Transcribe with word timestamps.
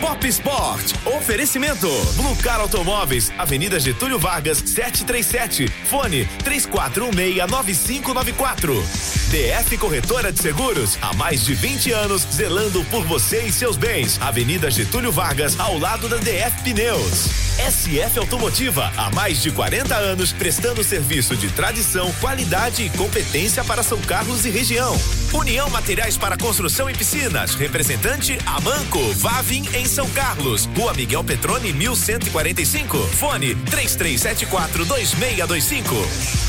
Pop 0.00 0.26
Sport. 0.26 0.94
Oferecimento. 1.04 1.86
Blue 2.16 2.34
Car 2.36 2.60
Automóveis, 2.60 3.30
Avenida 3.36 3.78
Getúlio 3.78 4.18
Vargas, 4.18 4.56
737. 4.58 5.68
Fone 5.84 6.26
34169594. 6.42 8.82
DF 9.30 9.76
Corretora 9.78 10.32
de 10.32 10.40
Seguros, 10.40 10.98
há 11.02 11.12
mais 11.12 11.44
de 11.44 11.54
20 11.54 11.92
anos, 11.92 12.26
zelando 12.32 12.82
por 12.84 13.04
você 13.04 13.42
e 13.42 13.52
seus 13.52 13.76
bens. 13.76 14.18
Avenida 14.20 14.70
Getúlio 14.70 15.12
Vargas, 15.12 15.60
ao 15.60 15.78
lado 15.78 16.08
da 16.08 16.16
DF 16.16 16.62
Pneus. 16.64 17.50
SF 17.58 18.18
Automotiva, 18.18 18.90
há 18.96 19.10
mais 19.10 19.42
de 19.42 19.50
40 19.50 19.94
anos, 19.94 20.32
prestando 20.32 20.82
serviço 20.82 21.36
de 21.36 21.50
tradição, 21.50 22.10
qualidade 22.14 22.84
e 22.84 22.90
competência 22.90 23.62
para 23.62 23.82
São 23.82 24.00
Carlos 24.00 24.46
e 24.46 24.50
região. 24.50 24.98
União 25.32 25.70
Materiais 25.70 26.16
para 26.16 26.36
Construção 26.36 26.90
e 26.90 26.94
Piscinas, 26.94 27.54
representante 27.54 28.36
Amanco, 28.44 28.98
Vavin 29.14 29.64
em 29.74 29.86
São 29.86 30.08
Carlos, 30.10 30.68
Rua 30.76 30.92
Miguel 30.92 31.22
Petrone 31.22 31.72
1145, 31.72 32.96
fone 32.98 33.54
3374 33.54 34.84
2625. 34.84 35.94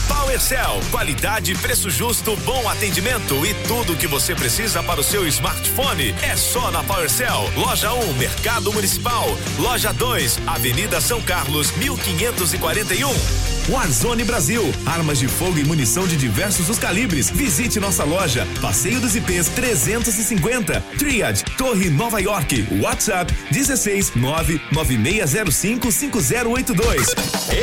PowerCell, 0.07 0.81
qualidade, 0.89 1.53
preço 1.55 1.89
justo, 1.89 2.35
bom 2.37 2.67
atendimento 2.67 3.45
e 3.45 3.53
tudo 3.67 3.93
o 3.93 3.95
que 3.95 4.07
você 4.07 4.33
precisa 4.33 4.81
para 4.81 4.99
o 4.99 5.03
seu 5.03 5.27
smartphone 5.27 6.15
é 6.23 6.35
só 6.35 6.71
na 6.71 6.83
PowerCell. 6.83 7.51
Loja 7.55 7.93
1, 7.93 8.13
Mercado 8.13 8.73
Municipal. 8.73 9.25
Loja 9.59 9.93
2, 9.93 10.39
Avenida 10.47 10.99
São 10.99 11.21
Carlos, 11.21 11.71
1541. 11.77 13.50
Warzone 13.71 14.25
Brasil, 14.25 14.61
armas 14.85 15.17
de 15.17 15.29
fogo 15.29 15.57
e 15.57 15.63
munição 15.63 16.05
de 16.05 16.17
diversos 16.17 16.67
os 16.67 16.77
calibres. 16.77 17.29
Visite 17.29 17.79
nossa 17.79 18.03
loja, 18.03 18.45
Passeio 18.61 18.99
dos 18.99 19.15
IPs 19.15 19.47
350, 19.47 20.81
Triad, 20.99 21.41
Torre 21.57 21.89
Nova 21.89 22.19
York, 22.19 22.67
WhatsApp 22.81 23.33
16 23.49 24.15
99605 24.15 25.89
5082. 25.89 27.15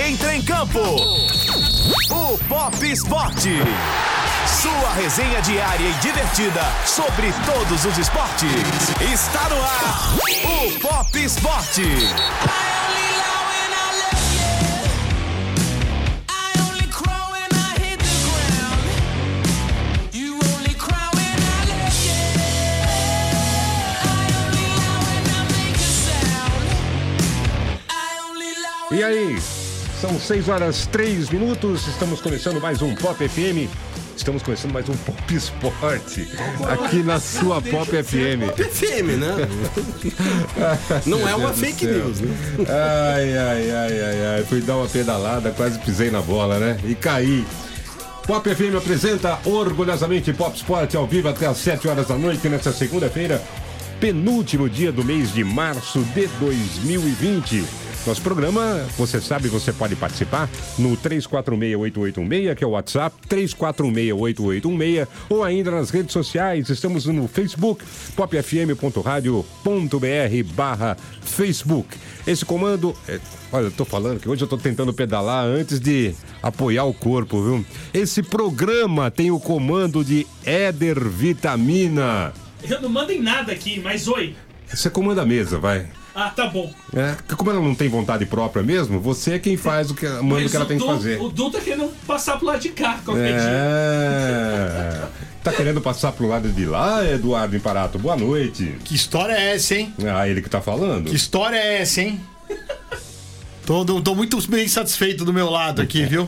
Entra 0.08 0.34
em 0.34 0.42
campo. 0.42 0.80
O 2.10 2.38
Pop 2.48 2.90
Esporte. 2.90 3.50
Sua 4.62 4.94
resenha 4.94 5.42
diária 5.42 5.88
e 5.88 5.92
divertida 6.00 6.62
sobre 6.86 7.30
todos 7.44 7.84
os 7.84 7.98
esportes. 7.98 8.48
Está 9.12 9.46
no 9.50 9.62
ar. 9.62 10.16
O 10.44 10.78
Pop 10.80 11.22
Esporte. 11.22 11.82
E 28.90 29.02
aí? 29.02 29.38
São 30.00 30.18
6 30.18 30.48
horas 30.48 30.86
3 30.86 31.28
minutos, 31.28 31.86
estamos 31.88 32.20
começando 32.20 32.58
mais 32.60 32.80
um 32.80 32.94
Pop 32.94 33.16
FM. 33.28 33.68
Estamos 34.16 34.42
começando 34.42 34.72
mais 34.72 34.88
um 34.88 34.96
Pop 34.96 35.34
Esporte 35.34 36.26
aqui 36.66 37.02
na 37.02 37.20
sua 37.20 37.60
Pop 37.60 37.86
FM. 37.86 38.50
FM, 38.56 39.18
né? 39.18 39.48
Não 41.04 41.28
é 41.28 41.34
uma 41.34 41.52
fake 41.52 41.86
news, 41.86 42.20
né? 42.20 42.34
Ai, 42.66 43.36
ai, 43.36 43.70
ai, 43.70 44.00
ai, 44.00 44.26
ai. 44.36 44.44
Fui 44.44 44.60
dar 44.62 44.76
uma 44.76 44.88
pedalada, 44.88 45.50
quase 45.50 45.78
pisei 45.80 46.10
na 46.10 46.22
bola, 46.22 46.58
né? 46.58 46.78
E 46.84 46.94
caí. 46.94 47.46
Pop 48.26 48.48
FM 48.54 48.76
apresenta 48.76 49.38
orgulhosamente 49.44 50.32
Pop 50.32 50.56
Sport 50.56 50.94
ao 50.94 51.06
vivo 51.06 51.28
até 51.28 51.46
às 51.46 51.58
7 51.58 51.88
horas 51.88 52.06
da 52.08 52.16
noite 52.16 52.48
nesta 52.48 52.72
segunda-feira, 52.72 53.42
penúltimo 54.00 54.68
dia 54.68 54.92
do 54.92 55.04
mês 55.04 55.32
de 55.32 55.42
março 55.42 56.00
de 56.14 56.26
2020. 56.38 57.64
Nosso 58.06 58.22
programa, 58.22 58.86
você 58.96 59.20
sabe, 59.20 59.48
você 59.48 59.72
pode 59.72 59.96
participar 59.96 60.48
no 60.78 60.96
346886, 60.96 62.56
que 62.56 62.64
é 62.64 62.66
o 62.66 62.70
WhatsApp, 62.70 63.14
34688816, 63.28 65.08
ou 65.28 65.44
ainda 65.44 65.70
nas 65.72 65.90
redes 65.90 66.12
sociais. 66.12 66.70
Estamos 66.70 67.06
no 67.06 67.26
Facebook, 67.26 67.84
popfm.radio.br 68.16 69.42
barra 70.54 70.96
Facebook. 71.20 71.98
Esse 72.26 72.44
comando, 72.44 72.94
é, 73.08 73.18
olha, 73.52 73.64
eu 73.64 73.72
tô 73.72 73.84
falando 73.84 74.20
que 74.20 74.28
hoje 74.28 74.42
eu 74.42 74.48
tô 74.48 74.56
tentando 74.56 74.94
pedalar 74.94 75.44
antes 75.44 75.80
de 75.80 76.14
apoiar 76.42 76.84
o 76.84 76.94
corpo, 76.94 77.42
viu? 77.42 77.66
Esse 77.92 78.22
programa 78.22 79.10
tem 79.10 79.30
o 79.30 79.40
comando 79.40 80.04
de 80.04 80.26
Éder 80.46 81.00
Vitamina. 81.00 82.32
Eu 82.62 82.80
não 82.80 82.88
mando 82.88 83.12
em 83.12 83.20
nada 83.20 83.52
aqui, 83.52 83.80
mas 83.82 84.08
oi. 84.08 84.34
Você 84.66 84.90
comanda 84.90 85.22
a 85.22 85.26
mesa, 85.26 85.58
vai. 85.58 85.86
Ah, 86.14 86.30
tá 86.30 86.46
bom. 86.48 86.72
É, 86.94 87.12
porque 87.12 87.36
como 87.36 87.50
ela 87.50 87.60
não 87.60 87.74
tem 87.74 87.88
vontade 87.88 88.26
própria 88.26 88.62
mesmo, 88.62 88.98
você 89.00 89.34
é 89.34 89.38
quem 89.38 89.56
faz 89.56 89.90
o 89.90 89.94
que 89.94 90.04
manda 90.06 90.20
o 90.20 90.24
Mas 90.42 90.50
que 90.50 90.56
ela 90.56 90.64
o 90.64 90.68
tem 90.68 90.78
que 90.78 90.84
Du- 90.84 90.92
fazer. 90.92 91.20
O 91.20 91.28
Du 91.28 91.50
tá 91.50 91.60
querendo 91.60 91.92
passar 92.06 92.36
pro 92.38 92.46
lado 92.46 92.60
de 92.60 92.70
cá 92.70 92.98
qualquer 93.04 93.32
dia. 93.38 93.48
É. 93.48 95.02
Tá 95.40 95.52
querendo 95.52 95.80
passar 95.80 96.12
pro 96.12 96.26
lado 96.26 96.48
de 96.50 96.66
lá, 96.66 97.02
Eduardo 97.08 97.56
Imparato? 97.56 97.98
Boa 97.98 98.16
noite. 98.16 98.74
Que 98.84 98.94
história 98.94 99.32
é 99.32 99.54
essa, 99.54 99.76
hein? 99.76 99.94
Ah, 100.04 100.28
ele 100.28 100.42
que 100.42 100.50
tá 100.50 100.60
falando? 100.60 101.08
Que 101.08 101.16
história 101.16 101.56
é 101.56 101.80
essa, 101.80 102.02
hein? 102.02 102.20
Tô, 103.68 103.84
tô- 104.00 104.14
muito 104.14 104.40
bem 104.48 104.66
satisfeito 104.66 105.26
do 105.26 105.32
meu 105.32 105.50
lado 105.50 105.82
aqui, 105.82 106.06
viu? 106.06 106.26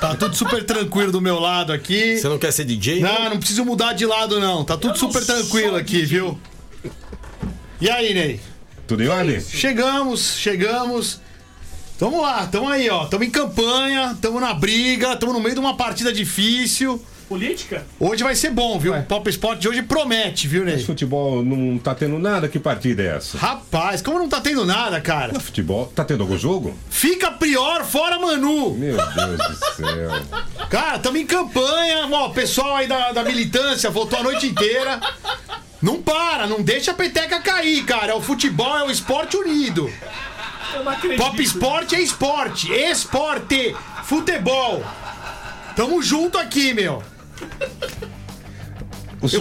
Tá 0.00 0.16
tudo 0.16 0.34
super 0.34 0.64
tranquilo 0.64 1.12
do 1.12 1.20
meu 1.20 1.38
lado 1.38 1.72
aqui. 1.72 2.16
Você 2.18 2.28
não 2.28 2.36
quer 2.36 2.50
ser 2.52 2.64
DJ? 2.64 2.98
Não, 2.98 3.30
não 3.30 3.38
preciso 3.38 3.64
mudar 3.64 3.92
de 3.92 4.04
lado, 4.04 4.40
não. 4.40 4.64
Tá 4.64 4.76
tudo 4.76 4.98
super 4.98 5.24
tranquilo 5.24 5.76
aqui, 5.76 6.00
DJ. 6.02 6.06
viu? 6.06 6.40
E 7.80 7.88
aí, 7.88 8.12
Ney? 8.12 8.40
Tudo 8.88 9.04
em 9.04 9.06
ordem? 9.08 9.40
Chegamos, 9.40 10.34
chegamos. 10.36 11.20
Tamo 11.96 12.20
lá, 12.20 12.48
tamo 12.48 12.68
aí, 12.68 12.90
ó. 12.90 13.04
Tamo 13.06 13.22
em 13.22 13.30
campanha, 13.30 14.18
tamo 14.20 14.40
na 14.40 14.52
briga, 14.52 15.14
tamo 15.14 15.32
no 15.32 15.38
meio 15.38 15.54
de 15.54 15.60
uma 15.60 15.76
partida 15.76 16.12
difícil. 16.12 17.00
Política? 17.30 17.86
Hoje 18.00 18.24
vai 18.24 18.34
ser 18.34 18.50
bom, 18.50 18.76
viu? 18.76 18.92
O 18.92 19.02
Pop 19.04 19.30
Sport 19.30 19.60
de 19.60 19.68
hoje 19.68 19.82
promete, 19.82 20.48
viu, 20.48 20.66
Esse 20.66 20.78
Ney? 20.78 20.84
futebol 20.84 21.44
não 21.44 21.78
tá 21.78 21.94
tendo 21.94 22.18
nada? 22.18 22.48
Que 22.48 22.58
partida 22.58 23.04
é 23.04 23.16
essa? 23.18 23.38
Rapaz, 23.38 24.02
como 24.02 24.18
não 24.18 24.28
tá 24.28 24.40
tendo 24.40 24.66
nada, 24.66 25.00
cara? 25.00 25.38
Futebol, 25.38 25.86
tá 25.94 26.04
tendo 26.04 26.24
algum 26.24 26.36
jogo? 26.36 26.76
Fica 26.90 27.30
Prior 27.30 27.84
fora 27.84 28.18
Manu. 28.18 28.74
Meu 28.74 28.96
Deus 28.96 29.38
do 29.38 29.76
céu. 29.76 30.10
Cara, 30.68 30.98
tamo 30.98 31.18
em 31.18 31.24
campanha. 31.24 32.08
Ó, 32.10 32.26
o 32.26 32.34
pessoal 32.34 32.74
aí 32.74 32.88
da, 32.88 33.12
da 33.12 33.22
militância 33.22 33.88
voltou 33.90 34.18
a 34.18 34.24
noite 34.24 34.46
inteira. 34.48 34.98
Não 35.80 36.02
para, 36.02 36.48
não 36.48 36.60
deixa 36.60 36.90
a 36.90 36.94
peteca 36.94 37.40
cair, 37.40 37.84
cara. 37.84 38.10
É 38.10 38.14
o 38.16 38.20
futebol, 38.20 38.76
é 38.76 38.82
o 38.82 38.90
esporte 38.90 39.36
unido. 39.36 39.88
Eu 40.74 40.82
não 40.82 40.90
acredito. 40.90 41.22
Pop 41.22 41.40
Sport 41.44 41.92
é 41.92 42.00
esporte. 42.00 42.72
Esporte. 42.72 43.76
Futebol. 44.02 44.82
Tamo 45.76 46.02
junto 46.02 46.36
aqui, 46.36 46.74
meu. 46.74 47.00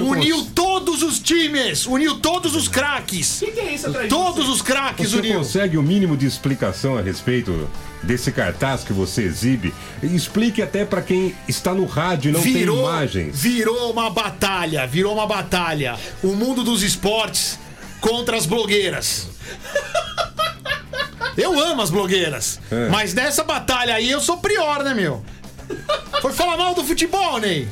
Uniu 0.02 0.46
todos 0.54 1.02
os 1.04 1.20
times. 1.20 1.86
Uniu 1.86 2.20
todos 2.20 2.54
os 2.54 2.68
craques. 2.68 3.42
O 3.42 3.46
que, 3.46 3.52
que 3.52 3.60
é 3.62 3.74
isso 3.76 3.88
atrás 3.88 4.10
Todos 4.10 4.46
você? 4.46 4.52
os 4.52 4.62
craques 4.62 5.14
uniu. 5.14 5.36
consegue 5.38 5.78
o 5.78 5.82
mínimo 5.84 6.18
de 6.18 6.26
explicação 6.26 6.98
a 6.98 7.02
respeito 7.02 7.70
desse 8.04 8.30
cartaz 8.32 8.84
que 8.84 8.92
você 8.92 9.24
exibe? 9.24 9.74
Explique 10.04 10.62
até 10.62 10.84
pra 10.84 11.02
quem 11.02 11.34
está 11.48 11.74
no 11.74 11.86
rádio 11.86 12.30
e 12.30 12.32
não 12.34 12.42
tem 12.42 12.62
imagens. 12.64 13.40
virou 13.42 13.90
uma 13.92 14.10
batalha, 14.10 14.86
virou 14.86 15.14
uma 15.14 15.26
batalha. 15.26 15.98
O 16.22 16.36
mundo 16.36 16.62
dos 16.62 16.84
esportes 16.84 17.58
contra 18.02 18.36
as 18.36 18.46
blogueiras. 18.46 19.28
Eu 21.38 21.58
amo 21.58 21.82
as 21.82 21.90
blogueiras, 21.90 22.60
É. 22.70 22.90
mas 22.90 23.14
nessa 23.14 23.46
batalha 23.46 23.96
aí 23.96 24.10
eu 24.12 24.20
sou 24.20 24.38
prior, 24.38 24.84
né, 24.84 24.94
meu? 24.94 25.24
Foi 26.22 26.34
falar 26.34 26.58
mal 26.58 26.76
do 26.76 26.84
futebol, 26.84 27.38
Ney. 27.40 27.66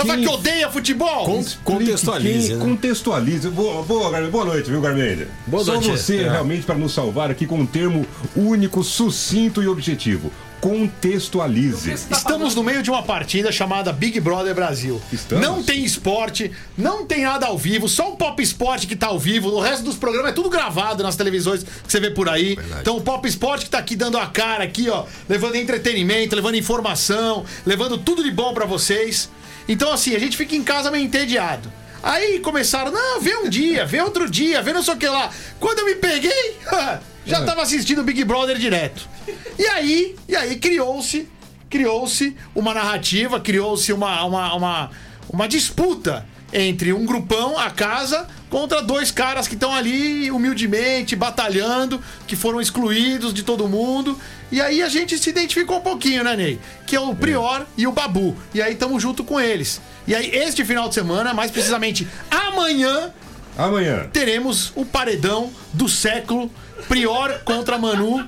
Ela 0.00 0.14
Quem- 0.14 0.24
que 0.24 0.28
odeia 0.30 0.70
futebol. 0.70 1.38
Explique 1.40 1.60
Contextualize, 1.64 2.48
quem- 2.48 2.56
né? 2.56 2.64
Contextualize. 2.64 3.48
Boa, 3.50 3.82
boa, 3.82 4.20
boa 4.28 4.44
noite, 4.44 4.70
viu, 4.70 4.80
Garmendia? 4.80 5.28
Boa 5.46 5.62
Só 5.64 5.72
noite. 5.74 5.88
você 5.90 6.18
É. 6.22 6.30
realmente 6.30 6.64
para 6.64 6.76
nos 6.76 6.92
salvar 6.92 7.30
aqui 7.30 7.46
com 7.46 7.58
um 7.58 7.66
termo 7.66 8.06
único, 8.34 8.82
sucinto 8.82 9.62
e 9.62 9.68
objetivo. 9.68 10.30
Contextualize. 10.60 11.90
Estamos 12.10 12.54
no 12.54 12.62
meio 12.62 12.82
de 12.82 12.90
uma 12.90 13.02
partida 13.02 13.50
chamada 13.50 13.92
Big 13.92 14.20
Brother 14.20 14.54
Brasil. 14.54 15.00
Estamos. 15.10 15.42
Não 15.46 15.62
tem 15.62 15.82
esporte, 15.84 16.50
não 16.76 17.06
tem 17.06 17.22
nada 17.24 17.46
ao 17.46 17.56
vivo, 17.56 17.88
só 17.88 18.10
o 18.12 18.16
Pop 18.16 18.42
Sport 18.42 18.86
que 18.86 18.94
tá 18.94 19.06
ao 19.06 19.18
vivo. 19.18 19.48
O 19.48 19.60
resto 19.60 19.82
dos 19.84 19.96
programas 19.96 20.32
é 20.32 20.34
tudo 20.34 20.50
gravado 20.50 21.02
nas 21.02 21.16
televisões 21.16 21.62
que 21.62 21.70
você 21.90 21.98
vê 22.00 22.10
por 22.10 22.28
aí. 22.28 22.58
Então 22.80 22.96
o 22.96 23.00
Pop 23.00 23.26
Sport 23.28 23.64
que 23.64 23.70
tá 23.70 23.78
aqui 23.78 23.96
dando 23.96 24.18
a 24.18 24.26
cara 24.26 24.64
aqui, 24.64 24.88
ó, 24.90 25.04
levando 25.28 25.54
entretenimento, 25.56 26.36
levando 26.36 26.56
informação, 26.56 27.44
levando 27.64 27.96
tudo 27.96 28.22
de 28.22 28.30
bom 28.30 28.52
pra 28.52 28.66
vocês. 28.66 29.30
Então 29.70 29.92
assim, 29.92 30.16
a 30.16 30.18
gente 30.18 30.36
fica 30.36 30.56
em 30.56 30.64
casa 30.64 30.90
meio 30.90 31.04
entediado. 31.04 31.72
Aí 32.02 32.40
começaram, 32.40 32.90
não, 32.90 33.20
vê 33.20 33.36
um 33.36 33.48
dia, 33.48 33.86
vê 33.86 34.00
outro 34.00 34.28
dia, 34.28 34.60
vê 34.60 34.72
não 34.72 34.82
sei 34.82 34.94
o 34.94 34.96
que 34.96 35.06
lá. 35.06 35.30
Quando 35.60 35.78
eu 35.78 35.86
me 35.86 35.94
peguei, 35.94 36.58
já 37.24 37.44
tava 37.44 37.62
assistindo 37.62 38.02
Big 38.02 38.24
Brother 38.24 38.58
direto. 38.58 39.08
E 39.56 39.66
aí, 39.68 40.16
e 40.26 40.34
aí 40.34 40.56
criou-se, 40.56 41.28
criou-se 41.68 42.36
uma 42.52 42.74
narrativa, 42.74 43.38
criou-se 43.38 43.92
uma, 43.92 44.24
uma, 44.24 44.54
uma, 44.54 44.90
uma 45.28 45.46
disputa 45.46 46.26
entre 46.52 46.92
um 46.92 47.06
grupão, 47.06 47.56
a 47.56 47.70
casa, 47.70 48.26
contra 48.48 48.82
dois 48.82 49.12
caras 49.12 49.46
que 49.46 49.54
estão 49.54 49.72
ali 49.72 50.32
humildemente, 50.32 51.14
batalhando, 51.14 52.02
que 52.26 52.34
foram 52.34 52.60
excluídos 52.60 53.32
de 53.32 53.44
todo 53.44 53.68
mundo. 53.68 54.18
E 54.52 54.60
aí 54.60 54.82
a 54.82 54.88
gente 54.88 55.16
se 55.18 55.30
identificou 55.30 55.78
um 55.78 55.82
pouquinho, 55.82 56.24
né, 56.24 56.34
Ney? 56.36 56.58
Que 56.86 56.96
é 56.96 57.00
o 57.00 57.14
Prior 57.14 57.64
e 57.76 57.86
o 57.86 57.92
Babu. 57.92 58.36
E 58.52 58.60
aí 58.60 58.72
estamos 58.72 59.00
junto 59.02 59.22
com 59.22 59.40
eles. 59.40 59.80
E 60.06 60.14
aí, 60.14 60.28
este 60.34 60.64
final 60.64 60.88
de 60.88 60.94
semana, 60.94 61.32
mais 61.32 61.50
precisamente 61.52 62.06
amanhã, 62.30 63.12
Amanhã. 63.56 64.08
teremos 64.12 64.72
o 64.74 64.84
paredão 64.84 65.50
do 65.72 65.88
século. 65.88 66.50
Prior 66.88 67.40
contra 67.44 67.78
Manu. 67.78 68.26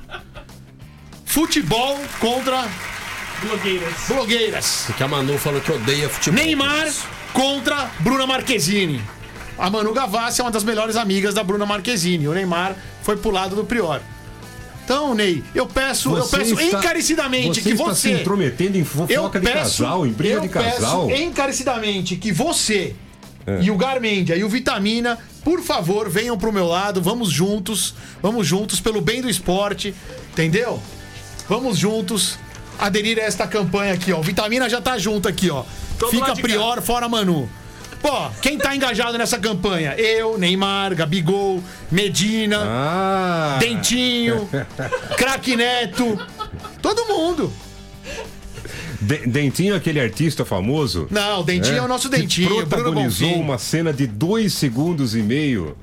Futebol 1.24 1.98
contra 2.20 2.68
Blogueiras. 3.40 3.94
blogueiras. 4.06 4.82
Porque 4.86 5.02
a 5.02 5.08
Manu 5.08 5.38
falou 5.38 5.60
que 5.60 5.72
odeia 5.72 6.08
futebol. 6.08 6.44
Neymar 6.44 6.88
contra 7.32 7.90
Bruna 8.00 8.26
Marquezine. 8.26 9.02
A 9.58 9.68
Manu 9.70 9.92
Gavassi 9.92 10.40
é 10.40 10.44
uma 10.44 10.50
das 10.50 10.62
melhores 10.64 10.94
amigas 10.96 11.34
da 11.34 11.42
Bruna 11.42 11.66
Marquezine. 11.66 12.28
O 12.28 12.32
Neymar 12.34 12.76
foi 13.02 13.16
pro 13.16 13.30
lado 13.30 13.56
do 13.56 13.64
Prior. 13.64 14.00
Então, 14.84 15.14
Ney, 15.14 15.42
eu 15.54 15.66
peço, 15.66 16.10
eu 16.10 16.22
Você 16.22 16.36
peço 16.38 16.54
está- 16.60 16.78
encarecidamente 16.78 17.60
você 17.60 17.62
que 17.62 17.70
está 17.70 17.84
você. 17.84 18.08
se 18.08 18.12
intrometendo 18.20 18.76
em 18.76 18.80
eu 18.80 18.84
fofoca 18.86 19.38
de 19.40 19.46
peço, 19.46 19.82
casal, 19.84 20.06
em 20.06 20.12
briga 20.12 20.34
eu 20.34 20.40
de 20.40 20.48
casal. 20.48 21.06
peço 21.06 21.22
encarecidamente 21.22 22.16
que 22.16 22.32
você 22.32 22.94
É. 23.46 23.60
e 23.62 23.70
o 23.70 23.76
Garmendia 23.76 24.36
e 24.36 24.42
o 24.44 24.48
Vitamina, 24.48 25.18
por 25.44 25.60
favor, 25.62 26.08
venham 26.10 26.36
pro 26.36 26.52
meu 26.52 26.66
lado, 26.66 27.00
vamos 27.00 27.30
juntos, 27.30 27.94
vamos 28.20 28.46
juntos 28.46 28.80
pelo 28.80 29.00
bem 29.00 29.20
do 29.22 29.28
esporte, 29.30 29.94
entendeu? 30.32 30.80
Vamos 31.48 31.78
juntos 31.78 32.38
aderir 32.78 33.18
a 33.18 33.22
esta 33.22 33.46
campanha 33.46 33.94
aqui, 33.94 34.12
ó. 34.12 34.18
O 34.18 34.22
Vitamina 34.22 34.68
já 34.68 34.80
tá 34.80 34.98
junto 34.98 35.28
aqui, 35.28 35.48
ó. 35.50 35.64
Todo 35.98 36.10
Fica 36.10 36.34
Prior 36.34 36.80
fora 36.82 37.08
Manu. 37.08 37.48
Pô, 38.02 38.28
quem 38.40 38.58
tá 38.58 38.74
engajado 38.74 39.16
nessa 39.16 39.38
campanha? 39.38 39.94
Eu, 39.96 40.36
Neymar, 40.36 40.94
Gabigol, 40.94 41.62
Medina, 41.90 42.58
Ah! 42.66 43.56
Dentinho, 43.60 44.48
Craque 45.16 45.54
Neto, 45.56 46.18
todo 46.82 47.04
mundo. 47.06 47.52
De- 49.00 49.26
Dentinho, 49.26 49.74
aquele 49.76 50.00
artista 50.00 50.44
famoso. 50.44 51.06
Não, 51.10 51.40
o 51.40 51.44
Dentinho 51.44 51.78
é, 51.78 51.82
o 51.82 51.88
nosso 51.88 52.10
que 52.10 52.16
Dentinho, 52.18 52.48
Bruno 52.48 52.66
protagonizou 52.66 53.34
uma 53.34 53.56
cena 53.58 53.92
de 53.92 54.06
dois 54.06 54.52
segundos 54.52 55.14
e 55.14 55.22
meio 55.22 55.76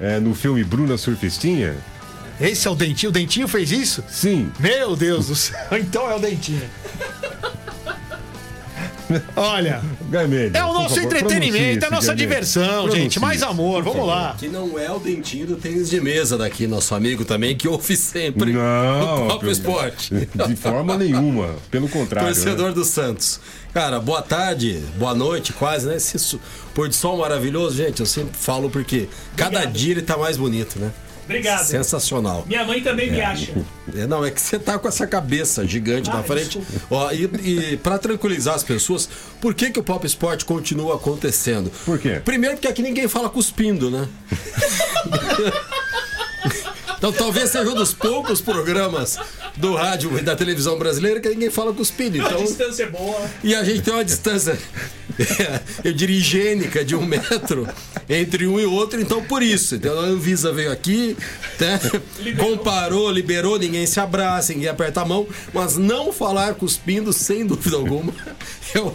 é, 0.00 0.18
no 0.20 0.34
filme 0.34 0.62
Bruna 0.64 0.96
Surfistinha. 0.96 1.74
Esse 2.40 2.68
é 2.68 2.70
o 2.70 2.74
Dentinho? 2.74 3.10
O 3.10 3.12
Dentinho 3.12 3.48
fez 3.48 3.72
isso? 3.72 4.04
Sim. 4.08 4.52
Meu 4.60 4.94
Deus 4.94 5.28
do 5.28 5.34
céu. 5.34 5.58
Então 5.78 6.08
é 6.10 6.14
o 6.14 6.18
Dentinho. 6.18 6.62
Olha, 9.36 9.80
é 10.54 10.64
o 10.64 10.72
nosso 10.72 10.94
favor, 10.96 11.04
entretenimento, 11.16 11.84
é 11.84 11.88
a 11.88 11.90
nossa 11.90 12.14
diversão, 12.14 12.64
Pronuncie 12.84 13.02
gente. 13.02 13.20
Mais 13.20 13.42
amor, 13.42 13.82
vamos 13.82 13.98
favor. 14.00 14.08
lá. 14.08 14.36
Que 14.38 14.48
não 14.48 14.78
é 14.78 14.90
o 14.90 14.98
dentinho 14.98 15.46
do 15.46 15.56
tênis 15.56 15.88
de 15.90 16.00
mesa 16.00 16.36
daqui, 16.36 16.66
nosso 16.66 16.94
amigo 16.94 17.24
também, 17.24 17.56
que 17.56 17.68
ouve 17.68 17.96
sempre 17.96 18.52
Não, 18.52 19.28
o 19.28 19.38
pelo- 19.38 19.52
Esporte. 19.52 20.12
De 20.46 20.56
forma 20.56 20.96
nenhuma. 20.96 21.54
Pelo 21.70 21.88
contrário. 21.88 22.32
Torcedor 22.34 22.68
né? 22.68 22.74
do 22.74 22.84
Santos. 22.84 23.40
Cara, 23.72 24.00
boa 24.00 24.22
tarde, 24.22 24.80
boa 24.98 25.14
noite, 25.14 25.52
quase, 25.52 25.86
né? 25.86 25.96
Esse 25.96 26.40
pôr 26.74 26.88
de 26.88 26.96
sol 26.96 27.18
maravilhoso, 27.18 27.76
gente, 27.76 28.00
eu 28.00 28.06
sempre 28.06 28.36
falo 28.36 28.70
porque 28.70 29.08
cada 29.36 29.56
Obrigado. 29.58 29.72
dia 29.74 29.90
ele 29.92 30.02
tá 30.02 30.16
mais 30.16 30.36
bonito, 30.36 30.78
né? 30.78 30.90
Obrigado. 31.26 31.64
Sensacional. 31.66 32.44
Minha 32.46 32.64
mãe 32.64 32.80
também 32.80 33.10
me 33.10 33.20
acha. 33.20 33.52
É, 33.94 34.06
não, 34.06 34.24
é 34.24 34.30
que 34.30 34.40
você 34.40 34.58
tá 34.58 34.78
com 34.78 34.86
essa 34.88 35.06
cabeça 35.06 35.66
gigante 35.66 36.08
Ah, 36.08 36.14
na 36.14 36.22
frente. 36.22 36.58
desculpa. 36.60 36.86
Ó, 36.90 37.10
e, 37.12 37.24
e 37.72 37.76
para 37.76 37.98
tranquilizar 37.98 38.54
as 38.54 38.62
pessoas, 38.62 39.08
por 39.40 39.52
que, 39.52 39.70
que 39.70 39.78
o 39.80 39.82
Pop 39.82 40.06
Sport 40.06 40.44
continua 40.44 40.94
acontecendo? 40.96 41.70
Por 41.84 41.98
quê? 41.98 42.20
Primeiro 42.24 42.56
porque 42.56 42.68
aqui 42.68 42.80
ninguém 42.82 43.08
fala 43.08 43.28
cuspindo, 43.28 43.90
né? 43.90 44.08
Então 46.98 47.12
talvez 47.12 47.50
seja 47.50 47.70
um 47.70 47.74
dos 47.74 47.92
poucos 47.92 48.40
programas 48.40 49.18
do 49.56 49.74
rádio 49.74 50.18
e 50.18 50.22
da 50.22 50.34
televisão 50.34 50.78
brasileira 50.78 51.20
que 51.20 51.28
ninguém 51.28 51.50
fala 51.50 51.72
cuspindo. 51.72 52.20
A 52.22 52.24
Então, 52.24 52.42
distância 52.42 52.84
é 52.84 52.86
boa. 52.88 53.20
e 53.44 53.54
a 53.54 53.62
gente 53.62 53.82
tem 53.82 53.92
uma 53.92 54.04
distância, 54.04 54.58
eu 55.84 55.92
diria, 55.92 56.16
higiênica 56.16 56.84
de 56.84 56.94
um 56.94 57.04
metro 57.06 57.68
entre 58.08 58.46
um 58.46 58.58
e 58.58 58.66
outro, 58.66 59.00
então 59.00 59.22
por 59.22 59.42
isso. 59.42 59.76
Então 59.76 59.98
a 59.98 60.02
Anvisa 60.02 60.52
veio 60.52 60.70
aqui, 60.70 61.16
né, 61.58 61.80
comparou, 62.38 63.10
liberou, 63.10 63.58
ninguém 63.58 63.86
se 63.86 63.98
abraça, 64.00 64.52
ninguém 64.52 64.68
aperta 64.68 65.02
a 65.02 65.04
mão, 65.04 65.26
mas 65.52 65.76
não 65.76 66.12
falar 66.12 66.54
cuspindo, 66.54 67.12
sem 67.12 67.44
dúvida 67.46 67.76
alguma, 67.76 68.12
é 68.74 68.80
o, 68.80 68.94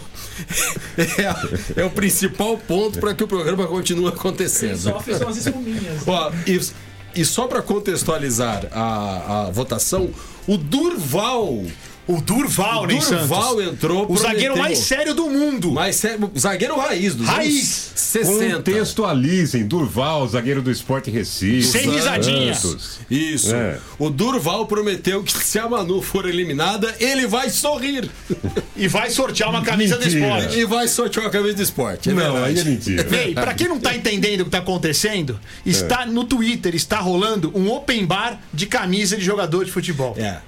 é, 0.98 1.80
é 1.80 1.84
o 1.84 1.90
principal 1.90 2.56
ponto 2.56 2.98
para 2.98 3.14
que 3.14 3.24
o 3.24 3.28
programa 3.28 3.66
continue 3.66 4.08
acontecendo. 4.08 4.78
Sofre 4.78 5.14
são 5.16 5.28
as 5.28 5.36
espuminhas. 5.36 6.06
Ó, 6.06 6.32
e, 6.46 6.60
e 7.14 7.24
só 7.24 7.46
para 7.46 7.62
contextualizar 7.62 8.68
a, 8.72 9.46
a 9.46 9.50
votação, 9.50 10.10
o 10.46 10.56
Durval. 10.56 11.64
O 12.06 12.20
Durval, 12.20 12.86
né, 12.86 12.94
Durval 12.94 13.56
Santos? 13.56 13.72
entrou, 13.72 14.06
O 14.10 14.16
zagueiro 14.16 14.54
prometeu. 14.54 14.62
mais 14.62 14.78
sério 14.78 15.14
do 15.14 15.30
mundo. 15.30 15.70
Mas 15.70 15.96
sério, 15.96 16.30
zagueiro 16.36 16.76
raiz 16.76 17.14
dos 17.14 17.26
Raiz. 17.26 17.52
anos 17.52 17.92
60. 17.94 18.56
Contextualizem. 18.56 19.66
Durval, 19.66 20.26
zagueiro 20.28 20.60
do 20.62 20.70
Esporte 20.70 21.10
Recife. 21.10 21.62
Sem 21.62 21.88
risadinha. 21.90 22.54
Santos. 22.54 22.98
Isso. 23.10 23.54
É. 23.54 23.78
O 23.98 24.10
Durval 24.10 24.66
prometeu 24.66 25.22
que 25.22 25.32
se 25.32 25.58
a 25.58 25.68
Manu 25.68 26.02
for 26.02 26.28
eliminada, 26.28 26.94
ele 27.00 27.26
vai 27.26 27.48
sorrir. 27.50 28.08
E 28.74 28.88
vai 28.88 29.10
sortear 29.10 29.48
uma 29.50 29.62
camisa 29.62 29.96
do 29.96 30.08
esporte. 30.08 30.58
E 30.58 30.64
vai 30.64 30.88
sortear 30.88 31.26
a 31.26 31.30
camisa 31.30 31.54
do 31.54 31.62
esporte. 31.62 32.10
É 32.10 32.12
Não, 32.12 32.32
verdade. 32.32 32.44
aí 32.46 32.58
é 32.58 32.64
mentira. 32.64 33.16
Ei, 33.16 33.34
pra 33.34 33.54
quem 33.54 33.68
não 33.68 33.78
tá 33.78 33.94
entendendo 33.94 34.40
o 34.40 34.44
que 34.46 34.50
tá 34.50 34.58
acontecendo, 34.58 35.38
está 35.64 36.04
no 36.06 36.24
Twitter, 36.24 36.74
está 36.74 36.98
rolando 36.98 37.52
um 37.54 37.70
open 37.70 38.04
bar 38.06 38.40
de 38.52 38.66
camisa 38.66 39.16
de 39.16 39.22
jogador 39.24 39.64
de 39.64 39.70
futebol. 39.70 40.14
É. 40.18 40.38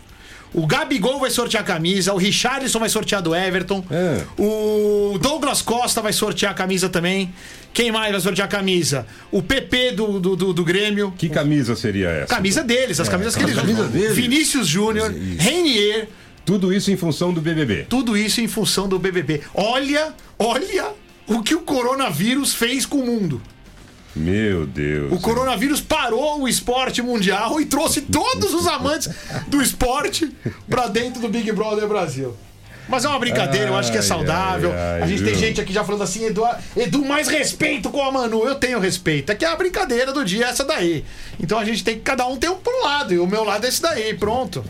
O 0.54 0.66
Gabigol 0.68 1.18
vai 1.18 1.30
sortear 1.30 1.62
a 1.64 1.66
camisa, 1.66 2.14
o 2.14 2.16
Richarlison 2.16 2.78
vai 2.78 2.88
sortear 2.88 3.20
do 3.20 3.34
Everton, 3.34 3.84
É. 3.90 4.22
o 4.40 5.18
Douglas 5.20 5.60
Costa 5.60 6.00
vai 6.00 6.12
sortear 6.12 6.52
a 6.52 6.54
camisa 6.54 6.88
também. 6.88 7.34
Quem 7.72 7.90
mais 7.90 8.12
vai 8.12 8.20
sortear 8.20 8.46
a 8.46 8.50
camisa? 8.50 9.04
O 9.32 9.42
PP 9.42 9.92
do, 9.92 10.20
do, 10.20 10.36
do, 10.36 10.52
do 10.52 10.64
Grêmio. 10.64 11.12
Que 11.18 11.28
camisa 11.28 11.74
seria 11.74 12.08
essa? 12.08 12.32
Camisa 12.34 12.62
deles, 12.62 13.00
as 13.00 13.08
camisas 13.08 13.34
que 13.34 13.42
eles 13.42 13.56
camisa 13.56 13.80
usam. 13.80 13.90
deles. 13.92 14.14
Vinícius 14.16 14.68
Júnior, 14.68 15.12
Reinier, 15.38 16.08
Tudo 16.46 16.72
isso 16.72 16.90
em 16.92 16.96
função 16.96 17.32
do 17.32 17.40
BBB. 17.40 17.86
tudo 17.88 18.16
isso 18.16 18.40
em 18.40 18.46
função 18.46 18.86
do 18.88 18.96
BBB. 18.98 19.40
Olha, 19.54 20.14
olha 20.38 20.92
o 21.26 21.42
que 21.42 21.54
o 21.56 21.62
coronavírus 21.62 22.54
fez 22.54 22.86
com 22.86 22.98
o 22.98 23.06
mundo. 23.06 23.42
Meu 24.14 24.66
Deus. 24.66 25.12
O 25.12 25.18
coronavírus 25.20 25.80
parou 25.80 26.42
o 26.42 26.48
esporte 26.48 27.02
mundial 27.02 27.60
e 27.60 27.66
trouxe 27.66 28.00
todos 28.02 28.54
os 28.54 28.66
amantes 28.66 29.10
do 29.48 29.60
esporte 29.60 30.30
pra 30.68 30.86
dentro 30.86 31.20
do 31.20 31.28
Big 31.28 31.50
Brother 31.52 31.88
Brasil. 31.88 32.36
Mas 32.88 33.04
é 33.04 33.08
uma 33.08 33.18
brincadeira, 33.18 33.68
eu 33.68 33.76
acho 33.76 33.90
que 33.90 33.96
é 33.96 34.00
Ai, 34.00 34.06
saudável. 34.06 34.70
ai, 34.70 34.78
ai, 34.78 35.02
a 35.02 35.06
gente 35.06 35.22
tem 35.24 35.32
viu? 35.32 35.40
gente 35.40 35.60
aqui 35.60 35.72
já 35.72 35.82
falando 35.82 36.02
assim, 36.02 36.26
Edu, 36.26 36.44
Edu, 36.76 37.04
mais 37.04 37.28
respeito 37.28 37.88
com 37.90 38.02
a 38.02 38.12
Manu. 38.12 38.44
Eu 38.44 38.56
tenho 38.56 38.78
respeito. 38.78 39.32
É 39.32 39.34
que 39.34 39.44
a 39.44 39.56
brincadeira 39.56 40.12
do 40.12 40.22
dia 40.24 40.44
é 40.44 40.48
essa 40.50 40.64
daí. 40.64 41.02
Então 41.40 41.58
a 41.58 41.64
gente 41.64 41.82
tem 41.82 41.94
que, 41.94 42.02
cada 42.02 42.26
um 42.26 42.36
tem 42.36 42.50
um 42.50 42.58
um 42.66 42.84
lado. 42.84 43.14
E 43.14 43.18
o 43.18 43.26
meu 43.26 43.42
lado 43.42 43.64
é 43.64 43.68
esse 43.68 43.80
daí, 43.80 44.12
pronto. 44.14 44.62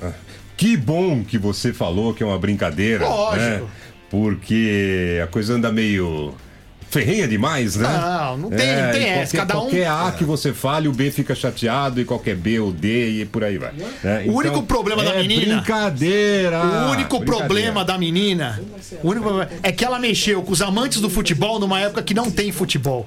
Que 0.56 0.76
bom 0.76 1.24
que 1.24 1.36
você 1.36 1.72
falou 1.72 2.14
que 2.14 2.22
é 2.22 2.26
uma 2.26 2.38
brincadeira. 2.38 3.04
Lógico. 3.04 3.40
Né? 3.40 3.62
Porque 4.08 5.20
a 5.22 5.26
coisa 5.26 5.54
anda 5.54 5.72
meio 5.72 6.34
ferrenha 6.94 7.26
demais, 7.28 7.76
né? 7.76 7.88
Não, 7.88 8.36
não 8.38 8.50
tem- 8.50 8.66
não 8.82 8.92
tem 8.92 9.02
e 9.02 9.06
essa, 9.06 9.36
Qualquer, 9.36 9.36
cada 9.38 9.58
um- 9.58 9.60
qualquer 9.62 9.86
A 9.88 10.12
que 10.16 10.24
você 10.24 10.52
fale, 10.52 10.88
o 10.88 10.92
B 10.92 11.10
fica 11.10 11.34
chateado, 11.34 12.00
e 12.00 12.04
qualquer 12.04 12.36
B, 12.36 12.58
o 12.60 12.70
D, 12.72 13.20
e 13.20 13.24
por 13.26 13.42
aí 13.44 13.58
vai. 13.58 13.72
né? 14.02 14.24
O 14.26 14.32
único 14.32 14.62
problema 14.62 15.02
da 15.02 15.14
é 15.14 15.22
menina- 15.22 15.56
Brincadeira! 15.56 16.58
O 16.62 16.90
único 16.90 17.18
brincadeira. 17.18 17.24
problema 17.24 17.84
da 17.84 17.98
menina 17.98 18.60
o 19.02 19.08
único 19.10 19.24
problema 19.26 19.50
é 19.62 19.72
que 19.72 19.84
ela 19.84 19.98
mexeu 19.98 20.42
com 20.42 20.52
os 20.52 20.62
amantes 20.62 21.00
do 21.00 21.10
futebol 21.10 21.58
numa 21.58 21.80
época 21.80 22.02
que 22.02 22.14
não 22.14 22.30
tem 22.30 22.52
futebol. 22.52 23.04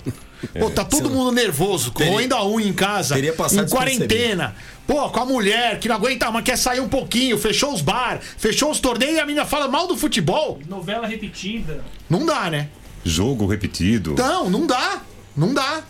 Pô, 0.60 0.70
tá 0.70 0.86
todo 0.86 1.10
mundo 1.10 1.32
nervoso, 1.32 1.92
roendo 1.96 2.36
a 2.36 2.48
unha 2.48 2.68
em 2.68 2.74
casa, 2.74 3.16
teria 3.16 3.34
passado 3.34 3.66
em 3.66 3.70
quarentena. 3.70 4.54
Pô, 4.86 5.10
com 5.10 5.20
a 5.20 5.26
mulher 5.26 5.80
que 5.80 5.88
não 5.90 5.96
aguenta, 5.96 6.30
mas 6.32 6.44
quer 6.44 6.58
sair 6.58 6.80
um 6.80 6.88
pouquinho, 6.88 7.38
fechou 7.38 7.74
os 7.74 7.82
bar, 7.82 8.20
fechou 8.38 8.70
os 8.72 8.80
torneios 8.80 9.16
e 9.16 9.20
a 9.20 9.26
menina 9.26 9.46
fala 9.46 9.68
mal 9.68 9.88
do 9.88 9.98
futebol. 9.98 10.60
Novela 10.70 11.08
repetida. 11.08 11.80
Não 12.10 12.26
dá, 12.26 12.50
né? 12.50 12.68
Jogo 13.10 13.46
repetido. 13.46 14.16
Não, 14.18 14.50
não 14.50 14.66
dá. 14.68 15.02
Não 15.36 15.54
dá. 15.54 15.82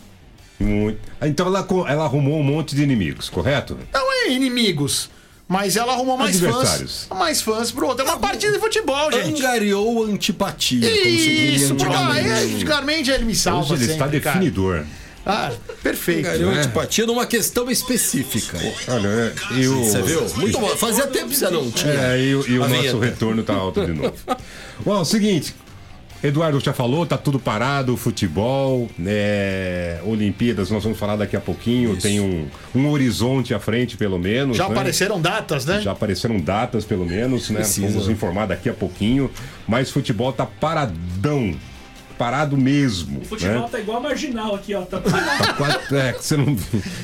Muito. 0.59 0.99
Então 1.21 1.47
ela, 1.47 1.65
ela 1.87 2.03
arrumou 2.05 2.39
um 2.39 2.43
monte 2.43 2.75
de 2.75 2.81
inimigos, 2.83 3.29
correto? 3.29 3.77
Não 3.93 4.11
é 4.13 4.31
inimigos. 4.31 5.09
Mas 5.47 5.77
ela 5.77 5.93
arrumou 5.93 6.17
mais 6.17 6.35
Adversários. 6.43 7.05
fãs. 7.07 7.17
Mais 7.19 7.41
fãs 7.41 7.71
pro 7.71 7.87
outro. 7.87 8.05
É 8.05 8.09
uma 8.09 8.19
partida 8.19 8.51
de 8.51 8.59
futebol, 8.59 9.09
gente. 9.11 9.39
Angariou 9.41 10.03
antipatia, 10.03 10.89
como 10.89 11.07
Isso, 11.07 11.73
pô, 11.75 11.85
antigamente. 11.85 13.11
é, 13.11 13.15
ele 13.15 13.23
me 13.25 13.33
salva. 13.35 13.73
Hoje 13.73 13.83
ele 13.85 13.91
está 13.93 14.05
sempre, 14.05 14.19
cara. 14.19 14.39
definidor. 14.39 14.83
Ah, 15.25 15.51
perfeito. 15.81 16.27
Angariou 16.27 16.51
né? 16.51 16.59
antipatia 16.59 17.05
numa 17.05 17.25
questão 17.25 17.71
específica. 17.71 18.57
Olha, 18.89 19.07
é, 19.07 19.33
e 19.57 19.67
o... 19.69 19.85
Você 19.85 20.01
viu? 20.01 20.27
Muito 20.35 20.59
bom. 20.59 20.67
Fazia 20.75 21.07
tempo 21.07 21.29
que 21.29 21.35
você 21.37 21.49
não 21.49 21.71
tinha. 21.71 21.93
É, 21.93 22.21
e, 22.21 22.35
o- 22.35 22.45
e 22.49 22.59
o 22.59 22.63
A 22.63 22.67
nosso 22.67 22.81
vinheta. 22.81 23.05
retorno 23.05 23.43
tá 23.43 23.53
alto 23.53 23.85
de 23.85 23.93
novo. 23.93 24.13
Bom, 24.83 24.97
é 24.97 24.99
o 25.01 25.05
seguinte. 25.05 25.55
Eduardo 26.23 26.59
já 26.59 26.73
falou, 26.73 27.05
tá 27.05 27.17
tudo 27.17 27.39
parado, 27.39 27.95
futebol, 27.95 28.89
né? 28.97 30.01
Olimpíadas, 30.03 30.71
nós 30.71 30.83
vamos 30.83 30.97
falar 30.97 31.15
daqui 31.15 31.35
a 31.35 31.41
pouquinho. 31.41 31.93
Isso. 31.93 32.01
Tem 32.01 32.19
um, 32.19 32.47
um 32.73 32.89
horizonte 32.89 33.53
à 33.53 33.59
frente, 33.59 33.95
pelo 33.95 34.17
menos. 34.17 34.57
Já 34.57 34.67
né? 34.67 34.71
apareceram 34.71 35.21
datas, 35.21 35.65
né? 35.65 35.79
Já 35.79 35.91
apareceram 35.91 36.39
datas, 36.39 36.85
pelo 36.85 37.05
menos, 37.05 37.49
né? 37.49 37.59
Precisa. 37.59 37.87
Vamos 37.87 38.09
informar 38.09 38.47
daqui 38.47 38.67
a 38.67 38.73
pouquinho. 38.73 39.29
Mas 39.67 39.91
futebol 39.91 40.33
tá 40.33 40.45
paradão. 40.45 41.55
Parado 42.17 42.57
mesmo. 42.57 43.19
O 43.21 43.25
futebol 43.25 43.61
né? 43.61 43.67
tá 43.71 43.79
igual 43.79 43.97
a 43.97 44.01
marginal 44.01 44.55
aqui, 44.55 44.73
ó. 44.73 44.81
Tá 44.81 44.99
Tá 44.99 45.53
quase- 45.53 45.95
é, 45.95 46.13
que 46.13 46.25
você 46.25 46.35
não, 46.37 46.57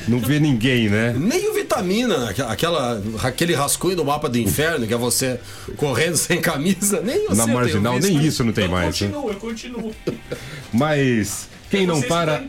não 0.08 0.20
vê 0.20 0.40
ninguém, 0.40 0.90
né? 0.90 1.14
Nem 1.18 1.50
o 1.50 1.54
vitamina, 1.54 2.30
aquela, 2.50 3.02
aquele 3.24 3.54
rascunho 3.54 3.96
do 3.96 4.04
mapa 4.06 4.28
do 4.28 4.38
inferno, 4.38 4.88
que 4.88 4.94
é 4.94 4.98
você 4.98 5.40
correndo 5.78 6.16
sem 6.18 6.42
camisa, 6.42 7.02
nem 7.02 7.28
você 7.28 7.36
Na 7.36 7.48
marginal, 7.48 7.96
eu 7.96 8.02
nem 8.02 8.18
isso. 8.18 8.26
isso 8.28 8.44
não 8.44 8.52
tem 8.54 8.66
eu 8.66 8.72
mais. 8.72 9.00
né? 9.02 9.08
continuo, 9.08 9.30
eu 9.30 9.36
continuo. 9.40 9.92
Mas 10.72 11.48
quem 11.70 11.86
não 11.88 12.02
que 12.02 12.08
para. 12.08 12.44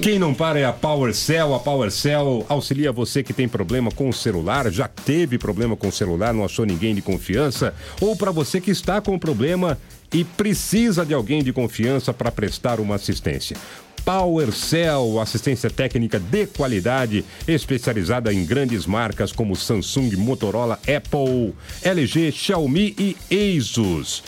Quem 0.00 0.18
não 0.18 0.32
para 0.34 0.58
é 0.58 0.64
a 0.64 0.72
PowerCell. 0.72 1.54
A 1.54 1.60
PowerCell 1.60 2.44
auxilia 2.48 2.92
você 2.92 3.22
que 3.22 3.32
tem 3.32 3.48
problema 3.48 3.90
com 3.90 4.08
o 4.08 4.12
celular, 4.12 4.70
já 4.70 4.88
teve 4.88 5.38
problema 5.38 5.76
com 5.76 5.88
o 5.88 5.92
celular, 5.92 6.32
não 6.32 6.44
achou 6.44 6.64
ninguém 6.64 6.94
de 6.94 7.02
confiança, 7.02 7.74
ou 8.00 8.16
para 8.16 8.30
você 8.30 8.60
que 8.60 8.70
está 8.70 9.00
com 9.00 9.18
problema 9.18 9.78
e 10.12 10.24
precisa 10.24 11.04
de 11.04 11.14
alguém 11.14 11.42
de 11.42 11.52
confiança 11.52 12.12
para 12.12 12.30
prestar 12.30 12.80
uma 12.80 12.94
assistência. 12.94 13.56
PowerCell, 14.04 15.20
assistência 15.20 15.68
técnica 15.68 16.18
de 16.18 16.46
qualidade, 16.46 17.24
especializada 17.46 18.32
em 18.32 18.44
grandes 18.44 18.86
marcas 18.86 19.32
como 19.32 19.54
Samsung, 19.54 20.16
Motorola, 20.16 20.80
Apple, 20.82 21.54
LG, 21.82 22.32
Xiaomi 22.32 22.96
e 22.98 23.16
Asus. 23.58 24.22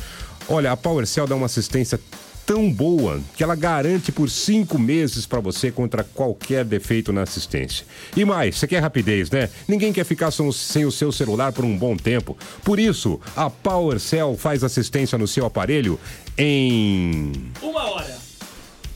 Olha, 0.49 0.73
a 0.73 0.77
PowerCell 0.77 1.27
dá 1.27 1.35
uma 1.35 1.47
assistência 1.47 1.99
tão 2.51 2.69
boa 2.69 3.21
que 3.37 3.45
ela 3.45 3.55
garante 3.55 4.11
por 4.11 4.29
cinco 4.29 4.77
meses 4.77 5.25
para 5.25 5.39
você 5.39 5.71
contra 5.71 6.03
qualquer 6.03 6.65
defeito 6.65 7.13
na 7.13 7.23
assistência. 7.23 7.87
E 8.17 8.25
mais, 8.25 8.57
você 8.59 8.67
quer 8.67 8.81
rapidez, 8.81 9.31
né? 9.31 9.49
Ninguém 9.69 9.93
quer 9.93 10.03
ficar 10.03 10.33
sem 10.33 10.85
o- 10.85 10.91
seu 10.91 11.13
celular 11.13 11.53
por 11.53 11.65
um 11.65 11.79
bom 11.79 11.97
tempo. 11.97 12.37
Por 12.65 12.81
isso, 12.81 13.21
a 13.37 13.49
PowerCell 13.49 14.37
faz 14.37 14.65
assistência 14.65 15.17
no 15.17 15.29
seu 15.29 15.47
aparelho 15.47 15.97
em 16.37 17.31
Uma 17.63 17.85
hora. 17.93 18.30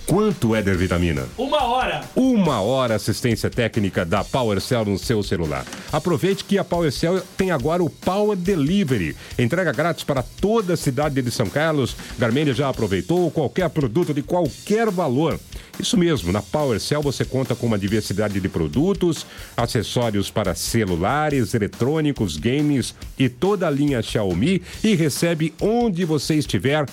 Quanto, 0.07 0.55
Éder 0.55 0.77
Vitamina? 0.77 1.27
Uma 1.37 1.65
hora. 1.65 2.01
Uma 2.15 2.61
hora 2.61 2.95
assistência 2.95 3.51
técnica 3.51 4.05
da 4.05 4.23
PowerCell 4.23 4.85
no 4.85 4.99
seu 4.99 5.23
celular. 5.23 5.65
Aproveite 5.93 6.45
que 6.45 6.59
a 6.59 6.65
PowerCell 6.65 7.23
tem 7.37 7.51
agora 7.51 7.83
o 7.83 7.91
Power 7.91 8.37
Delivery. 8.37 9.17
Entrega 9.39 9.73
grátis 9.73 10.05
para 10.05 10.23
toda 10.23 10.75
a 10.75 10.77
cidade 10.77 11.21
de 11.21 11.31
São 11.31 11.47
Carlos. 11.47 11.97
Garmendia 12.19 12.55
já 12.55 12.69
aproveitou 12.69 13.31
qualquer 13.31 13.69
produto 13.71 14.15
de 14.15 14.23
qualquer 14.23 14.91
valor. 14.91 15.39
Isso 15.79 15.97
mesmo, 15.97 16.33
na 16.33 16.41
PowerCell 16.41 17.03
você 17.03 17.25
conta 17.25 17.55
com 17.55 17.67
uma 17.67 17.79
diversidade 17.79 18.39
de 18.41 18.49
produtos, 18.49 19.27
acessórios 19.57 20.31
para 20.31 20.55
celulares, 20.55 21.55
eletrônicos, 21.55 22.37
games 22.37 22.95
e 23.19 23.29
toda 23.29 23.67
a 23.67 23.71
linha 23.71 24.03
Xiaomi 24.03 24.63
e 24.83 24.95
recebe 24.95 25.53
onde 25.61 26.05
você 26.05 26.35
estiver 26.37 26.87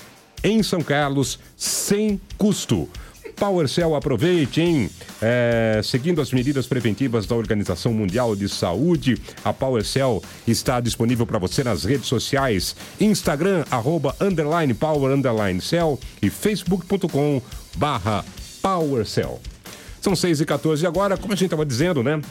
em 0.44 0.64
São 0.64 0.82
Carlos 0.82 1.40
sem 1.56 2.20
custo. 2.38 2.90
PowerCell, 3.36 3.96
aproveite, 3.96 4.62
hein? 4.62 4.90
É, 5.20 5.82
seguindo 5.84 6.22
as 6.22 6.32
medidas 6.32 6.68
preventivas 6.68 7.26
da 7.26 7.36
Organização 7.36 7.92
Mundial 7.92 8.36
de 8.36 8.48
Saúde, 8.48 9.20
a 9.44 9.52
PowerCell 9.52 10.22
está 10.48 10.80
disponível 10.80 11.26
para 11.26 11.40
você 11.40 11.64
nas 11.64 11.84
redes 11.84 12.06
sociais: 12.06 12.76
Instagram, 13.00 13.66
arroba, 13.72 14.16
underline, 14.22 14.76
power, 14.76 15.12
underline, 15.12 15.60
cell 15.60 16.00
e 16.22 16.30
facebook.com 16.30 17.42
barra 17.76 18.24
PowerCell. 18.62 19.42
São 20.00 20.16
6 20.16 20.42
e 20.42 20.46
14 20.46 20.86
agora, 20.86 21.18
como 21.18 21.34
a 21.34 21.36
gente 21.36 21.46
estava 21.46 21.66
dizendo, 21.66 22.04
né? 22.04 22.22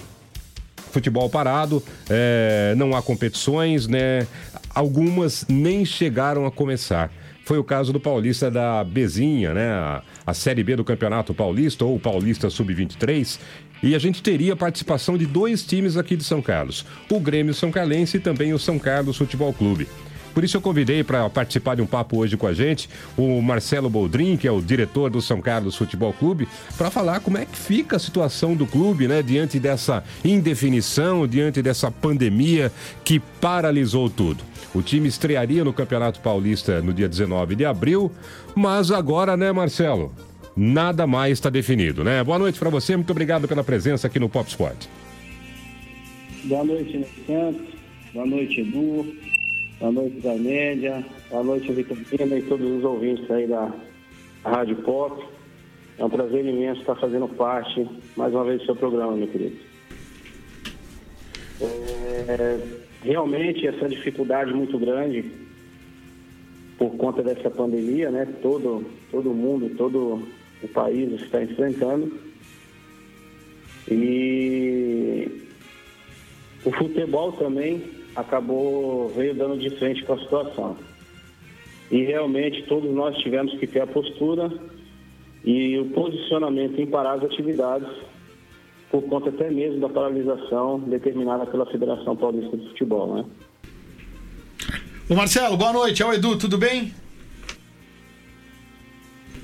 futebol 0.91 1.29
parado, 1.31 1.83
é, 2.09 2.75
não 2.77 2.95
há 2.97 3.03
competições, 3.03 3.87
né? 3.87 4.27
Algumas 4.75 5.45
nem 5.49 5.85
chegaram 5.85 6.47
a 6.47 6.51
começar. 6.51 7.11
Foi 7.51 7.59
o 7.59 7.65
caso 7.65 7.93
do 7.93 7.99
Paulista 7.99 8.49
da 8.49 8.85
Bezinha, 8.85 9.53
né? 9.53 9.73
A, 9.73 10.03
a 10.25 10.33
Série 10.33 10.63
B 10.63 10.77
do 10.77 10.85
Campeonato 10.85 11.35
Paulista, 11.35 11.85
ou 11.85 11.99
Paulista 11.99 12.49
Sub-23. 12.49 13.41
E 13.83 13.93
a 13.93 13.99
gente 13.99 14.23
teria 14.23 14.53
a 14.53 14.57
participação 14.57 15.19
de 15.19 15.27
dois 15.27 15.65
times 15.65 15.97
aqui 15.97 16.15
de 16.15 16.23
São 16.23 16.41
Carlos: 16.41 16.87
o 17.11 17.19
Grêmio 17.19 17.53
São 17.53 17.73
Carlense 17.73 18.19
e 18.19 18.21
também 18.21 18.53
o 18.53 18.59
São 18.59 18.79
Carlos 18.79 19.17
Futebol 19.17 19.53
Clube. 19.53 19.89
Por 20.35 20.45
isso 20.45 20.57
eu 20.57 20.61
convidei 20.61 21.03
para 21.03 21.29
participar 21.29 21.75
de 21.75 21.83
um 21.83 21.87
papo 21.87 22.19
hoje 22.19 22.37
com 22.37 22.47
a 22.47 22.53
gente 22.53 22.89
o 23.17 23.41
Marcelo 23.41 23.91
Boldrin, 23.91 24.37
que 24.37 24.47
é 24.47 24.53
o 24.53 24.61
diretor 24.61 25.11
do 25.11 25.21
São 25.21 25.41
Carlos 25.41 25.77
Futebol 25.77 26.13
Clube, 26.13 26.49
para 26.77 26.91
falar 26.91 27.21
como 27.21 27.39
é 27.39 27.45
que 27.45 27.57
fica 27.57 27.97
a 27.97 27.99
situação 27.99 28.55
do 28.55 28.67
clube, 28.67 29.09
né, 29.09 29.23
diante 29.23 29.59
dessa 29.59 30.05
indefinição, 30.25 31.27
diante 31.27 31.63
dessa 31.63 31.91
pandemia 31.91 32.73
que 33.05 33.19
paralisou 33.19 34.09
tudo. 34.09 34.45
O 34.75 34.83
time 34.83 35.09
estrearia 35.09 35.65
no 35.65 35.73
Campeonato 35.73 36.21
Paulista 36.21 36.81
no 36.81 36.93
dia 36.93 37.09
19 37.09 37.57
de 37.57 37.65
abril, 37.65 38.11
mas 38.55 38.91
agora, 38.91 39.37
né, 39.37 39.51
Marcelo? 39.51 40.13
Nada 40.57 41.07
mais 41.07 41.33
está 41.33 41.51
definido, 41.51 42.05
né? 42.05 42.23
Boa 42.23 42.39
noite 42.39 42.59
para 42.59 42.71
você, 42.71 42.97
muito 42.97 43.11
obrigado 43.11 43.49
pela 43.49 43.65
presença 43.65 44.07
aqui 44.07 44.19
no 44.19 44.29
Pop 44.29 44.49
Sport. 44.49 44.87
Boa 46.45 46.65
noite, 46.65 47.07
Santos. 47.27 47.63
Boa 48.13 48.27
noite, 48.27 48.61
Edu. 48.61 49.07
Boa 49.81 49.93
noite, 49.93 50.21
da 50.21 50.35
Média. 50.35 51.03
Boa 51.31 51.43
noite, 51.43 51.73
Vitamina 51.73 52.37
e 52.37 52.43
todos 52.43 52.71
os 52.71 52.85
ouvintes 52.85 53.31
aí 53.31 53.47
da 53.47 53.73
Rádio 54.45 54.77
Pop. 54.83 55.25
É 55.97 56.05
um 56.05 56.11
prazer 56.11 56.45
imenso 56.45 56.83
estar 56.83 56.97
fazendo 56.97 57.27
parte, 57.27 57.89
mais 58.15 58.31
uma 58.35 58.45
vez, 58.45 58.61
do 58.61 58.67
seu 58.67 58.77
programa, 58.77 59.17
meu 59.17 59.27
querido. 59.29 59.57
É, 61.63 62.61
realmente, 63.03 63.67
essa 63.67 63.89
dificuldade 63.89 64.53
muito 64.53 64.79
grande 64.79 65.25
por 66.77 66.95
conta 66.99 67.23
dessa 67.23 67.49
pandemia, 67.49 68.11
né? 68.11 68.27
Todo, 68.43 68.85
todo 69.11 69.33
mundo, 69.33 69.75
todo 69.79 70.21
o 70.63 70.69
país 70.69 71.11
está 71.23 71.43
enfrentando. 71.43 72.21
E 73.91 75.27
o 76.67 76.71
futebol 76.71 77.33
também 77.33 78.00
acabou, 78.15 79.09
veio 79.09 79.35
dando 79.35 79.59
de 79.59 79.71
frente 79.71 80.05
com 80.05 80.15
a 80.15 80.19
situação. 80.19 80.77
E 81.91 82.05
realmente 82.05 82.63
todos 82.65 82.91
nós 82.93 83.17
tivemos 83.19 83.53
que 83.59 83.67
ter 83.67 83.81
a 83.81 83.87
postura 83.87 84.53
e 85.45 85.79
o 85.79 85.87
posicionamento 85.87 86.81
em 86.81 86.87
parar 86.87 87.15
as 87.15 87.25
atividades, 87.25 87.89
por 88.91 89.03
conta 89.03 89.31
até 89.31 89.51
mesmo 89.51 89.81
da 89.81 89.89
paralisação 89.89 90.79
determinada 90.81 91.47
pela 91.47 91.67
Federação 91.67 92.17
Paulista 92.17 92.57
de 92.57 92.69
Futebol, 92.69 93.15
né? 93.15 93.25
Ô 95.09 95.15
Marcelo, 95.15 95.57
boa 95.57 95.73
noite. 95.73 96.03
É 96.03 96.07
o 96.07 96.13
Edu, 96.13 96.39
tudo 96.39 96.59
bem? 96.59 96.93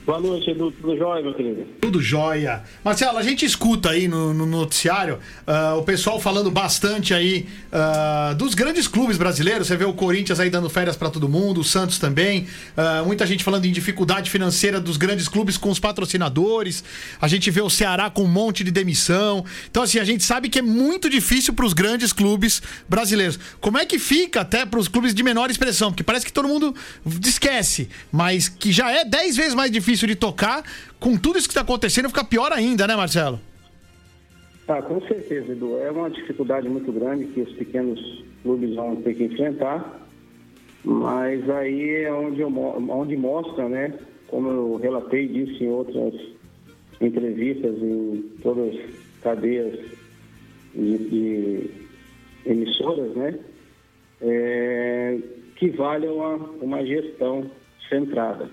Boa 0.07 0.21
noite, 0.21 0.49
Edu. 0.49 0.71
Tudo 0.71 0.97
jóia, 0.97 1.21
meu 1.21 1.35
querido? 1.35 1.67
Tudo 1.81 2.01
jóia. 2.01 2.63
Marcelo, 2.85 3.19
a 3.19 3.25
gente 3.25 3.45
escuta 3.45 3.91
aí 3.91 4.07
no, 4.07 4.33
no 4.33 4.47
noticiário 4.47 5.19
ah, 5.45 5.75
o 5.75 5.83
pessoal 5.83 6.21
falando 6.21 6.49
bastante 6.49 7.13
aí 7.13 7.49
ah, 7.73 8.33
dos 8.39 8.55
grandes 8.55 8.87
clubes 8.87 9.19
brasileiros. 9.19 9.67
Você 9.67 9.77
vê 9.77 9.85
o 9.85 9.93
Corinthians 9.93 10.39
aí 10.39 10.49
dando 10.49 10.71
férias 10.71 10.95
para 10.95 11.11
todo 11.11 11.29
mundo, 11.29 11.61
o 11.61 11.65
Santos 11.65 11.99
também. 11.99 12.47
Ah, 12.77 13.03
muita 13.05 13.27
gente 13.27 13.43
falando 13.43 13.65
em 13.65 13.73
dificuldade 13.73 14.31
financeira 14.31 14.81
dos 14.81 14.97
grandes 14.97 15.27
clubes 15.27 15.57
com 15.59 15.71
os 15.71 15.81
patrocinadores. 15.81 16.85
A 17.21 17.27
gente 17.27 17.51
vê 17.51 17.61
o 17.61 17.69
Ceará 17.69 18.09
com 18.09 18.23
um 18.23 18.29
monte 18.29 18.63
de 18.63 18.71
demissão. 18.71 19.45
Então, 19.69 19.83
assim, 19.83 19.99
a 19.99 20.05
gente 20.05 20.23
sabe 20.23 20.49
que 20.49 20.61
é 20.61 20.63
muito 20.63 21.11
difícil 21.11 21.53
para 21.53 21.67
os 21.67 21.73
grandes 21.73 22.13
clubes 22.13 22.63
brasileiros. 22.89 23.41
Como 23.61 23.77
é 23.77 23.85
que 23.85 23.99
fica 23.99 24.43
até 24.43 24.65
para 24.65 24.79
os 24.79 24.87
clubes 24.87 25.13
de 25.13 25.25
menor 25.25 25.51
expressão? 25.51 25.91
Porque 25.91 26.05
parece 26.05 26.25
que 26.25 26.33
todo 26.33 26.47
mundo 26.47 26.73
esquece, 27.25 27.89
mas 28.13 28.49
que 28.49 28.71
já 28.71 28.93
é 28.93 29.05
10 29.05 29.37
vezes 29.37 29.55
mais 29.55 29.69
difícil 29.69 29.96
de 30.05 30.17
tocar, 30.17 30.65
com 30.99 31.17
tudo 31.17 31.39
isso 31.39 31.47
que 31.47 31.53
está 31.53 31.61
acontecendo, 31.61 32.09
fica 32.09 32.25
pior 32.25 32.53
ainda, 32.53 32.87
né, 32.89 32.97
Marcelo? 32.97 33.39
Ah, 34.67 34.83
com 34.83 35.01
certeza, 35.03 35.53
Edu. 35.53 35.79
É 35.79 35.91
uma 35.93 36.11
dificuldade 36.11 36.69
muito 36.69 36.91
grande 36.91 37.27
que 37.27 37.41
os 37.41 37.53
pequenos 37.53 38.25
clubes 38.43 38.75
vão 38.75 38.97
ter 38.97 39.15
que 39.15 39.25
enfrentar. 39.25 40.07
Mas 40.85 41.49
aí 41.51 42.03
é 42.03 42.13
onde, 42.13 42.41
eu, 42.41 42.49
onde 42.49 43.17
mostra, 43.17 43.69
né? 43.69 43.95
Como 44.29 44.49
eu 44.49 44.77
relatei 44.77 45.29
disse 45.29 45.65
em 45.65 45.69
outras 45.69 46.15
entrevistas, 47.01 47.77
em 47.81 48.23
todas 48.43 48.75
as 48.75 48.81
cadeias 49.23 49.79
de, 50.75 50.99
de 50.99 51.71
emissoras, 52.45 53.15
né? 53.15 53.39
É, 54.21 55.19
que 55.57 55.71
vale 55.71 56.07
uma, 56.09 56.37
uma 56.61 56.85
gestão 56.85 57.51
centrada. 57.89 58.51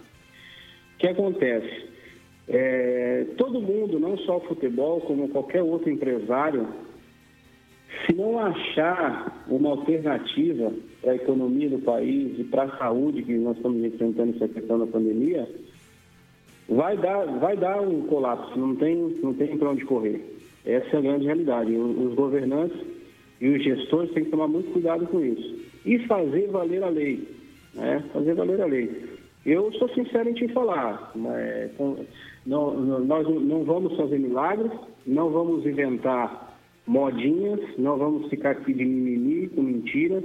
Que 1.03 1.09
acontece? 1.09 1.83
É, 2.47 3.25
todo 3.35 3.61
mundo, 3.61 3.99
não 3.99 4.17
só 4.19 4.37
o 4.37 4.47
futebol, 4.47 5.01
como 5.01 5.27
qualquer 5.27 5.61
outro 5.61 5.89
empresário, 5.89 6.65
se 8.05 8.15
não 8.15 8.39
achar 8.39 9.43
uma 9.49 9.71
alternativa 9.71 10.71
para 11.01 11.11
a 11.11 11.15
economia 11.15 11.69
do 11.69 11.79
país 11.79 12.39
e 12.39 12.45
para 12.45 12.63
a 12.63 12.77
saúde 12.77 13.21
que 13.21 13.33
nós 13.33 13.57
estamos 13.57 13.83
enfrentando 13.83 14.33
essa 14.37 14.47
questão 14.47 14.79
da 14.79 14.87
pandemia, 14.87 15.45
vai 16.69 16.95
dar, 16.95 17.25
vai 17.37 17.57
dar 17.57 17.81
um 17.81 18.03
colapso, 18.03 18.57
não 18.57 18.73
tem, 18.77 18.95
não 18.95 19.33
tem 19.33 19.57
para 19.57 19.71
onde 19.71 19.83
correr. 19.83 20.21
Essa 20.65 20.95
é 20.95 20.99
a 20.99 21.01
grande 21.01 21.25
realidade. 21.25 21.75
Os 21.75 22.13
governantes 22.13 22.79
e 23.41 23.49
os 23.49 23.61
gestores 23.61 24.09
têm 24.13 24.23
que 24.23 24.31
tomar 24.31 24.47
muito 24.47 24.71
cuidado 24.71 25.05
com 25.07 25.19
isso. 25.19 25.53
E 25.85 25.99
fazer 26.07 26.47
valer 26.47 26.81
a 26.81 26.87
lei. 26.87 27.27
Né? 27.73 28.01
Fazer 28.13 28.35
valer 28.35 28.61
a 28.61 28.65
lei. 28.65 29.12
Eu 29.45 29.71
sou 29.73 29.89
sincero 29.89 30.29
em 30.29 30.33
te 30.33 30.47
falar, 30.49 31.11
né? 31.15 31.69
não, 32.45 32.73
nós 33.01 33.27
não 33.27 33.63
vamos 33.63 33.95
fazer 33.97 34.17
milagres, 34.17 34.71
não 35.05 35.29
vamos 35.29 35.65
inventar 35.65 36.57
modinhas, 36.87 37.59
não 37.77 37.97
vamos 37.97 38.29
ficar 38.29 38.51
aqui 38.51 38.73
de 38.73 38.85
mimimi 38.85 39.49
com 39.49 39.61
mentiras. 39.61 40.23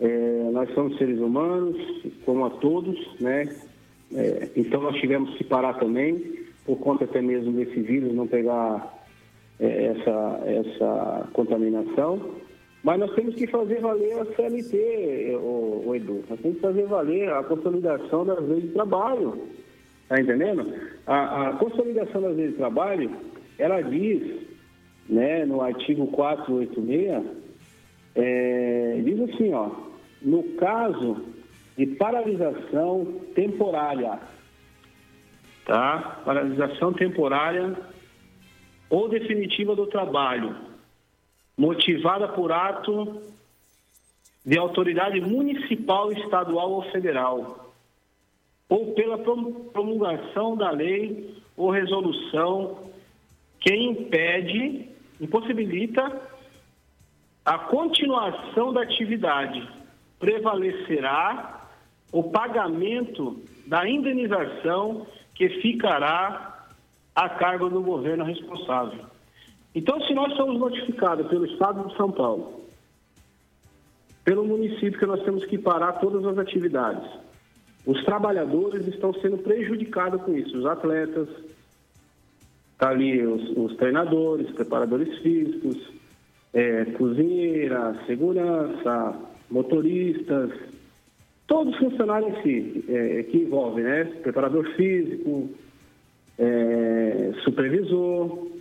É, 0.00 0.50
nós 0.52 0.72
somos 0.74 0.96
seres 0.98 1.20
humanos, 1.20 1.76
como 2.24 2.44
a 2.44 2.50
todos, 2.50 2.98
né? 3.20 3.54
É, 4.14 4.48
então 4.56 4.82
nós 4.82 4.96
tivemos 4.96 5.34
que 5.36 5.44
parar 5.44 5.74
também, 5.74 6.20
por 6.64 6.76
conta 6.78 7.04
até 7.04 7.22
mesmo 7.22 7.52
desse 7.52 7.80
vírus 7.80 8.14
não 8.14 8.26
pegar 8.26 9.02
é, 9.60 9.86
essa, 9.86 10.42
essa 10.46 11.28
contaminação. 11.32 12.20
Mas 12.82 12.98
nós 12.98 13.14
temos 13.14 13.34
que 13.36 13.46
fazer 13.46 13.80
valer 13.80 14.18
a 14.18 14.24
CLT, 14.24 15.36
o, 15.36 15.84
o 15.86 15.94
Edu. 15.94 16.24
Nós 16.28 16.40
temos 16.40 16.56
que 16.56 16.62
fazer 16.62 16.84
valer 16.86 17.32
a 17.32 17.44
consolidação 17.44 18.24
das 18.24 18.40
leis 18.48 18.62
de 18.62 18.68
trabalho. 18.70 19.40
Está 20.02 20.20
entendendo? 20.20 20.74
A, 21.06 21.48
a, 21.48 21.52
consolidação 21.54 22.22
das 22.22 22.36
leis 22.36 22.50
de 22.50 22.56
trabalho, 22.56 23.10
ela 23.56 23.80
diz, 23.82 24.40
né, 25.08 25.44
no 25.44 25.60
artigo 25.60 26.08
486, 26.08 27.24
é, 28.16 29.00
diz 29.04 29.20
assim, 29.20 29.54
ó, 29.54 29.70
no 30.20 30.42
caso 30.54 31.24
de 31.76 31.86
paralisação 31.86 33.20
temporária, 33.34 34.18
tá? 35.64 36.20
Paralisação 36.24 36.92
temporária 36.92 37.76
ou 38.90 39.08
definitiva 39.08 39.74
do 39.74 39.86
trabalho, 39.86 40.54
motivada 41.56 42.28
por 42.28 42.52
ato 42.52 43.22
de 44.44 44.58
autoridade 44.58 45.20
municipal, 45.20 46.12
estadual 46.12 46.72
ou 46.72 46.82
federal, 46.90 47.72
ou 48.68 48.94
pela 48.94 49.18
promulgação 49.18 50.56
da 50.56 50.70
lei 50.70 51.36
ou 51.56 51.70
resolução 51.70 52.90
que 53.60 53.74
impede, 53.74 54.88
impossibilita 55.20 56.20
a 57.44 57.58
continuação 57.58 58.72
da 58.72 58.82
atividade, 58.82 59.68
prevalecerá 60.18 61.68
o 62.12 62.24
pagamento 62.24 63.40
da 63.66 63.88
indenização 63.88 65.06
que 65.34 65.48
ficará 65.60 66.66
a 67.14 67.28
cargo 67.28 67.68
do 67.68 67.82
governo 67.82 68.24
responsável. 68.24 69.04
Então, 69.74 70.00
se 70.02 70.12
nós 70.12 70.34
somos 70.36 70.58
notificados 70.58 71.26
pelo 71.28 71.46
Estado 71.46 71.88
de 71.88 71.96
São 71.96 72.10
Paulo, 72.10 72.62
pelo 74.24 74.44
município 74.44 74.98
que 74.98 75.06
nós 75.06 75.22
temos 75.22 75.44
que 75.44 75.58
parar 75.58 75.94
todas 75.94 76.24
as 76.26 76.38
atividades, 76.38 77.08
os 77.84 78.04
trabalhadores 78.04 78.86
estão 78.86 79.12
sendo 79.14 79.38
prejudicados 79.38 80.22
com 80.22 80.36
isso, 80.36 80.56
os 80.56 80.66
atletas, 80.66 81.28
tá 82.78 82.90
ali 82.90 83.26
os, 83.26 83.56
os 83.56 83.76
treinadores, 83.76 84.50
preparadores 84.50 85.18
físicos, 85.18 85.76
é, 86.52 86.84
cozinheira, 86.84 87.96
segurança, 88.06 89.16
motoristas, 89.50 90.50
todos 91.46 91.74
os 91.74 91.78
funcionários 91.78 92.38
em 92.38 92.42
si, 92.42 92.84
é, 92.88 93.22
que 93.24 93.38
envolvem, 93.38 93.84
né? 93.84 94.04
Preparador 94.22 94.64
físico, 94.74 95.50
é, 96.38 97.32
supervisor. 97.42 98.51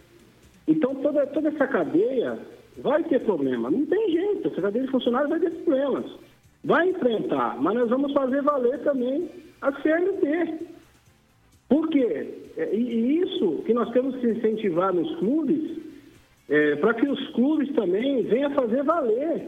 Então, 0.67 0.95
toda, 0.95 1.25
toda 1.27 1.49
essa 1.49 1.67
cadeia 1.67 2.39
vai 2.77 3.03
ter 3.03 3.19
problema. 3.21 3.69
Não 3.69 3.85
tem 3.85 4.11
jeito, 4.11 4.47
essa 4.47 4.61
cadeia 4.61 4.85
de 4.85 4.91
funcionários 4.91 5.29
vai 5.29 5.39
ter 5.39 5.51
problemas. 5.51 6.05
Vai 6.63 6.89
enfrentar, 6.89 7.57
mas 7.59 7.73
nós 7.73 7.89
vamos 7.89 8.13
fazer 8.13 8.41
valer 8.41 8.79
também 8.83 9.29
a 9.61 9.71
CLT. 9.81 10.67
Por 11.67 11.89
quê? 11.89 12.27
É, 12.57 12.75
e 12.75 13.19
isso 13.19 13.63
que 13.65 13.73
nós 13.73 13.89
temos 13.91 14.15
que 14.17 14.27
incentivar 14.27 14.93
nos 14.93 15.15
clubes, 15.17 15.79
é, 16.49 16.75
para 16.75 16.93
que 16.93 17.07
os 17.07 17.29
clubes 17.29 17.71
também 17.73 18.23
venham 18.23 18.51
fazer 18.51 18.83
valer. 18.83 19.47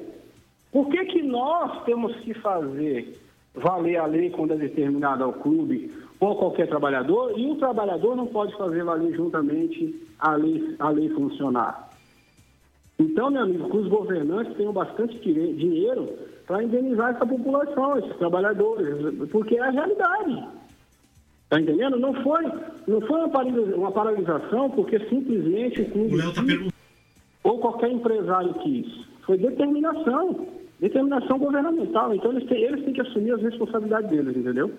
Por 0.72 0.90
que, 0.90 1.06
que 1.06 1.22
nós 1.22 1.84
temos 1.84 2.16
que 2.22 2.34
fazer 2.34 3.14
valer 3.54 3.98
a 3.98 4.06
lei 4.06 4.32
quando 4.32 4.54
é 4.54 4.58
determinada 4.58 5.24
ao 5.24 5.34
clube 5.34 5.92
ou 6.24 6.36
qualquer 6.36 6.68
trabalhador, 6.68 7.38
e 7.38 7.50
o 7.50 7.56
trabalhador 7.56 8.16
não 8.16 8.28
pode 8.28 8.56
fazer 8.58 8.84
valer 8.84 9.16
juntamente 9.16 10.02
a 10.20 10.36
lei, 10.36 10.76
a 10.80 10.90
lei 10.90 11.10
funcionar. 11.10 11.90
Então, 13.00 13.30
meu 13.30 13.42
amigo, 13.42 13.70
que 13.70 13.78
os 13.78 13.88
governantes 13.88 14.56
tenham 14.56 14.72
bastante 14.72 15.18
dinheiro 15.20 16.10
para 16.48 16.64
indenizar 16.64 17.16
essa 17.16 17.26
população, 17.26 17.98
esses 17.98 18.16
trabalhadores, 18.18 19.30
porque 19.32 19.56
é 19.56 19.62
a 19.62 19.72
realidade. 19.72 20.48
Está 21.44 21.60
entendendo? 21.60 22.00
Não 22.00 22.14
foi, 22.24 22.44
não 22.88 23.02
foi 23.02 23.22
uma 23.76 23.92
paralisação 23.92 24.70
porque 24.72 25.00
simplesmente 25.08 25.82
o 25.82 25.92
clube 25.92 26.16
o 26.16 26.34
tá 26.34 26.42
ou 27.44 27.60
qualquer 27.60 27.92
empresário 27.92 28.54
quis. 28.56 28.88
Foi 29.26 29.38
determinação, 29.38 30.48
determinação 30.80 31.38
governamental. 31.38 32.16
Então 32.16 32.32
eles 32.32 32.48
têm, 32.48 32.64
eles 32.64 32.84
têm 32.84 32.94
que 32.94 33.02
assumir 33.02 33.34
as 33.34 33.42
responsabilidades 33.42 34.10
deles, 34.10 34.36
entendeu? 34.36 34.72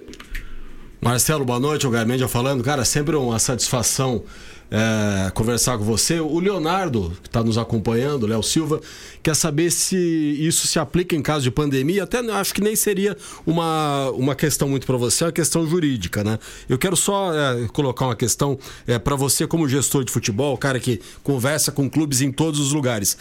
Marcelo, 1.04 1.44
boa 1.44 1.60
noite. 1.60 1.86
O 1.86 1.90
Garmendia 1.90 2.26
falando. 2.26 2.64
Cara, 2.64 2.82
sempre 2.82 3.14
uma 3.14 3.38
satisfação 3.38 4.24
é, 4.70 5.30
conversar 5.32 5.76
com 5.76 5.84
você. 5.84 6.18
O 6.18 6.40
Leonardo, 6.40 7.12
que 7.22 7.28
está 7.28 7.44
nos 7.44 7.58
acompanhando, 7.58 8.26
Léo 8.26 8.42
Silva, 8.42 8.80
quer 9.22 9.36
saber 9.36 9.70
se 9.70 9.98
isso 9.98 10.66
se 10.66 10.78
aplica 10.78 11.14
em 11.14 11.20
caso 11.20 11.42
de 11.42 11.50
pandemia. 11.50 12.04
Até 12.04 12.20
acho 12.20 12.54
que 12.54 12.62
nem 12.62 12.74
seria 12.74 13.14
uma, 13.46 14.08
uma 14.12 14.34
questão 14.34 14.66
muito 14.66 14.86
para 14.86 14.96
você, 14.96 15.24
é 15.24 15.26
uma 15.26 15.32
questão 15.34 15.66
jurídica, 15.66 16.24
né? 16.24 16.38
Eu 16.70 16.78
quero 16.78 16.96
só 16.96 17.34
é, 17.34 17.68
colocar 17.68 18.06
uma 18.06 18.16
questão 18.16 18.58
é, 18.86 18.98
para 18.98 19.14
você, 19.14 19.46
como 19.46 19.68
gestor 19.68 20.04
de 20.04 20.10
futebol, 20.10 20.56
cara 20.56 20.80
que 20.80 21.02
conversa 21.22 21.70
com 21.70 21.90
clubes 21.90 22.22
em 22.22 22.32
todos 22.32 22.58
os 22.58 22.72
lugares. 22.72 23.18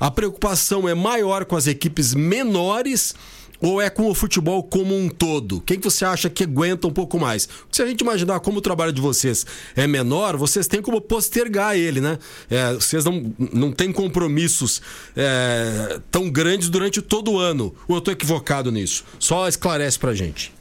A 0.00 0.10
preocupação 0.10 0.88
é 0.88 0.94
maior 0.94 1.44
com 1.44 1.54
as 1.54 1.66
equipes 1.66 2.14
menores 2.14 3.14
ou 3.60 3.80
é 3.80 3.90
com 3.90 4.08
o 4.08 4.14
futebol 4.14 4.62
como 4.62 4.94
um 4.94 5.08
todo? 5.08 5.60
Quem 5.60 5.78
que 5.78 5.84
você 5.84 6.04
acha 6.04 6.28
que 6.30 6.44
aguenta 6.44 6.86
um 6.86 6.92
pouco 6.92 7.18
mais? 7.18 7.48
Se 7.70 7.82
a 7.82 7.86
gente 7.86 8.00
imaginar 8.00 8.40
como 8.40 8.58
o 8.58 8.60
trabalho 8.60 8.92
de 8.92 9.00
vocês 9.00 9.46
é 9.76 9.86
menor, 9.86 10.36
vocês 10.36 10.66
têm 10.66 10.82
como 10.82 11.00
postergar 11.00 11.76
ele, 11.76 12.00
né? 12.00 12.18
É, 12.50 12.74
vocês 12.74 13.04
não, 13.04 13.34
não 13.52 13.72
têm 13.72 13.92
compromissos 13.92 14.82
é, 15.16 16.00
tão 16.10 16.30
grandes 16.30 16.68
durante 16.68 17.00
todo 17.02 17.32
o 17.32 17.38
ano. 17.38 17.74
Ou 17.88 17.96
eu 17.96 17.98
estou 17.98 18.12
equivocado 18.12 18.70
nisso? 18.70 19.04
Só 19.18 19.48
esclarece 19.48 19.98
pra 19.98 20.14
gente. 20.14 20.52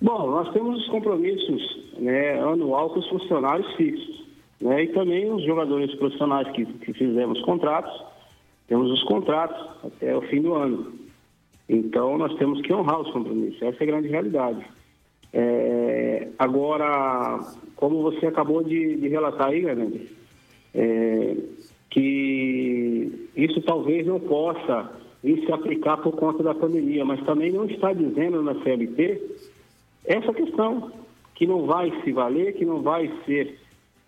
Bom, 0.00 0.30
nós 0.30 0.52
temos 0.52 0.80
os 0.80 0.88
compromissos 0.88 1.84
né, 1.98 2.40
anual 2.40 2.90
com 2.90 3.00
os 3.00 3.08
funcionários 3.08 3.72
fixos. 3.76 4.24
Né, 4.60 4.84
e 4.84 4.88
também 4.88 5.30
os 5.32 5.44
jogadores 5.44 5.94
profissionais 5.96 6.48
que, 6.52 6.64
que 6.64 6.92
fizemos 6.92 7.40
contratos, 7.42 7.92
temos 8.68 8.90
os 8.90 9.02
contratos 9.04 9.56
até 9.84 10.16
o 10.16 10.22
fim 10.22 10.40
do 10.40 10.54
ano. 10.54 11.03
Então, 11.68 12.18
nós 12.18 12.34
temos 12.36 12.60
que 12.60 12.72
honrar 12.72 13.00
os 13.00 13.10
compromissos. 13.10 13.60
Essa 13.62 13.78
é 13.80 13.82
a 13.84 13.86
grande 13.86 14.08
realidade. 14.08 14.64
É, 15.32 16.28
agora, 16.38 17.40
como 17.74 18.02
você 18.02 18.26
acabou 18.26 18.62
de, 18.62 18.96
de 18.96 19.08
relatar 19.08 19.48
aí, 19.48 19.62
Grande, 19.62 20.08
é, 20.74 21.36
que 21.90 23.28
isso 23.36 23.60
talvez 23.62 24.06
não 24.06 24.20
possa 24.20 24.92
se 25.22 25.50
aplicar 25.50 25.96
por 25.96 26.12
conta 26.12 26.42
da 26.42 26.54
pandemia, 26.54 27.04
mas 27.04 27.24
também 27.24 27.50
não 27.50 27.64
está 27.64 27.92
dizendo 27.92 28.42
na 28.42 28.54
CLT 28.62 29.20
essa 30.04 30.34
questão, 30.34 30.92
que 31.34 31.46
não 31.46 31.66
vai 31.66 31.90
se 32.02 32.12
valer, 32.12 32.54
que 32.54 32.64
não 32.64 32.82
vai 32.82 33.10
ser 33.24 33.58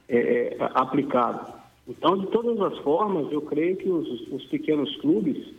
é, 0.08 0.18
é 0.18 0.56
aplicado. 0.74 1.54
Então, 1.88 2.18
de 2.18 2.26
todas 2.26 2.60
as 2.60 2.78
formas, 2.78 3.32
eu 3.32 3.40
creio 3.40 3.76
que 3.76 3.88
os, 3.88 4.28
os 4.30 4.44
pequenos 4.46 4.94
clubes 4.96 5.55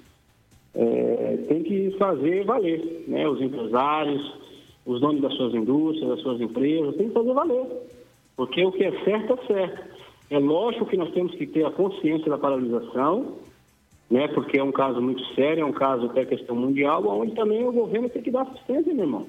é, 0.77 1.37
tem 1.47 1.63
que 1.63 1.91
fazer 1.97 2.45
valer, 2.45 3.03
né? 3.07 3.27
Os 3.27 3.41
empresários, 3.41 4.33
os 4.85 5.01
donos 5.01 5.21
das 5.21 5.33
suas 5.33 5.53
indústrias, 5.55 6.09
das 6.09 6.21
suas 6.21 6.39
empresas, 6.39 6.95
tem 6.95 7.07
que 7.07 7.13
fazer 7.13 7.33
valer. 7.33 7.65
Porque 8.35 8.63
o 8.63 8.71
que 8.71 8.83
é 8.83 8.91
certo 9.03 9.33
é 9.33 9.47
certo. 9.47 9.97
É 10.29 10.37
lógico 10.37 10.85
que 10.85 10.97
nós 10.97 11.11
temos 11.11 11.33
que 11.33 11.47
ter 11.47 11.65
a 11.65 11.71
consciência 11.71 12.29
da 12.29 12.37
paralisação, 12.37 13.37
né? 14.09 14.27
Porque 14.27 14.59
é 14.59 14.63
um 14.63 14.71
caso 14.71 15.01
muito 15.01 15.23
sério, 15.33 15.63
é 15.63 15.65
um 15.65 15.73
caso 15.73 16.05
até 16.05 16.25
questão 16.25 16.55
mundial, 16.55 17.03
onde 17.07 17.33
também 17.33 17.67
o 17.67 17.71
governo 17.71 18.09
tem 18.09 18.21
que 18.21 18.29
dar 18.29 18.43
assistência, 18.43 18.93
meu 18.93 19.05
irmão. 19.05 19.25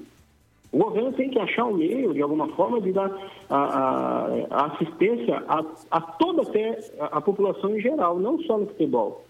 O 0.71 0.77
governo 0.77 1.11
tem 1.13 1.31
que 1.31 1.39
achar 1.39 1.65
um 1.65 1.77
meio, 1.77 2.13
de 2.13 2.21
alguma 2.21 2.47
forma, 2.49 2.79
de 2.79 2.91
dar 2.91 3.11
a, 3.49 3.57
a, 3.57 4.27
a 4.51 4.65
assistência 4.67 5.43
a, 5.47 5.65
a, 5.89 5.99
toda 5.99 6.43
até 6.43 6.77
a 6.99 7.19
população 7.19 7.75
em 7.75 7.81
geral, 7.81 8.19
não 8.19 8.39
só 8.43 8.55
no 8.55 8.67
futebol. 8.67 9.25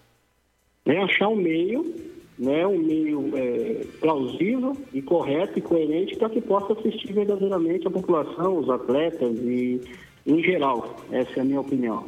É 0.90 0.98
achar 0.98 1.28
um 1.28 1.36
meio, 1.36 1.94
né, 2.38 2.66
um 2.66 2.78
meio 2.78 3.30
é, 3.36 3.84
plausível 4.00 4.76
e 4.92 5.02
correto 5.02 5.58
e 5.58 5.62
coerente 5.62 6.16
para 6.16 6.30
que 6.30 6.40
possa 6.40 6.72
assistir 6.72 7.12
verdadeiramente 7.12 7.86
a 7.86 7.90
população, 7.90 8.58
os 8.58 8.68
atletas 8.68 9.36
e 9.38 9.80
em 10.26 10.42
geral. 10.42 10.96
Essa 11.10 11.38
é 11.38 11.40
a 11.40 11.44
minha 11.44 11.60
opinião. 11.60 12.06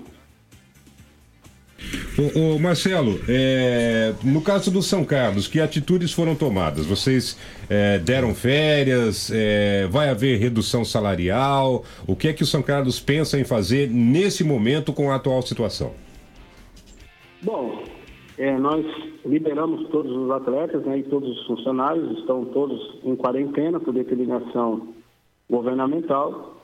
Ô, 2.19 2.55
ô, 2.55 2.59
Marcelo, 2.59 3.19
é, 3.27 4.15
no 4.23 4.41
caso 4.43 4.71
do 4.71 4.83
São 4.83 5.05
Carlos, 5.05 5.49
que 5.49 5.61
atitudes 5.61 6.13
foram 6.13 6.35
tomadas? 6.35 6.87
Vocês 6.87 7.39
é, 7.69 7.99
deram 7.99 8.35
férias? 8.35 9.31
É, 9.33 9.87
vai 9.91 10.09
haver 10.09 10.39
redução 10.39 10.85
salarial? 10.85 11.85
O 12.07 12.15
que 12.15 12.29
é 12.29 12.33
que 12.33 12.43
o 12.43 12.47
São 12.47 12.63
Carlos 12.63 13.01
pensa 13.01 13.39
em 13.41 13.45
fazer 13.45 13.89
nesse 13.91 14.45
momento 14.45 14.93
com 14.93 15.11
a 15.11 15.17
atual 15.17 15.43
situação? 15.43 15.93
Bom, 17.41 17.83
é, 18.43 18.59
nós 18.59 18.85
liberamos 19.25 19.89
todos 19.91 20.11
os 20.11 20.29
atletas 20.33 20.85
né, 20.85 20.99
e 20.99 21.05
todos 21.05 21.31
os 21.31 21.47
funcionários, 21.47 22.19
estão 22.19 22.45
todos 22.47 22.99
em 23.05 23.15
quarentena 23.15 23.79
por 23.79 23.95
determinação 23.95 24.89
governamental. 25.49 26.57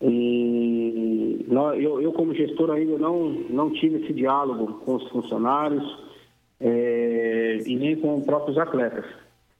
E 0.00 1.44
nós, 1.46 1.78
eu, 1.78 2.00
eu, 2.00 2.10
como 2.14 2.32
gestor, 2.32 2.70
ainda 2.70 2.96
não, 2.96 3.28
não 3.50 3.70
tive 3.70 4.02
esse 4.02 4.14
diálogo 4.14 4.80
com 4.82 4.94
os 4.94 5.06
funcionários 5.10 5.84
é, 6.58 7.58
e 7.66 7.76
nem 7.76 7.94
com 7.96 8.16
os 8.16 8.24
próprios 8.24 8.56
atletas. 8.56 9.04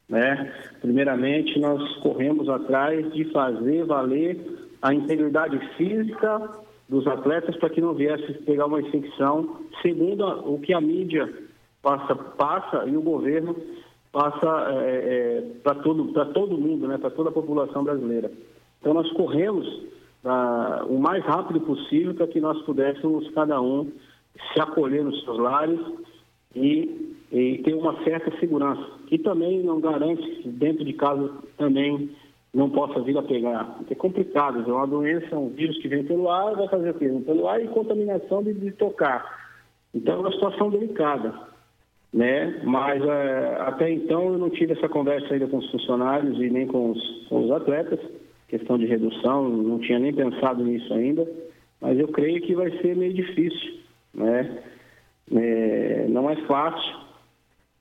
Né? 0.08 0.50
Primeiramente, 0.80 1.60
nós 1.60 1.94
corremos 1.96 2.48
atrás 2.48 3.12
de 3.12 3.26
fazer 3.26 3.84
valer 3.84 4.40
a 4.80 4.94
integridade 4.94 5.58
física 5.76 6.67
dos 6.88 7.06
atletas 7.06 7.56
para 7.56 7.70
que 7.70 7.80
não 7.80 7.94
viesse 7.94 8.32
pegar 8.44 8.66
uma 8.66 8.80
infecção, 8.80 9.56
segundo 9.82 10.24
o 10.26 10.58
que 10.60 10.72
a 10.72 10.80
mídia 10.80 11.32
passa, 11.82 12.14
passa 12.14 12.86
e 12.86 12.96
o 12.96 13.02
governo 13.02 13.54
passa 14.10 14.66
é, 14.70 14.86
é, 14.86 15.40
para 15.62 15.74
todo, 15.76 16.12
todo 16.32 16.58
mundo, 16.58 16.88
né? 16.88 16.96
para 16.96 17.10
toda 17.10 17.28
a 17.28 17.32
população 17.32 17.84
brasileira. 17.84 18.30
Então, 18.80 18.94
nós 18.94 19.10
corremos 19.12 19.82
ah, 20.24 20.84
o 20.88 20.98
mais 20.98 21.24
rápido 21.24 21.60
possível 21.60 22.14
para 22.14 22.26
que 22.26 22.40
nós 22.40 22.60
pudéssemos, 22.62 23.28
cada 23.30 23.60
um, 23.60 23.90
se 24.52 24.60
acolher 24.60 25.04
nos 25.04 25.22
seus 25.24 25.38
lares 25.38 25.80
e, 26.54 27.14
e 27.30 27.58
ter 27.58 27.74
uma 27.74 28.02
certa 28.02 28.36
segurança. 28.38 28.84
E 29.10 29.18
também 29.18 29.62
não 29.62 29.80
garante 29.80 30.48
dentro 30.48 30.84
de 30.84 30.92
casa 30.94 31.30
também 31.56 32.10
não 32.58 32.68
possa 32.68 33.00
vir 33.00 33.16
a 33.16 33.22
pegar. 33.22 33.78
É 33.88 33.94
complicado, 33.94 34.68
é 34.68 34.72
uma 34.72 34.86
doença, 34.86 35.38
um 35.38 35.48
vírus 35.48 35.78
que 35.78 35.88
vem 35.88 36.04
pelo 36.04 36.28
ar, 36.28 36.54
vai 36.56 36.68
fazer 36.68 36.90
o 36.90 36.94
quê? 36.94 37.08
Pelo 37.24 37.48
ar 37.48 37.62
e 37.62 37.68
contaminação 37.68 38.42
de, 38.42 38.52
de 38.52 38.72
tocar. 38.72 39.24
Então 39.94 40.16
é 40.16 40.18
uma 40.18 40.32
situação 40.32 40.68
delicada. 40.68 41.32
Né? 42.12 42.60
Mas 42.64 43.02
é, 43.02 43.56
até 43.60 43.90
então 43.90 44.32
eu 44.32 44.38
não 44.38 44.50
tive 44.50 44.72
essa 44.72 44.88
conversa 44.88 45.32
ainda 45.32 45.46
com 45.46 45.58
os 45.58 45.70
funcionários 45.70 46.38
e 46.40 46.50
nem 46.50 46.66
com 46.66 46.90
os, 46.90 47.26
com 47.28 47.44
os 47.44 47.50
atletas 47.50 48.00
questão 48.48 48.78
de 48.78 48.86
redução, 48.86 49.48
não 49.48 49.78
tinha 49.78 49.98
nem 49.98 50.12
pensado 50.12 50.64
nisso 50.64 50.92
ainda, 50.92 51.30
mas 51.80 51.98
eu 51.98 52.08
creio 52.08 52.40
que 52.40 52.54
vai 52.54 52.70
ser 52.78 52.96
meio 52.96 53.12
difícil, 53.12 53.74
né? 54.14 54.62
É, 55.30 56.06
não 56.08 56.30
é 56.30 56.36
fácil, 56.46 56.96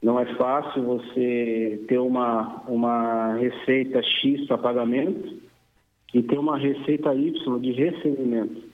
não 0.01 0.19
é 0.19 0.25
fácil 0.36 0.83
você 0.83 1.83
ter 1.88 1.97
uma, 1.97 2.63
uma 2.67 3.33
receita 3.36 4.01
X 4.03 4.45
para 4.45 4.57
pagamento 4.57 5.38
e 6.13 6.21
ter 6.21 6.38
uma 6.38 6.57
receita 6.57 7.13
Y 7.13 7.60
de 7.60 7.71
recebimento 7.71 8.67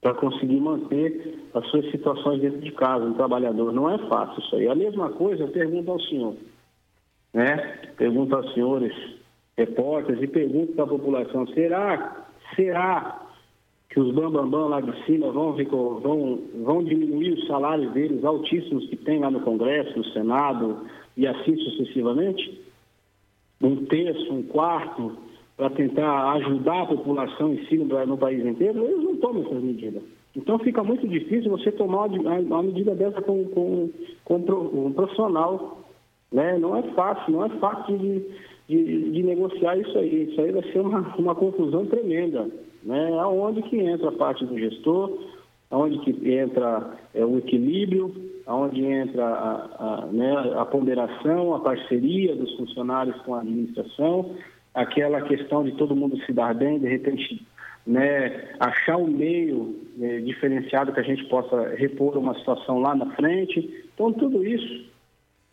para 0.00 0.14
conseguir 0.14 0.60
manter 0.60 1.48
as 1.54 1.66
suas 1.68 1.90
situações 1.90 2.40
dentro 2.40 2.60
de 2.60 2.70
casa, 2.72 3.04
um 3.04 3.14
trabalhador. 3.14 3.72
Não 3.72 3.90
é 3.90 3.98
fácil 4.08 4.40
isso 4.40 4.56
aí. 4.56 4.68
A 4.68 4.74
mesma 4.74 5.10
coisa 5.10 5.42
eu 5.42 5.48
pergunto 5.48 5.90
ao 5.90 6.00
senhor, 6.00 6.36
né? 7.34 7.56
Pergunto 7.96 8.36
aos 8.36 8.54
senhores 8.54 8.94
repórteres 9.56 10.22
e 10.22 10.26
pergunto 10.28 10.72
para 10.74 10.84
a 10.84 10.88
população, 10.88 11.46
será, 11.48 12.28
será 12.54 13.27
que 13.88 13.98
os 13.98 14.14
bambambam 14.14 14.50
bam, 14.50 14.50
bam 14.50 14.68
lá 14.68 14.80
de 14.80 15.04
cima 15.04 15.30
vão, 15.30 15.56
vão, 16.00 16.42
vão 16.62 16.84
diminuir 16.84 17.32
os 17.32 17.46
salários 17.46 17.92
deles 17.92 18.24
altíssimos 18.24 18.86
que 18.86 18.96
tem 18.96 19.18
lá 19.18 19.30
no 19.30 19.40
Congresso, 19.40 19.96
no 19.96 20.04
Senado 20.06 20.86
e 21.16 21.26
assim 21.26 21.56
sucessivamente? 21.56 22.60
Um 23.60 23.86
terço, 23.86 24.32
um 24.32 24.42
quarto, 24.42 25.16
para 25.56 25.70
tentar 25.70 26.32
ajudar 26.34 26.82
a 26.82 26.86
população 26.86 27.54
em 27.54 27.64
si 27.66 27.78
no, 27.78 28.06
no 28.06 28.18
país 28.18 28.44
inteiro? 28.44 28.84
Eles 28.84 29.02
não 29.02 29.16
tomam 29.16 29.42
essas 29.42 29.62
medidas. 29.62 30.02
Então 30.36 30.58
fica 30.60 30.84
muito 30.84 31.08
difícil 31.08 31.50
você 31.50 31.72
tomar 31.72 32.06
uma 32.06 32.62
medida 32.62 32.94
dessa 32.94 33.20
com, 33.22 33.44
com, 33.46 33.90
com 34.24 34.36
um 34.36 34.92
profissional. 34.92 35.80
Né? 36.30 36.58
Não 36.58 36.76
é 36.76 36.82
fácil, 36.92 37.32
não 37.32 37.46
é 37.46 37.48
fácil 37.58 37.98
de 37.98 38.22
de, 38.68 39.10
de, 39.10 39.22
negociar 39.22 39.76
isso 39.78 39.96
aí. 39.98 40.30
Isso 40.30 40.40
aí 40.40 40.52
vai 40.52 40.62
ser 40.70 40.80
uma, 40.80 41.00
uma 41.16 41.34
confusão 41.34 41.86
tremenda. 41.86 42.48
Né? 42.82 43.18
Aonde 43.18 43.62
que 43.62 43.78
entra 43.78 44.10
a 44.10 44.12
parte 44.12 44.44
do 44.44 44.58
gestor, 44.58 45.18
aonde 45.70 45.98
que 46.00 46.30
entra 46.30 46.98
é, 47.14 47.24
o 47.24 47.38
equilíbrio, 47.38 48.14
aonde 48.46 48.84
entra 48.84 49.24
a, 49.26 50.02
a, 50.04 50.06
né, 50.06 50.34
a 50.56 50.64
ponderação, 50.64 51.54
a 51.54 51.60
parceria 51.60 52.36
dos 52.36 52.54
funcionários 52.56 53.16
com 53.22 53.34
a 53.34 53.40
administração, 53.40 54.34
aquela 54.74 55.22
questão 55.22 55.64
de 55.64 55.72
todo 55.72 55.96
mundo 55.96 56.18
se 56.24 56.32
dar 56.32 56.54
bem, 56.54 56.78
de 56.78 56.88
repente 56.88 57.42
né, 57.86 58.54
achar 58.60 58.96
um 58.98 59.06
meio 59.06 59.76
né, 59.96 60.20
diferenciado 60.20 60.92
que 60.92 61.00
a 61.00 61.04
gente 61.04 61.24
possa 61.24 61.74
repor 61.74 62.16
uma 62.18 62.34
situação 62.38 62.78
lá 62.78 62.94
na 62.94 63.06
frente. 63.16 63.86
Então, 63.94 64.12
tudo 64.12 64.44
isso 64.44 64.87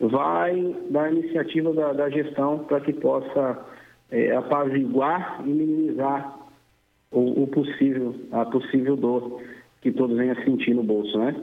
vai 0.00 0.76
dar 0.90 1.12
iniciativa 1.12 1.72
da, 1.72 1.92
da 1.92 2.10
gestão 2.10 2.60
para 2.60 2.80
que 2.80 2.92
possa 2.92 3.64
é, 4.10 4.34
apaziguar 4.36 5.42
e 5.44 5.48
minimizar 5.48 6.38
o, 7.10 7.44
o, 7.44 7.46
possível, 7.46 8.14
a 8.32 8.44
possível 8.44 8.96
dor 8.96 9.40
que 9.80 9.92
todos 9.92 10.16
venham 10.16 10.34
sentir 10.44 10.74
no 10.74 10.82
bolso, 10.82 11.16
né? 11.18 11.34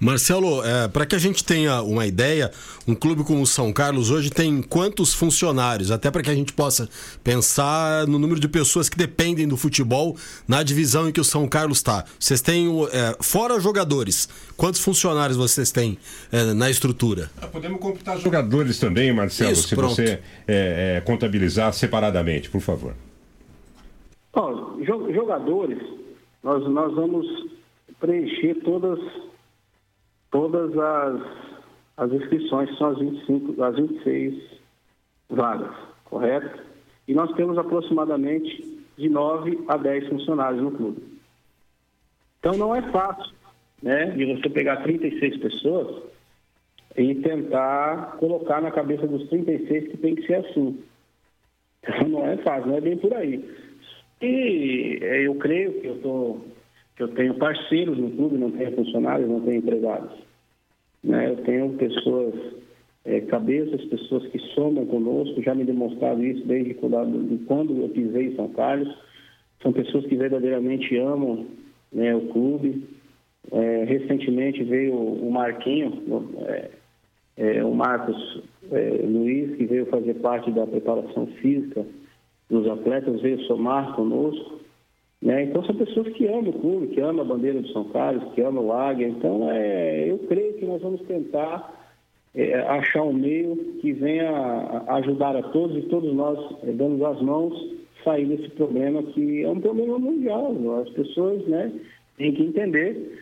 Marcelo, 0.00 0.64
é, 0.64 0.88
para 0.88 1.06
que 1.06 1.14
a 1.14 1.18
gente 1.18 1.44
tenha 1.44 1.80
uma 1.80 2.04
ideia, 2.04 2.50
um 2.88 2.94
clube 2.94 3.22
como 3.22 3.40
o 3.42 3.46
São 3.46 3.72
Carlos 3.72 4.10
hoje 4.10 4.30
tem 4.30 4.60
quantos 4.60 5.14
funcionários? 5.14 5.92
Até 5.92 6.10
para 6.10 6.22
que 6.22 6.30
a 6.30 6.34
gente 6.34 6.52
possa 6.52 6.88
pensar 7.22 8.04
no 8.08 8.18
número 8.18 8.40
de 8.40 8.48
pessoas 8.48 8.88
que 8.88 8.98
dependem 8.98 9.46
do 9.46 9.56
futebol 9.56 10.16
na 10.48 10.64
divisão 10.64 11.08
em 11.08 11.12
que 11.12 11.20
o 11.20 11.24
São 11.24 11.46
Carlos 11.46 11.78
está. 11.78 12.04
Vocês 12.18 12.40
têm, 12.40 12.68
é, 12.92 13.16
fora 13.20 13.60
jogadores, 13.60 14.28
quantos 14.56 14.80
funcionários 14.80 15.36
vocês 15.36 15.70
têm 15.70 15.96
é, 16.32 16.52
na 16.52 16.68
estrutura? 16.68 17.30
Ah, 17.40 17.46
podemos 17.46 17.78
computar 17.78 18.18
jogadores 18.18 18.80
também, 18.80 19.12
Marcelo, 19.12 19.52
Isso, 19.52 19.68
se 19.68 19.76
pronto. 19.76 19.94
você 19.94 20.18
é, 20.48 20.96
é, 20.96 21.00
contabilizar 21.02 21.72
separadamente, 21.72 22.50
por 22.50 22.60
favor. 22.60 22.94
Jogadores, 25.14 25.78
nós, 26.42 26.68
nós 26.68 26.92
vamos 26.92 27.24
preencher 28.02 28.56
todas 28.64 28.98
todas 30.32 30.76
as, 30.76 31.22
as 31.98 32.12
inscrições, 32.12 32.76
são 32.76 32.88
as 32.88 32.98
25, 32.98 33.62
as 33.62 33.76
26 33.76 34.42
vagas, 35.30 35.70
correto? 36.06 36.62
E 37.06 37.14
nós 37.14 37.32
temos 37.36 37.56
aproximadamente 37.58 38.82
de 38.96 39.08
9 39.08 39.64
a 39.68 39.76
10 39.76 40.08
funcionários 40.08 40.62
no 40.62 40.72
clube. 40.72 41.02
Então 42.40 42.56
não 42.56 42.74
é 42.74 42.82
fácil, 42.90 43.32
né, 43.82 44.06
de 44.06 44.24
você 44.34 44.48
pegar 44.48 44.82
36 44.82 45.36
pessoas 45.36 46.02
e 46.96 47.14
tentar 47.16 48.16
colocar 48.18 48.60
na 48.60 48.70
cabeça 48.70 49.06
dos 49.06 49.28
36 49.28 49.88
que 49.90 49.96
tem 49.98 50.14
que 50.16 50.26
ser 50.26 50.34
assim. 50.36 50.82
Então 51.82 52.08
não 52.08 52.26
é 52.26 52.36
fácil, 52.38 52.70
não 52.70 52.76
é 52.78 52.80
bem 52.80 52.96
por 52.96 53.12
aí. 53.14 53.44
E 54.20 54.98
é, 55.02 55.26
eu 55.26 55.34
creio 55.36 55.80
que 55.80 55.86
eu 55.86 55.96
estou 55.96 56.46
eu 57.02 57.08
tenho 57.08 57.34
parceiros 57.34 57.98
no 57.98 58.10
clube, 58.10 58.38
não 58.38 58.50
tenho 58.50 58.74
funcionários, 58.74 59.28
não 59.28 59.40
tenho 59.40 59.58
empregados. 59.58 60.12
Né? 61.02 61.30
Eu 61.30 61.36
tenho 61.38 61.70
pessoas, 61.70 62.34
é, 63.04 63.20
cabeças, 63.22 63.84
pessoas 63.86 64.26
que 64.28 64.38
somam 64.54 64.86
conosco, 64.86 65.42
já 65.42 65.54
me 65.54 65.64
demonstraram 65.64 66.22
isso 66.24 66.46
desde 66.46 66.74
quando 66.74 67.82
eu 67.82 67.88
pisei 67.88 68.28
em 68.28 68.36
São 68.36 68.48
Carlos. 68.50 68.96
São 69.62 69.72
pessoas 69.72 70.06
que 70.06 70.16
verdadeiramente 70.16 70.96
amam 70.96 71.46
né, 71.92 72.14
o 72.14 72.28
clube. 72.28 72.84
É, 73.50 73.84
recentemente 73.84 74.62
veio 74.62 74.94
o 74.94 75.30
Marquinho, 75.30 76.28
é, 76.46 76.70
é, 77.36 77.64
o 77.64 77.74
Marcos 77.74 78.42
é, 78.70 79.04
Luiz, 79.04 79.56
que 79.56 79.66
veio 79.66 79.86
fazer 79.86 80.14
parte 80.14 80.50
da 80.52 80.66
preparação 80.66 81.26
física 81.40 81.84
dos 82.48 82.68
atletas, 82.68 83.20
veio 83.20 83.40
somar 83.42 83.94
conosco. 83.94 84.60
Né? 85.22 85.44
Então 85.44 85.64
são 85.64 85.74
pessoas 85.76 86.08
que 86.08 86.26
amam 86.26 86.50
o 86.50 86.60
clube, 86.60 86.88
que 86.88 87.00
amam 87.00 87.24
a 87.24 87.28
bandeira 87.28 87.62
de 87.62 87.72
São 87.72 87.84
Carlos, 87.84 88.32
que 88.34 88.42
amam 88.42 88.66
o 88.66 88.72
Águia. 88.72 89.06
Então 89.06 89.48
é, 89.50 90.10
eu 90.10 90.18
creio 90.28 90.54
que 90.54 90.66
nós 90.66 90.82
vamos 90.82 91.00
tentar 91.02 91.88
é, 92.34 92.54
achar 92.62 93.04
um 93.04 93.12
meio 93.12 93.56
que 93.80 93.92
venha 93.92 94.84
ajudar 94.88 95.36
a 95.36 95.42
todos 95.42 95.76
e 95.76 95.88
todos 95.88 96.12
nós 96.12 96.38
é, 96.64 96.72
dando 96.72 97.06
as 97.06 97.22
mãos 97.22 97.54
sair 98.02 98.26
desse 98.26 98.50
problema 98.50 99.02
que 99.02 99.44
é 99.44 99.48
um 99.48 99.60
problema 99.60 99.98
mundial. 99.98 100.52
As 100.80 100.90
pessoas 100.90 101.46
né, 101.46 101.72
têm 102.18 102.34
que 102.34 102.42
entender 102.42 103.20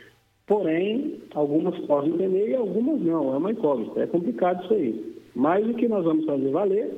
Porém, 0.51 1.21
algumas 1.33 1.79
podem 1.87 2.13
entender 2.13 2.49
e 2.49 2.57
algumas 2.57 3.01
não. 3.03 3.33
É 3.33 3.37
uma 3.37 3.53
incógnita. 3.53 4.01
É 4.01 4.07
complicado 4.09 4.65
isso 4.65 4.75
aí. 4.75 5.15
Mas 5.33 5.65
o 5.65 5.75
que 5.75 5.87
nós 5.87 6.05
vamos 6.05 6.25
fazer 6.25 6.51
valer 6.51 6.91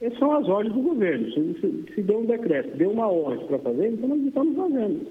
é- 0.00 0.10
são 0.18 0.32
as 0.32 0.48
ordens 0.48 0.74
do 0.74 0.82
governo. 0.82 1.30
Se, 1.32 1.60
se, 1.60 1.94
se 1.94 2.02
deu 2.02 2.18
um 2.18 2.26
decreto, 2.26 2.76
deu 2.76 2.90
uma 2.90 3.08
ordem 3.08 3.46
para 3.46 3.58
fazer, 3.58 3.92
então 3.92 4.08
nós 4.08 4.20
estamos 4.22 4.56
fazendo. 4.56 5.06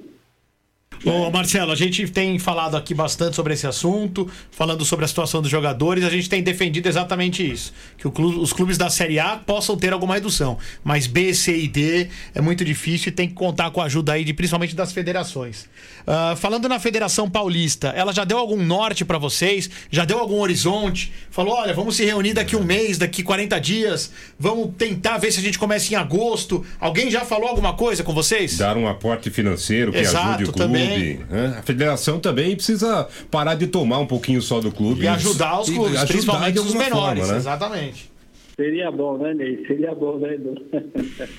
Ô 1.06 1.32
Marcelo, 1.32 1.72
a 1.72 1.76
gente 1.76 2.08
tem 2.10 2.38
falado 2.38 2.76
aqui 2.76 2.94
bastante 2.94 3.36
sobre 3.36 3.54
esse 3.54 3.66
assunto, 3.66 4.30
falando 4.52 4.84
sobre 4.84 5.06
a 5.06 5.08
situação 5.08 5.42
dos 5.42 5.50
jogadores, 5.50 6.04
a 6.04 6.10
gente 6.10 6.28
tem 6.30 6.44
defendido 6.44 6.88
exatamente 6.88 7.50
isso, 7.50 7.74
que 7.98 8.10
clube- 8.12 8.38
os 8.38 8.52
clubes 8.52 8.78
da 8.78 8.90
Série 8.90 9.18
A 9.18 9.38
possam 9.38 9.78
ter 9.78 9.94
alguma 9.94 10.16
redução, 10.16 10.58
mas 10.84 11.08
B, 11.08 11.34
C 11.34 11.56
e 11.58 11.68
D 11.70 12.10
é 12.36 12.42
muito 12.42 12.66
difícil 12.66 13.10
e 13.10 13.12
tem 13.14 13.30
que 13.30 13.34
contar 13.34 13.72
com 13.72 13.80
a 13.82 13.86
ajuda 13.86 14.12
aí 14.14 14.26
de 14.26 14.34
principalmente 14.34 14.76
das 14.76 14.92
federações. 14.92 15.70
Ah, 16.06 16.36
falando 16.38 16.68
na 16.68 16.80
Federação 16.80 17.30
Paulista, 17.30 17.90
ela 17.96 18.12
já 18.12 18.26
deu 18.26 18.38
algum 18.38 18.62
norte 18.62 19.06
pra 19.06 19.18
vocês? 19.18 19.70
Já 19.90 20.04
deu 20.04 20.20
algum 20.20 20.40
horizonte? 20.42 21.14
Falou, 21.32 21.54
olha, 21.56 21.74
vamos 21.74 21.96
se 21.96 22.04
reunir 22.04 22.34
daqui 22.34 22.56
um 22.58 22.64
mês, 22.64 22.98
daqui 22.98 23.24
40 23.24 23.58
dias, 23.60 24.12
vamos 24.38 24.72
tentar 24.78 25.18
ver 25.18 25.32
se 25.32 25.40
a 25.40 25.44
gente 25.44 25.58
começa 25.58 25.94
em 25.94 25.96
agosto. 25.96 26.66
Alguém 26.80 27.10
já 27.10 27.22
falou 27.22 27.48
alguma 27.48 27.74
coisa 27.74 28.04
com 28.04 28.14
vocês? 28.14 28.58
Dar 28.58 28.76
um 28.76 28.88
aporte 28.88 29.30
financeiro 29.30 29.92
que 29.94 30.00
Exato, 30.00 30.28
ajude 30.30 30.44
o 30.44 30.48
clube. 30.54 30.60
também. 30.60 30.89
Né? 31.30 31.56
A 31.58 31.62
federação 31.62 32.20
também 32.20 32.56
precisa 32.56 33.08
parar 33.30 33.56
de 33.56 33.68
tomar 33.68 34.00
um 34.00 34.08
pouquinho 34.08 34.42
só 34.42 34.60
do 34.60 34.72
clube. 34.72 35.04
E 35.04 35.08
ajudar 35.08 35.62
os 35.62 35.70
clubes, 35.70 35.96
ajudar 35.96 36.08
principalmente 36.08 36.54
de 36.54 36.60
os 36.60 36.74
menores. 36.74 36.94
forma, 36.94 37.28
né? 37.28 37.38
Exatamente. 37.38 38.12
Seria 38.56 38.92
bom, 38.92 39.18
né, 39.18 39.34
Ney? 39.34 39.66
Seria 39.66 39.96
bom, 39.96 40.18
né, 40.18 40.34
Edu? 40.34 40.56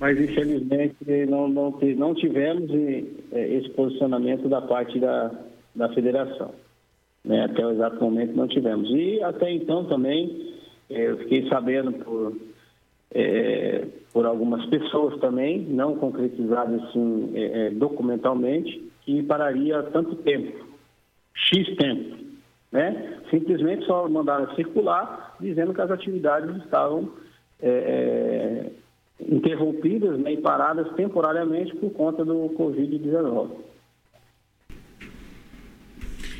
Mas, 0.00 0.18
infelizmente, 0.18 0.96
não, 1.28 1.46
não, 1.48 1.78
não 1.96 2.14
tivemos 2.14 2.70
eh, 2.72 3.56
esse 3.58 3.68
posicionamento 3.70 4.48
da 4.48 4.62
parte 4.62 4.98
da, 4.98 5.30
da 5.74 5.88
federação. 5.90 6.52
Né? 7.24 7.44
Até 7.44 7.64
o 7.64 7.70
exato 7.70 8.02
momento 8.02 8.34
não 8.34 8.48
tivemos. 8.48 8.88
E 8.90 9.22
até 9.22 9.52
então 9.52 9.84
também, 9.84 10.54
eh, 10.88 11.10
eu 11.10 11.18
fiquei 11.18 11.46
sabendo 11.48 11.92
por, 11.92 12.34
eh, 13.12 13.86
por 14.12 14.26
algumas 14.26 14.64
pessoas 14.66 15.18
também, 15.20 15.60
não 15.60 15.96
concretizadas 15.96 16.82
assim, 16.84 17.32
eh, 17.34 17.66
eh, 17.66 17.70
documentalmente, 17.70 18.90
que 19.02 19.22
pararia 19.22 19.82
tanto 19.84 20.16
tempo, 20.16 20.64
X 21.34 21.76
tempo. 21.76 22.16
Né? 22.72 23.18
Simplesmente 23.30 23.84
só 23.84 24.08
mandaram 24.08 24.54
circular 24.54 25.36
dizendo 25.40 25.74
que 25.74 25.80
as 25.80 25.90
atividades 25.90 26.56
estavam 26.62 27.10
eh, 27.60 28.70
eh, 28.70 28.72
interrompidas 29.28 30.18
né, 30.18 30.32
e 30.32 30.40
paradas 30.40 30.92
temporariamente 30.94 31.74
por 31.76 31.90
conta 31.92 32.24
do 32.24 32.50
Covid-19. 32.56 33.69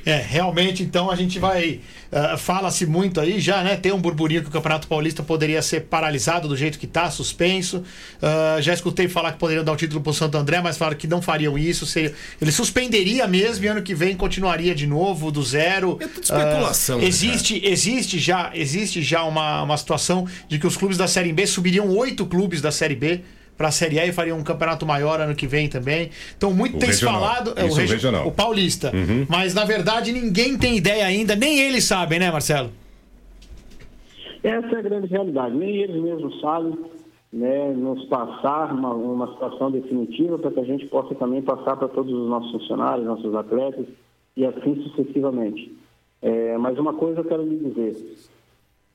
É, 0.04 0.16
realmente, 0.16 0.82
então 0.82 1.10
a 1.10 1.16
gente 1.16 1.38
vai. 1.38 1.80
ah, 2.10 2.36
Fala-se 2.36 2.86
muito 2.86 3.20
aí 3.20 3.40
já, 3.40 3.62
né? 3.62 3.76
Tem 3.76 3.92
um 3.92 4.00
burburinho 4.00 4.42
que 4.42 4.48
o 4.48 4.50
Campeonato 4.50 4.88
Paulista 4.88 5.22
poderia 5.22 5.60
ser 5.62 5.82
paralisado 5.82 6.48
do 6.48 6.56
jeito 6.56 6.78
que 6.78 6.86
tá, 6.86 7.10
suspenso. 7.10 7.82
Ah, 8.20 8.58
já 8.60 8.72
escutei 8.72 9.08
falar 9.08 9.32
que 9.32 9.38
poderiam 9.38 9.64
dar 9.64 9.72
o 9.72 9.76
título 9.76 10.00
pro 10.00 10.12
Santo 10.12 10.36
André, 10.36 10.60
mas 10.60 10.76
falaram 10.76 10.96
que 10.96 11.06
não 11.06 11.20
fariam 11.20 11.58
isso. 11.58 11.86
Seria, 11.86 12.14
ele 12.40 12.52
suspenderia 12.52 13.26
mesmo 13.26 13.64
e 13.64 13.68
ano 13.68 13.82
que 13.82 13.94
vem 13.94 14.16
continuaria 14.16 14.74
de 14.74 14.86
novo, 14.86 15.30
do 15.30 15.42
zero. 15.42 15.98
É 16.00 16.06
tudo 16.06 16.22
especulação, 16.22 16.98
né, 16.98 17.04
existe, 17.04 17.60
existe 17.64 18.18
já, 18.18 18.50
existe 18.54 19.02
já 19.02 19.24
uma, 19.24 19.62
uma 19.62 19.76
situação 19.76 20.26
de 20.48 20.58
que 20.58 20.66
os 20.66 20.76
clubes 20.76 20.96
da 20.96 21.06
Série 21.06 21.32
B 21.32 21.46
subiriam 21.46 21.88
oito 21.96 22.26
clubes 22.26 22.60
da 22.60 22.70
Série 22.70 22.94
B. 22.94 23.20
Para 23.61 23.68
a 23.68 23.73
Série 23.73 24.01
A 24.01 24.07
e 24.07 24.12
fariam 24.12 24.38
um 24.38 24.42
campeonato 24.42 24.87
maior 24.87 25.20
ano 25.20 25.35
que 25.35 25.46
vem 25.46 25.68
também. 25.68 26.09
Então, 26.35 26.51
muito 26.51 26.77
O 26.77 26.79
tem 26.79 26.90
se 26.94 27.05
falado. 27.05 27.53
é, 27.57 27.64
o 27.64 27.75
regi- 27.75 27.92
regional. 27.92 28.27
o 28.27 28.33
Paulista. 28.33 28.90
Mas 29.29 29.53
na 29.53 29.66
verdade 29.66 30.12
ninguém 30.12 30.57
tem 30.57 30.79
ideia 30.79 31.05
ainda, 31.05 31.37
nem 31.37 31.61
eles 31.61 31.85
sabem, 31.85 32.18
né, 32.18 32.31
Marcelo? 32.31 32.70
Essa 34.42 34.66
é 34.66 34.79
a 34.79 34.81
grande 34.81 35.09
realidade. 35.09 35.55
Nem 35.55 35.77
eles 35.77 36.03
mesmos 36.03 36.40
sabem 36.40 36.73
né, 37.31 37.68
nos 37.77 38.03
passar 38.07 38.73
uma, 38.73 38.94
uma 38.94 39.27
situação 39.35 39.70
definitiva 39.70 40.38
para 40.38 40.51
que 40.53 40.61
a 40.61 40.64
gente 40.64 40.87
possa 40.87 41.14
também 41.14 41.42
passar 41.42 41.77
para 41.77 41.88
todos 41.88 42.14
os 42.14 42.31
nossos 42.31 42.51
funcionários, 42.53 43.07
nossos 43.07 43.35
atletas 43.35 43.85
e 44.38 44.46
assim 44.46 44.83
sucessivamente. 44.85 45.70
É, 46.23 46.57
mas 46.57 46.79
uma 46.79 46.94
coisa 46.94 47.20
eu 47.20 47.25
quero 47.25 47.42
lhe 47.42 47.57
dizer, 47.59 48.16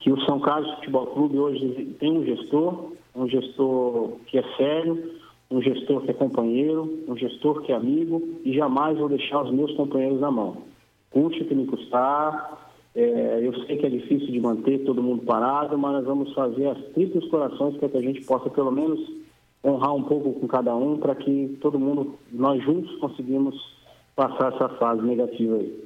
que 0.00 0.10
o 0.10 0.20
São 0.22 0.40
Carlos 0.40 0.74
Futebol 0.74 1.06
Clube 1.06 1.38
hoje 1.38 1.94
tem 2.00 2.10
um 2.18 2.24
gestor, 2.24 2.90
um 3.16 3.28
gestor 3.28 4.12
que 4.26 4.38
é 4.38 4.42
sério, 4.56 5.16
um 5.50 5.62
gestor 5.62 6.02
que 6.02 6.10
é 6.10 6.14
companheiro, 6.14 7.04
um 7.08 7.16
gestor 7.16 7.62
que 7.62 7.72
é 7.72 7.74
amigo 7.74 8.22
e 8.44 8.52
jamais 8.52 8.98
vou 8.98 9.08
deixar 9.08 9.42
os 9.42 9.52
meus 9.52 9.72
companheiros 9.74 10.20
na 10.20 10.30
mão. 10.30 10.58
Custe 11.10 11.42
o 11.42 11.46
que 11.46 11.54
me 11.54 11.66
custar, 11.66 12.70
é, 12.94 13.40
eu 13.42 13.54
sei 13.64 13.76
que 13.76 13.86
é 13.86 13.90
difícil 13.90 14.28
de 14.28 14.40
manter 14.40 14.84
todo 14.84 15.02
mundo 15.02 15.22
parado, 15.24 15.78
mas 15.78 15.92
nós 15.92 16.04
vamos 16.04 16.32
fazer 16.34 16.66
as 16.68 16.78
tripas 16.94 17.24
corações 17.28 17.76
para 17.76 17.88
que 17.88 17.96
a 17.96 18.02
gente 18.02 18.24
possa 18.24 18.50
pelo 18.50 18.70
menos 18.70 19.00
honrar 19.64 19.94
um 19.94 20.02
pouco 20.02 20.32
com 20.32 20.46
cada 20.46 20.74
um 20.74 20.98
para 20.98 21.14
que 21.14 21.58
todo 21.60 21.78
mundo, 21.78 22.14
nós 22.32 22.62
juntos 22.62 22.94
conseguimos 22.96 23.54
passar 24.14 24.54
essa 24.54 24.68
fase 24.70 25.02
negativa 25.02 25.56
aí. 25.56 25.85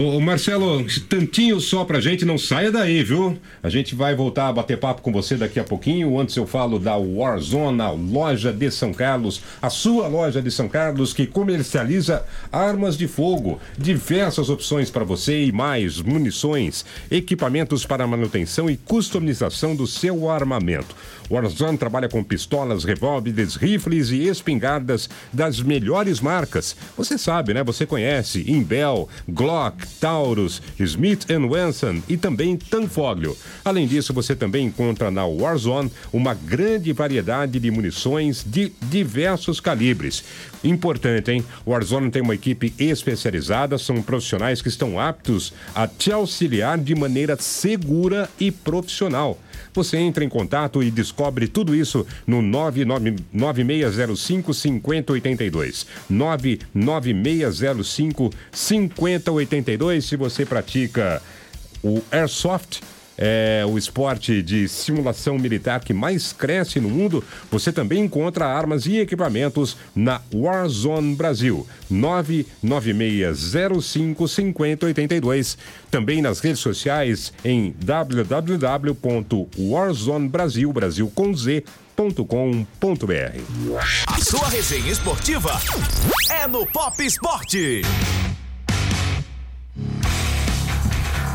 Ô, 0.00 0.20
Marcelo, 0.20 0.86
tantinho 1.08 1.60
só 1.60 1.84
pra 1.84 1.98
gente, 1.98 2.24
não 2.24 2.38
saia 2.38 2.70
daí, 2.70 3.02
viu? 3.02 3.36
A 3.60 3.68
gente 3.68 3.96
vai 3.96 4.14
voltar 4.14 4.46
a 4.46 4.52
bater 4.52 4.78
papo 4.78 5.02
com 5.02 5.10
você 5.10 5.34
daqui 5.34 5.58
a 5.58 5.64
pouquinho. 5.64 6.20
Antes 6.20 6.36
eu 6.36 6.46
falo 6.46 6.78
da 6.78 6.96
Warzone, 6.96 7.80
a 7.80 7.90
loja 7.90 8.52
de 8.52 8.70
São 8.70 8.94
Carlos, 8.94 9.42
a 9.60 9.68
sua 9.68 10.06
loja 10.06 10.40
de 10.40 10.52
São 10.52 10.68
Carlos 10.68 11.12
que 11.12 11.26
comercializa 11.26 12.24
armas 12.52 12.96
de 12.96 13.08
fogo, 13.08 13.58
diversas 13.76 14.48
opções 14.48 14.88
para 14.88 15.02
você 15.02 15.46
e 15.46 15.50
mais 15.50 16.00
munições, 16.00 16.84
equipamentos 17.10 17.84
para 17.84 18.06
manutenção 18.06 18.70
e 18.70 18.76
customização 18.76 19.74
do 19.74 19.84
seu 19.84 20.30
armamento. 20.30 20.94
Warzone 21.30 21.76
trabalha 21.76 22.08
com 22.08 22.22
pistolas, 22.22 22.84
revólveres, 22.84 23.56
rifles 23.56 24.10
e 24.10 24.28
espingardas 24.28 25.10
das 25.32 25.60
melhores 25.60 26.20
marcas. 26.20 26.74
Você 26.96 27.18
sabe, 27.18 27.52
né? 27.52 27.62
Você 27.64 27.84
conhece 27.84 28.50
Imbel, 28.50 29.08
Glock, 29.28 29.87
Taurus, 30.00 30.62
Smith 30.78 31.26
Wesson 31.28 32.02
e 32.08 32.16
também 32.16 32.56
Tanfoglio. 32.56 33.36
Além 33.64 33.86
disso, 33.86 34.12
você 34.12 34.34
também 34.34 34.66
encontra 34.66 35.10
na 35.10 35.26
Warzone 35.26 35.90
uma 36.12 36.34
grande 36.34 36.92
variedade 36.92 37.58
de 37.58 37.70
munições 37.70 38.44
de 38.46 38.72
diversos 38.82 39.60
calibres. 39.60 40.24
Importante, 40.62 41.30
hein? 41.30 41.44
Warzone 41.66 42.10
tem 42.10 42.22
uma 42.22 42.34
equipe 42.34 42.72
especializada, 42.78 43.78
são 43.78 44.02
profissionais 44.02 44.60
que 44.60 44.68
estão 44.68 44.98
aptos 44.98 45.52
a 45.74 45.86
te 45.86 46.12
auxiliar 46.12 46.78
de 46.78 46.94
maneira 46.94 47.36
segura 47.40 48.28
e 48.38 48.50
profissional. 48.50 49.38
Você 49.78 49.96
entra 49.96 50.22
em 50.24 50.28
contato 50.28 50.82
e 50.82 50.90
descobre 50.90 51.46
tudo 51.46 51.72
isso 51.72 52.04
no 52.26 52.42
99605 52.42 54.52
5082. 54.52 55.86
99605 56.10 58.30
5082. 58.50 60.04
Se 60.04 60.16
você 60.16 60.44
pratica 60.44 61.22
o 61.80 62.02
Airsoft, 62.10 62.80
é 63.18 63.64
o 63.66 63.76
esporte 63.76 64.40
de 64.40 64.68
simulação 64.68 65.36
militar 65.36 65.80
que 65.80 65.92
mais 65.92 66.32
cresce 66.32 66.78
no 66.78 66.88
mundo, 66.88 67.24
você 67.50 67.72
também 67.72 68.04
encontra 68.04 68.46
armas 68.46 68.86
e 68.86 68.98
equipamentos 68.98 69.76
na 69.94 70.20
Warzone 70.32 71.16
Brasil. 71.16 71.66
99605 71.90 74.28
5082. 74.28 75.58
Também 75.90 76.22
nas 76.22 76.38
redes 76.38 76.60
sociais 76.60 77.32
em 77.44 77.74
www.warzonebrasil, 77.82 80.72
Brasil 80.72 81.10
com 81.14 81.34
Z.com.br. 81.34 81.64
A 84.06 84.20
sua 84.20 84.48
resenha 84.48 84.92
esportiva 84.92 85.60
é 86.30 86.46
no 86.46 86.64
Pop 86.66 87.04
Esporte. 87.04 87.82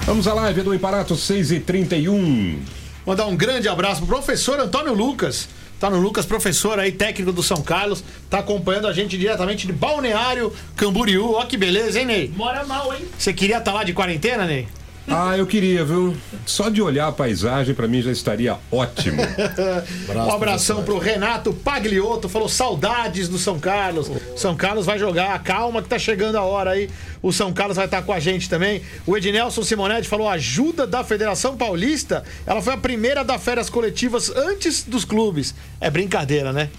Vamos 0.06 0.28
à 0.28 0.34
live 0.34 0.64
do 0.64 0.76
Imparato 0.76 1.16
6 1.16 1.54
e 1.54 1.60
31 1.62 2.60
Mandar 3.06 3.26
um 3.26 3.38
grande 3.38 3.70
abraço 3.70 4.02
pro 4.02 4.18
professor 4.18 4.60
Antônio 4.60 4.94
Lucas. 4.94 5.48
Tá 5.80 5.90
no 5.90 5.98
Lucas, 5.98 6.26
professor 6.26 6.78
aí, 6.78 6.92
técnico 6.92 7.32
do 7.32 7.42
São 7.42 7.62
Carlos, 7.62 8.04
tá 8.30 8.40
acompanhando 8.40 8.88
a 8.88 8.94
gente 8.94 9.18
diretamente 9.18 9.66
de 9.66 9.72
Balneário 9.72 10.54
Camboriú. 10.76 11.34
Ó 11.34 11.46
que 11.46 11.56
beleza, 11.56 12.00
hein, 12.00 12.06
Ney? 12.06 12.34
Mora 12.36 12.66
mal, 12.66 12.94
hein? 12.94 13.06
Você 13.18 13.32
queria 13.32 13.60
estar 13.60 13.72
lá 13.72 13.86
de 13.86 13.94
quarentena, 13.94 14.46
Ney? 14.46 14.68
Ah, 15.08 15.38
eu 15.38 15.46
queria, 15.46 15.84
viu? 15.84 16.16
Só 16.46 16.70
de 16.70 16.82
olhar 16.82 17.08
a 17.08 17.12
paisagem, 17.12 17.76
pra 17.76 17.88
mim 17.88 18.02
já 18.02 18.12
estaria 18.12 18.58
ótimo. 18.72 19.22
um 20.16 20.32
abração 20.32 20.84
pro 20.84 20.98
Renato 20.98 21.54
Pagliotto, 21.54 22.30
falou 22.30 22.48
saudades 22.48 23.28
do 23.28 23.38
São 23.38 23.60
Carlos. 23.60 24.10
São 24.36 24.56
Carlos 24.56 24.86
vai 24.86 24.98
jogar, 24.98 25.38
calma 25.44 25.82
que 25.82 25.90
tá 25.90 26.00
chegando 26.00 26.38
a 26.38 26.44
hora 26.44 26.72
aí. 26.72 26.90
O 27.22 27.32
São 27.32 27.54
Carlos 27.54 27.76
vai 27.76 27.86
estar 27.86 28.02
com 28.02 28.14
a 28.14 28.20
gente 28.20 28.50
também. 28.50 28.82
O 29.06 29.18
Ednelson 29.18 29.64
Simonetti 29.64 30.08
falou 30.08 30.28
ajuda 30.28 30.88
da 30.88 31.04
Federação 31.04 31.58
Paulista. 31.58 32.24
Ela 32.46 32.62
foi 32.62 32.74
a 32.74 32.78
primeira 32.78 33.22
a 33.22 33.24
dar 33.24 33.40
férias 33.40 33.70
coletivas 33.70 34.30
antes 34.36 34.84
dos 34.84 35.06
clubes. 35.06 35.54
É 35.80 35.90
brincadeira, 35.90 36.54
né? 36.54 36.70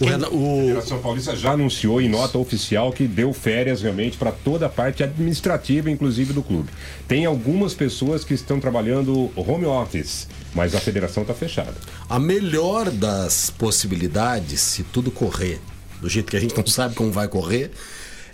O, 0.00 0.08
A 0.08 0.28
o- 0.28 0.60
Federação 0.62 0.98
Paulista 1.00 1.36
já 1.36 1.52
anunciou 1.52 2.00
em 2.00 2.08
nota 2.08 2.38
oficial 2.38 2.92
que 2.92 3.06
deu 3.06 3.32
férias 3.32 3.82
realmente 3.82 4.16
para 4.16 4.32
toda 4.32 4.66
a 4.66 4.68
parte 4.68 5.02
administrativa, 5.02 5.90
inclusive 5.90 6.32
do 6.32 6.42
clube. 6.42 6.70
Tem 7.06 7.26
algumas 7.26 7.74
pessoas 7.74 8.24
que 8.24 8.34
estão 8.34 8.58
trabalhando 8.60 9.30
home 9.36 9.66
office, 9.66 10.26
mas 10.54 10.74
a 10.74 10.80
federação 10.80 11.22
está 11.22 11.34
fechada. 11.34 11.74
a 12.08 12.18
melhor 12.18 12.90
das 12.90 13.50
possibilidades, 13.50 14.60
se 14.60 14.82
tudo 14.84 15.10
correr 15.10 15.60
do 16.00 16.08
jeito 16.08 16.30
que 16.30 16.36
a 16.36 16.40
gente 16.40 16.56
não 16.56 16.66
sabe 16.66 16.94
como 16.94 17.12
vai 17.12 17.28
correr, 17.28 17.70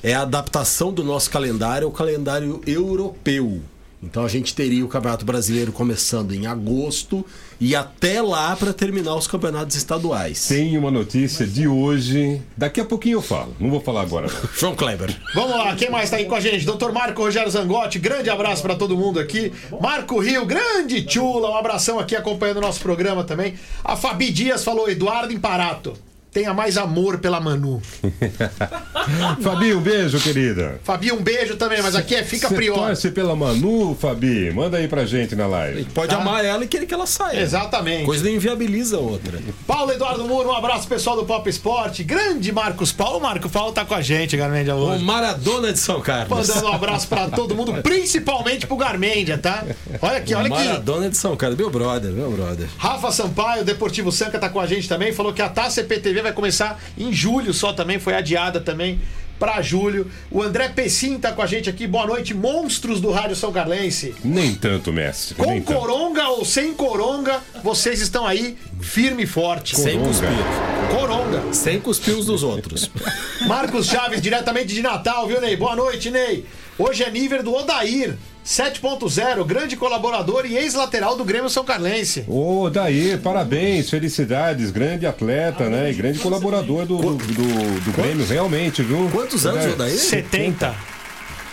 é 0.03 0.15
a 0.15 0.23
adaptação 0.23 0.93
do 0.93 1.03
nosso 1.03 1.29
calendário 1.31 1.87
ao 1.87 1.93
calendário 1.93 2.61
europeu. 2.67 3.61
Então 4.03 4.25
a 4.25 4.29
gente 4.29 4.55
teria 4.55 4.85
o 4.85 4.89
Campeonato 4.89 5.25
Brasileiro 5.25 5.73
começando 5.73 6.33
em 6.33 6.47
agosto 6.47 7.25
e 7.59 7.75
até 7.75 8.21
lá 8.21 8.55
para 8.55 8.73
terminar 8.73 9.15
os 9.17 9.27
campeonatos 9.27 9.75
estaduais. 9.75 10.47
Tem 10.49 10.77
uma 10.77 10.91
notícia 10.91 11.47
de 11.47 11.67
hoje, 11.67 12.43
daqui 12.57 12.81
a 12.81 12.85
pouquinho 12.85 13.17
eu 13.19 13.23
falo, 13.23 13.57
não 13.59 13.71
vou 13.71 13.81
falar 13.81 14.03
agora. 14.03 14.27
não. 14.29 14.37
João 14.57 14.77
Kleber. 14.77 15.17
Vamos 15.35 15.57
lá, 15.57 15.75
quem 15.75 15.91
mais 15.91 16.11
tá 16.11 16.17
aí 16.17 16.27
com 16.27 16.35
a 16.35 16.41
gente? 16.41 16.67
Doutor 16.67 16.93
Marco 16.93 17.23
Rogério 17.23 17.51
Zangotti, 17.51 17.99
grande 17.99 18.29
abraço 18.29 18.63
pra 18.63 18.75
todo 18.77 18.97
mundo 18.97 19.19
aqui. 19.19 19.53
Marco 19.81 20.19
Rio, 20.21 20.45
grande 20.45 21.05
chula, 21.09 21.51
um 21.51 21.57
abração 21.57 21.99
aqui 21.99 22.15
acompanhando 22.15 22.59
o 22.59 22.63
nosso 22.63 22.81
programa 22.81 23.25
também. 23.25 23.55
A 23.83 23.97
Fabi 23.97 24.31
Dias 24.31 24.63
falou, 24.63 24.91
Eduardo 24.91 25.33
Imparato, 25.33 25.95
tenha 26.37 26.53
mais 26.53 26.77
amor 26.77 27.17
pela 27.17 27.41
Manu. 27.41 27.81
Fabi, 29.41 29.73
um 29.75 29.81
beijo, 29.81 30.21
querida. 30.21 30.79
Fabi, 30.85 31.11
um 31.11 31.23
beijo 31.23 31.57
também, 31.57 31.81
mas 31.81 31.95
aqui 31.95 32.15
é 32.15 32.23
fica 32.23 32.49
Você 32.49 32.55
prior. 32.55 32.75
torce 32.75 33.11
pela 33.11 33.35
Manu, 33.35 33.97
Fabi? 33.99 34.51
Manda 34.53 34.77
aí 34.77 34.87
pra 34.87 35.07
gente 35.07 35.35
na 35.35 35.47
live. 35.47 35.85
Pode 35.95 36.09
Tá. 36.15 36.21
amar 36.21 36.45
ela 36.45 36.63
e 36.63 36.69
querer 36.69 36.85
que 36.85 36.93
ela 36.93 37.07
saia. 37.07 37.41
Exatamente. 37.41 38.05
Coisa 38.05 38.23
não 38.25 38.31
inviabiliza 38.31 38.97
a 38.99 39.01
outra. 39.01 39.39
Paulo 39.67 39.93
Eduardo 39.93 40.25
Muro, 40.25 40.51
um 40.51 40.55
abraço 40.55 40.87
pessoal 40.87 41.17
do 41.17 41.25
Pop 41.25 41.49
Esporte. 41.49 42.05
Grande 42.05 42.53
Marcos 42.53 42.93
Paulo. 42.93 43.17
O 43.17 43.23
Marco 43.23 43.49
Paulo 43.49 43.73
tá 43.73 43.85
com 43.87 43.95
a 43.95 44.03
gente, 44.03 44.37
Garmendia, 44.37 44.75
O 44.77 44.91
hoje. 44.91 45.03
Maradona 45.05 45.73
de 45.73 45.79
São 45.79 46.03
Carlos. 46.03 46.29
Mandando 46.49 46.67
um 46.67 46.73
abraço 46.75 47.09
pra 47.09 47.31
todo 47.31 47.55
mundo, 47.55 47.73
principalmente 47.83 48.67
pro 48.67 48.77
Garmendia, 48.77 49.39
tá? 49.39 49.65
Olha 50.03 50.19
aqui, 50.19 50.35
olha 50.35 50.49
aqui. 50.55 50.67
Maradona 50.67 51.09
de 51.09 51.17
São 51.17 51.35
Carlos. 51.35 51.57
Meu 51.59 51.71
brother, 51.71 52.13
meu 52.13 52.31
brother. 52.31 52.69
Rafa 52.77 53.11
Sampaio, 53.11 53.65
Deportivo 53.65 54.13
Sanca, 54.13 54.39
tá 54.39 54.51
com 54.51 54.61
a 54.61 54.67
gente 54.67 54.87
também. 54.89 55.13
Falou 55.15 55.33
que 55.33 55.41
a 55.41 55.49
Taça 55.49 55.81
EPTV 55.81 56.26
vai 56.27 56.33
começar 56.33 56.81
em 56.99 57.13
julho 57.13 57.55
só 57.55 57.73
também, 57.73 57.99
foi 57.99 58.15
adiada 58.15 58.61
também 58.61 59.01
pra 59.39 59.61
julho. 59.63 60.11
O 60.31 60.43
André 60.43 60.69
Pessim 60.71 61.19
tá 61.19 61.31
com 61.31 61.43
a 61.43 61.47
gente 61.47 61.69
aqui. 61.71 61.87
Boa 61.87 62.07
noite, 62.07 62.35
monstros 62.35 63.01
do 63.01 63.11
Rádio 63.13 63.37
São 63.37 63.53
Carlense. 63.53 64.15
Nem 64.25 64.55
tanto, 64.55 64.93
mestre. 64.93 65.35
Com 65.35 65.51
nem 65.51 65.63
tanto. 65.63 65.79
coronga 65.79 66.29
ou 66.31 66.45
sem 66.45 66.73
coronga, 66.75 67.41
vocês 67.63 68.01
estão 68.01 68.27
aí 68.27 68.57
firme 68.81 69.23
e 69.23 69.27
forte. 69.27 69.77
Sem 69.77 69.99
Coronga. 69.99 70.09
cuspir. 70.09 70.99
Coronga. 70.99 71.43
Sem 71.53 71.81
cuspir 71.81 72.17
os 72.17 72.27
dos 72.27 72.43
outros. 72.43 72.91
Marcos 73.47 73.87
Chaves, 73.87 74.21
diretamente 74.21 74.75
de 74.75 74.83
Natal, 74.83 75.27
viu, 75.29 75.41
Ney? 75.41 75.57
Boa 75.57 75.77
noite, 75.77 76.11
Ney. 76.11 76.45
Hoje 76.79 77.05
é 77.05 77.11
nível 77.11 77.43
do 77.43 77.55
Odair, 77.55 78.17
7.0, 78.47 79.45
grande 79.45 79.77
colaborador 79.77 80.47
e 80.47 80.57
ex-lateral 80.57 81.17
do 81.17 81.25
Grêmio 81.25 81.51
São 81.51 81.65
Carlense. 81.65 82.25
Ô, 82.29 82.71
Daí, 82.71 83.19
parabéns, 83.19 83.91
felicidades, 83.91 84.71
grande 84.71 85.05
atleta, 85.05 85.69
né? 85.69 85.91
E 85.91 85.95
grande 85.95 86.21
colaborador 86.21 86.87
do, 86.87 86.97
do, 86.97 87.15
do, 87.17 87.81
do 87.81 87.93
Grêmio, 87.93 88.25
realmente, 88.25 88.83
viu? 88.85 89.09
Quantos 89.13 89.45
anos, 89.45 89.65
É, 89.65 89.71
Odair? 89.71 89.99
70. 89.99 90.75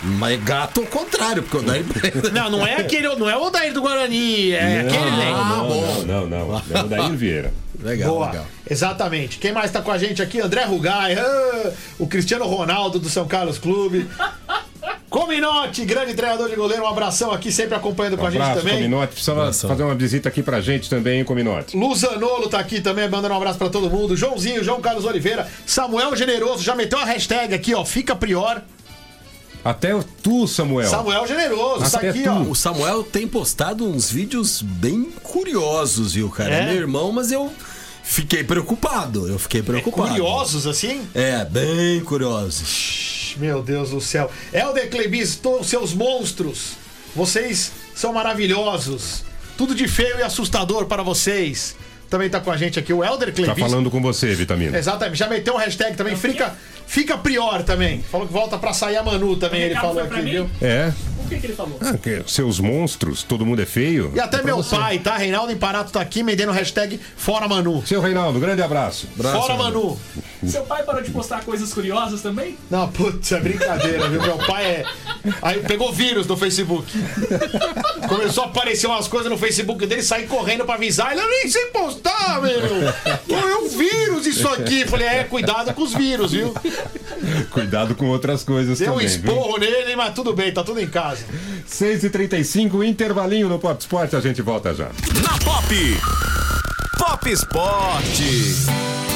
Mas 0.03 0.43
gato 0.43 0.81
ao 0.81 0.85
contrário, 0.85 1.41
porque 1.41 1.57
o 1.57 1.59
Odair... 1.61 1.83
Não, 2.31 2.49
não 2.51 2.67
é 2.67 2.75
aquele, 2.75 3.07
não 3.15 3.27
é 3.29 3.35
o 3.37 3.41
Odair 3.43 3.73
do 3.73 3.81
Guarani, 3.81 4.51
é 4.51 4.81
aquele, 4.81 5.11
Ney. 5.11 5.31
Não, 5.31 5.39
Ah, 5.41 5.45
não, 5.57 5.67
bom. 5.67 6.03
não, 6.05 6.27
não, 6.27 6.47
não. 6.47 6.61
É 6.71 6.79
o 6.83 6.87
Daí 6.87 7.15
Vieira. 7.15 7.53
legal, 7.81 8.09
Boa, 8.11 8.27
legal. 8.27 8.45
exatamente. 8.69 9.39
Quem 9.39 9.51
mais 9.51 9.71
tá 9.71 9.81
com 9.81 9.91
a 9.91 9.97
gente 9.97 10.21
aqui? 10.21 10.39
André 10.39 10.63
Rugai, 10.65 11.15
ah, 11.15 11.71
o 11.97 12.05
Cristiano 12.05 12.45
Ronaldo 12.45 12.99
do 12.99 13.09
São 13.09 13.25
Carlos 13.27 13.57
Clube. 13.57 14.07
Cominote, 15.13 15.85
grande 15.85 16.15
treinador 16.15 16.49
de 16.49 16.55
goleiro, 16.55 16.81
um 16.85 16.87
abração 16.87 17.31
aqui, 17.31 17.51
sempre 17.51 17.75
acompanhando 17.75 18.17
com 18.17 18.25
a 18.25 18.31
gente 18.31 18.41
abraço, 18.41 18.61
também. 18.61 18.77
Cominote. 18.77 19.13
Precisava 19.13 19.41
Abração. 19.41 19.69
fazer 19.69 19.83
uma 19.83 19.93
visita 19.93 20.27
aqui 20.27 20.41
pra 20.41 20.59
gente 20.59 20.89
também, 20.89 21.19
hein, 21.19 21.23
Cominote. 21.23 21.77
Luzanolo 21.77 22.49
tá 22.49 22.57
aqui 22.57 22.81
também, 22.81 23.07
mandando 23.07 23.31
um 23.31 23.37
abraço 23.37 23.59
pra 23.59 23.69
todo 23.69 23.91
mundo. 23.91 24.17
Joãozinho, 24.17 24.63
João 24.63 24.81
Carlos 24.81 25.05
Oliveira, 25.05 25.47
Samuel 25.67 26.15
Generoso, 26.15 26.63
já 26.63 26.73
meteu 26.73 26.97
a 26.97 27.05
hashtag 27.05 27.53
aqui, 27.53 27.75
ó, 27.75 27.85
fica 27.85 28.15
prior. 28.15 28.63
Até 29.63 29.91
tu, 30.23 30.47
Samuel. 30.47 30.89
Samuel 30.89 31.27
Generoso, 31.27 31.85
isso 31.85 31.95
Até 31.95 32.09
aqui, 32.09 32.23
tu. 32.23 32.29
ó. 32.31 32.39
O 32.41 32.55
Samuel 32.55 33.03
tem 33.03 33.27
postado 33.27 33.87
uns 33.87 34.09
vídeos 34.09 34.63
bem 34.63 35.13
curiosos, 35.21 36.13
viu, 36.13 36.27
cara? 36.31 36.55
É? 36.55 36.65
Meu 36.65 36.75
irmão, 36.77 37.11
mas 37.11 37.31
eu 37.31 37.51
fiquei 38.03 38.43
preocupado. 38.43 39.27
Eu 39.27 39.39
fiquei 39.39 39.61
preocupado. 39.63 40.09
Curiosos, 40.09 40.67
assim? 40.67 41.07
É, 41.15 41.43
bem 41.45 42.01
curiosos. 42.03 43.35
Meu 43.37 43.63
Deus 43.63 43.89
do 43.89 43.99
céu. 44.01 44.29
Helder 44.53 44.89
Clebis, 44.89 45.35
todos 45.35 45.67
seus 45.67 45.93
monstros. 45.93 46.73
Vocês 47.15 47.71
são 47.95 48.13
maravilhosos. 48.13 49.23
Tudo 49.57 49.73
de 49.75 49.87
feio 49.87 50.19
e 50.19 50.23
assustador 50.23 50.85
para 50.85 51.03
vocês. 51.03 51.75
Também 52.09 52.29
tá 52.29 52.39
com 52.39 52.51
a 52.51 52.57
gente 52.57 52.77
aqui 52.77 52.93
o 52.93 53.03
Helder 53.03 53.29
Tá 53.29 53.33
Clebis. 53.35 53.59
falando 53.59 53.89
com 53.89 53.99
você, 54.01 54.35
Vitamina. 54.35 54.77
Exatamente, 54.77 55.17
já 55.17 55.27
meteu 55.27 55.55
um 55.55 55.57
hashtag 55.57 55.95
também, 55.97 56.15
fica, 56.15 56.55
fica 56.87 57.17
prior 57.17 57.63
também. 57.63 58.01
Falou 58.11 58.27
que 58.27 58.33
volta 58.33 58.57
pra 58.57 58.73
sair 58.73 58.97
a 58.97 59.03
Manu 59.03 59.35
também, 59.35 59.61
ele 59.61 59.75
falou 59.75 59.93
foi 59.95 60.03
aqui, 60.03 60.21
mim? 60.21 60.31
viu? 60.31 60.49
É. 60.61 60.91
O 61.23 61.27
que, 61.29 61.39
que 61.39 61.45
ele 61.47 61.55
falou? 61.55 61.77
Ah, 61.81 61.97
que 61.97 62.21
seus 62.27 62.59
monstros, 62.59 63.23
todo 63.23 63.45
mundo 63.45 63.61
é 63.61 63.65
feio. 63.65 64.11
E 64.13 64.19
até 64.19 64.39
É 64.39 64.43
meu 64.43 64.57
você. 64.57 64.75
pai, 64.75 64.99
tá? 64.99 65.15
Reinaldo 65.15 65.53
Imparato 65.53 65.89
tá 65.91 66.01
aqui, 66.01 66.21
metendo 66.21 66.51
o 66.51 66.53
hashtag 66.53 66.99
Fora 67.15 67.47
Manu. 67.47 67.81
Seu 67.87 68.01
Reinaldo, 68.01 68.39
grande 68.41 68.61
abraço. 68.61 69.07
Fora 69.17 69.55
Manu. 69.55 69.97
Seu 70.45 70.63
pai 70.63 70.83
parou 70.83 71.01
de 71.01 71.09
postar 71.11 71.41
coisas 71.45 71.73
curiosas 71.73 72.21
também? 72.21 72.57
Não, 72.69 72.89
putz, 72.91 73.31
é 73.31 73.39
brincadeira, 73.39 74.09
viu? 74.09 74.21
Meu 74.21 74.37
pai 74.39 74.65
é. 74.65 74.85
Aí 75.41 75.59
pegou 75.61 75.93
vírus 75.93 76.27
no 76.27 76.35
Facebook. 76.35 76.91
Começou 78.09 78.43
a 78.43 78.47
aparecer 78.47 78.87
umas 78.87 79.07
coisas 79.07 79.31
no 79.31 79.37
Facebook 79.37 79.85
dele, 79.85 80.03
saí 80.03 80.27
correndo 80.27 80.65
pra 80.65 80.75
avisar. 80.75 81.13
Ele, 81.13 81.21
eu 81.21 81.29
nem 81.29 81.49
sei 81.49 81.67
postar, 81.67 82.41
meu. 82.41 82.59
É 82.59 83.55
um 83.57 83.69
vírus 83.69 84.27
isso 84.27 84.47
aqui. 84.49 84.85
Falei, 84.85 85.07
é, 85.07 85.23
cuidado 85.23 85.73
com 85.73 85.81
os 85.83 85.93
vírus, 85.93 86.33
viu? 86.33 86.53
Cuidado 87.51 87.95
com 87.95 88.07
outras 88.07 88.43
coisas 88.43 88.79
Deu 88.79 88.91
um 88.91 88.93
também, 88.93 89.07
viu? 89.07 89.17
esporro 89.17 89.57
nele, 89.57 89.95
mas 89.95 90.13
tudo 90.13 90.33
bem, 90.33 90.51
tá 90.53 90.63
tudo 90.63 90.79
em 90.79 90.87
casa. 90.87 91.23
6h35, 91.69 92.85
intervalinho 92.85 93.47
no 93.49 93.59
Pop 93.59 93.79
Sport, 93.79 94.13
a 94.13 94.19
gente 94.19 94.41
volta 94.41 94.73
já. 94.73 94.89
Na 95.23 95.37
Pop. 95.39 95.75
Pop 96.97 97.29
Esporte. 97.29 99.12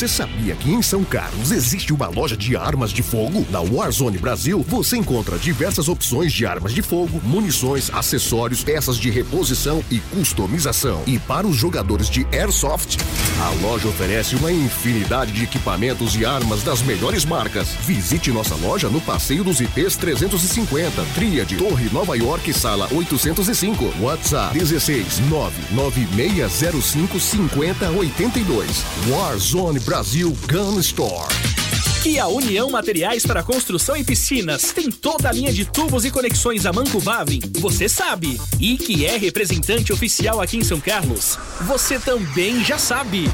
Você 0.00 0.08
sabia 0.08 0.56
que 0.56 0.72
em 0.72 0.80
São 0.80 1.04
Carlos 1.04 1.52
existe 1.52 1.92
uma 1.92 2.08
loja 2.08 2.34
de 2.34 2.56
armas 2.56 2.90
de 2.90 3.02
fogo? 3.02 3.46
Na 3.50 3.60
Warzone 3.60 4.16
Brasil, 4.16 4.64
você 4.66 4.96
encontra 4.96 5.38
diversas 5.38 5.90
opções 5.90 6.32
de 6.32 6.46
armas 6.46 6.72
de 6.72 6.80
fogo, 6.80 7.20
munições, 7.22 7.90
acessórios, 7.92 8.64
peças 8.64 8.96
de 8.96 9.10
reposição 9.10 9.84
e 9.90 9.98
customização. 9.98 11.02
E 11.06 11.18
para 11.18 11.46
os 11.46 11.54
jogadores 11.54 12.08
de 12.08 12.26
Airsoft, 12.32 12.96
a 13.42 13.50
loja 13.62 13.88
oferece 13.88 14.36
uma 14.36 14.50
infinidade 14.50 15.32
de 15.32 15.44
equipamentos 15.44 16.16
e 16.16 16.24
armas 16.24 16.62
das 16.62 16.80
melhores 16.80 17.26
marcas. 17.26 17.68
Visite 17.82 18.32
nossa 18.32 18.54
loja 18.54 18.88
no 18.88 19.02
Passeio 19.02 19.44
dos 19.44 19.60
IPs 19.60 19.96
350, 19.96 21.04
Tríade, 21.14 21.58
Torre 21.58 21.90
Nova 21.92 22.16
York, 22.16 22.54
sala 22.54 22.88
805. 22.90 23.92
WhatsApp 24.00 24.58
16 24.58 25.18
99605 25.28 27.20
5082. 27.20 28.82
Warzone 29.10 29.78
Brasil 29.80 29.89
Gun 30.48 30.78
Store. 30.78 31.26
Que 32.00 32.16
a 32.20 32.28
União 32.28 32.70
Materiais 32.70 33.26
para 33.26 33.42
Construção 33.42 33.96
e 33.96 34.04
Piscinas 34.04 34.70
tem 34.72 34.88
toda 34.88 35.28
a 35.28 35.32
linha 35.32 35.52
de 35.52 35.64
tubos 35.64 36.04
e 36.04 36.12
conexões 36.12 36.64
a 36.64 36.70
Vavin, 37.00 37.40
você 37.58 37.88
sabe. 37.88 38.40
E 38.60 38.78
que 38.78 39.04
é 39.04 39.16
representante 39.16 39.92
oficial 39.92 40.40
aqui 40.40 40.58
em 40.58 40.62
São 40.62 40.80
Carlos, 40.80 41.36
você 41.62 41.98
também 41.98 42.64
já 42.64 42.78
sabe. 42.78 43.24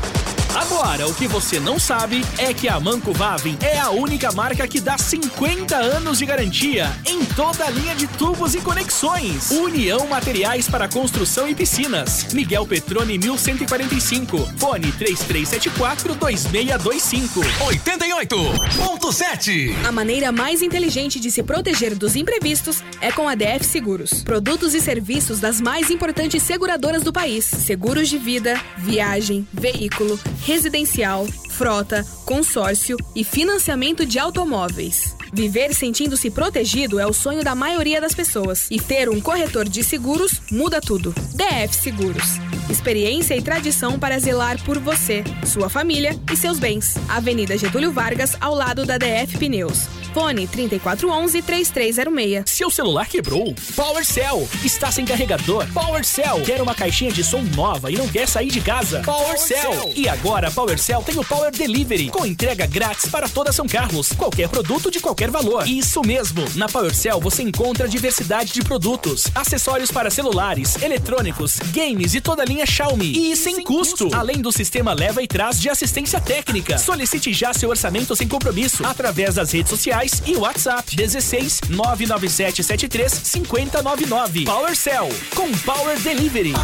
Agora, 0.56 1.06
o 1.06 1.12
que 1.12 1.28
você 1.28 1.60
não 1.60 1.78
sabe 1.78 2.24
é 2.38 2.54
que 2.54 2.66
a 2.66 2.80
Manco 2.80 3.12
Vavin 3.12 3.58
é 3.60 3.78
a 3.78 3.90
única 3.90 4.32
marca 4.32 4.66
que 4.66 4.80
dá 4.80 4.96
50 4.96 5.76
anos 5.76 6.16
de 6.16 6.24
garantia 6.24 6.90
em 7.04 7.22
toda 7.26 7.66
a 7.66 7.70
linha 7.70 7.94
de 7.94 8.06
tubos 8.06 8.54
e 8.54 8.62
conexões. 8.62 9.50
União 9.50 10.06
Materiais 10.06 10.66
para 10.66 10.88
Construção 10.88 11.46
e 11.46 11.54
Piscinas. 11.54 12.32
Miguel 12.32 12.66
Petrone 12.66 13.18
1145. 13.18 14.38
Fone 14.56 14.90
3374 14.92 16.14
2625. 16.14 17.40
88.7. 17.40 19.86
A 19.86 19.92
maneira 19.92 20.32
mais 20.32 20.62
inteligente 20.62 21.20
de 21.20 21.30
se 21.30 21.42
proteger 21.42 21.94
dos 21.94 22.16
imprevistos 22.16 22.82
é 23.02 23.12
com 23.12 23.28
a 23.28 23.34
DF 23.34 23.62
Seguros. 23.62 24.24
Produtos 24.24 24.72
e 24.72 24.80
serviços 24.80 25.38
das 25.38 25.60
mais 25.60 25.90
importantes 25.90 26.42
seguradoras 26.42 27.02
do 27.02 27.12
país: 27.12 27.44
seguros 27.44 28.08
de 28.08 28.16
vida, 28.16 28.58
viagem, 28.78 29.46
veículo, 29.52 30.18
residencial, 30.46 31.26
frota, 31.50 32.06
consórcio 32.24 32.96
e 33.16 33.24
financiamento 33.24 34.06
de 34.06 34.16
automóveis. 34.16 35.16
Viver 35.32 35.74
sentindo-se 35.74 36.30
protegido 36.30 37.00
é 37.00 37.06
o 37.06 37.12
sonho 37.12 37.42
da 37.42 37.52
maioria 37.52 38.00
das 38.00 38.14
pessoas. 38.14 38.68
E 38.70 38.80
ter 38.80 39.08
um 39.08 39.20
corretor 39.20 39.68
de 39.68 39.82
seguros 39.82 40.40
muda 40.50 40.80
tudo. 40.80 41.12
DF 41.34 41.74
Seguros. 41.74 42.55
Experiência 42.68 43.36
e 43.36 43.42
tradição 43.42 43.98
para 43.98 44.18
zelar 44.18 44.62
por 44.64 44.78
você, 44.78 45.22
sua 45.46 45.68
família 45.68 46.18
e 46.32 46.36
seus 46.36 46.58
bens. 46.58 46.96
Avenida 47.08 47.56
Getúlio 47.56 47.92
Vargas, 47.92 48.36
ao 48.40 48.54
lado 48.54 48.84
da 48.84 48.98
DF 48.98 49.38
Pneus. 49.38 49.88
Fone 50.16 50.48
3411-3306. 50.48 52.44
Seu 52.46 52.70
celular 52.70 53.06
quebrou? 53.06 53.54
PowerCell. 53.74 54.48
Está 54.64 54.90
sem 54.90 55.04
carregador? 55.04 55.66
PowerCell. 55.74 56.40
Quer 56.42 56.62
uma 56.62 56.74
caixinha 56.74 57.12
de 57.12 57.22
som 57.22 57.42
nova 57.54 57.90
e 57.90 57.98
não 57.98 58.08
quer 58.08 58.26
sair 58.26 58.48
de 58.48 58.62
casa? 58.62 59.02
PowerCell. 59.04 59.92
E 59.94 60.08
agora 60.08 60.48
a 60.48 60.50
PowerCell 60.50 61.02
tem 61.02 61.18
o 61.18 61.24
Power 61.24 61.52
Delivery, 61.52 62.08
com 62.08 62.24
entrega 62.24 62.66
grátis 62.66 63.10
para 63.10 63.28
toda 63.28 63.52
São 63.52 63.68
Carlos. 63.68 64.12
Qualquer 64.12 64.48
produto 64.48 64.90
de 64.90 65.00
qualquer 65.00 65.30
valor. 65.30 65.68
Isso 65.68 66.00
mesmo. 66.00 66.46
Na 66.54 66.66
PowerCell 66.66 67.20
você 67.20 67.42
encontra 67.42 67.86
diversidade 67.86 68.54
de 68.54 68.62
produtos, 68.62 69.26
acessórios 69.34 69.92
para 69.92 70.10
celulares, 70.10 70.80
eletrônicos, 70.80 71.58
games 71.74 72.14
e 72.14 72.22
toda 72.22 72.40
a 72.40 72.46
linha 72.46 72.55
Xiaomi. 72.64 73.32
E 73.32 73.36
sem, 73.36 73.62
custo. 73.62 74.08
Além 74.14 74.40
do 74.40 74.52
sistema 74.52 74.94
leva 74.94 75.22
e 75.22 75.26
traz 75.26 75.60
de 75.60 75.68
assistência 75.68 76.20
técnica. 76.20 76.78
Solicite 76.78 77.32
já 77.32 77.52
seu 77.52 77.68
orçamento 77.68 78.14
sem 78.14 78.28
compromisso 78.28 78.86
através 78.86 79.34
das 79.34 79.52
redes 79.52 79.70
sociais 79.70 80.22
e 80.24 80.36
WhatsApp 80.36 80.94
16 80.94 81.62
997 81.68 82.62
73 82.62 83.12
5099. 83.12 84.44
PowerCell 84.44 85.08
com 85.34 85.50
Power 85.58 85.98
Delivery. 86.00 86.54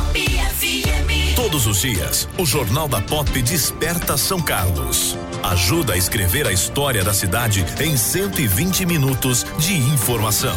Todos 1.35 1.67
os 1.67 1.81
dias, 1.81 2.29
o 2.39 2.47
Jornal 2.47 2.87
da 2.87 3.01
Pop 3.01 3.43
desperta 3.43 4.17
São 4.17 4.41
Carlos. 4.41 5.17
Ajuda 5.43 5.95
a 5.95 5.97
escrever 5.97 6.47
a 6.47 6.53
história 6.53 7.03
da 7.03 7.13
cidade 7.13 7.65
em 7.81 7.97
120 7.97 8.87
minutos 8.87 9.45
de 9.59 9.75
informação. 9.75 10.57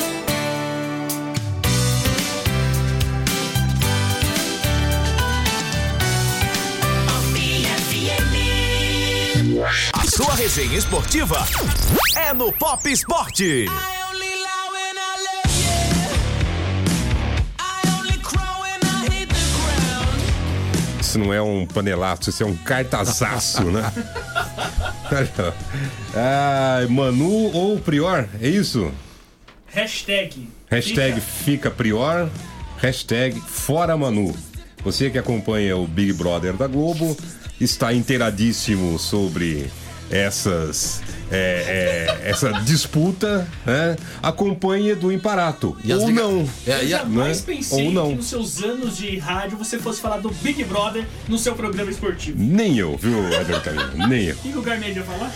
Resenha 10.41 10.75
esportiva 10.75 11.37
é 12.17 12.33
no 12.33 12.51
Pop 12.51 12.91
Esporte. 12.91 13.65
Isso 20.99 21.19
não 21.19 21.31
é 21.31 21.39
um 21.39 21.67
panelaço, 21.67 22.31
isso 22.31 22.41
é 22.41 22.45
um 22.47 22.55
cartazaço, 22.55 23.65
né? 23.65 23.83
ah, 26.15 26.87
Manu 26.89 27.55
ou 27.55 27.79
Prior, 27.79 28.27
é 28.41 28.47
isso? 28.47 28.91
Hashtag. 29.67 30.49
Hashtag 30.71 31.21
fica 31.21 31.69
Prior, 31.69 32.27
hashtag 32.79 33.39
fora 33.39 33.95
Manu. 33.95 34.35
Você 34.83 35.11
que 35.11 35.19
acompanha 35.19 35.77
o 35.77 35.85
Big 35.85 36.13
Brother 36.13 36.53
da 36.53 36.65
Globo 36.65 37.15
está 37.59 37.93
inteiradíssimo 37.93 38.97
sobre 38.97 39.69
essas 40.11 41.01
é, 41.33 42.17
é, 42.23 42.29
essa 42.29 42.51
disputa, 42.63 43.47
né? 43.65 43.95
Acompanhe 44.21 44.93
do 44.93 45.11
Imparato. 45.13 45.77
E 45.81 45.91
ou 46.01 46.09
liga- 46.09 46.21
não. 46.21 46.49
É, 46.67 46.71
Eu 46.71 46.75
a- 46.81 46.85
jamais 46.85 47.39
né? 47.39 47.55
pensei 47.55 47.85
Ou 47.85 47.91
não. 47.93 48.09
que 48.09 48.15
nos 48.15 48.25
seus 48.27 48.61
anos 48.61 48.97
de 48.97 49.17
rádio 49.17 49.57
você 49.57 49.79
fosse 49.79 50.01
falar 50.01 50.17
do 50.17 50.29
Big 50.29 50.61
Brother 50.65 51.05
no 51.29 51.37
seu 51.37 51.55
programa 51.55 51.89
esportivo. 51.89 52.37
Nem 52.37 52.77
eu, 52.77 52.97
viu, 52.97 53.17
Camilo? 53.61 54.07
Nem 54.09 54.25
eu. 54.25 54.35
O 54.35 54.39
que 54.39 54.57
o 54.57 54.61
ia 54.97 55.03
falar? 55.05 55.31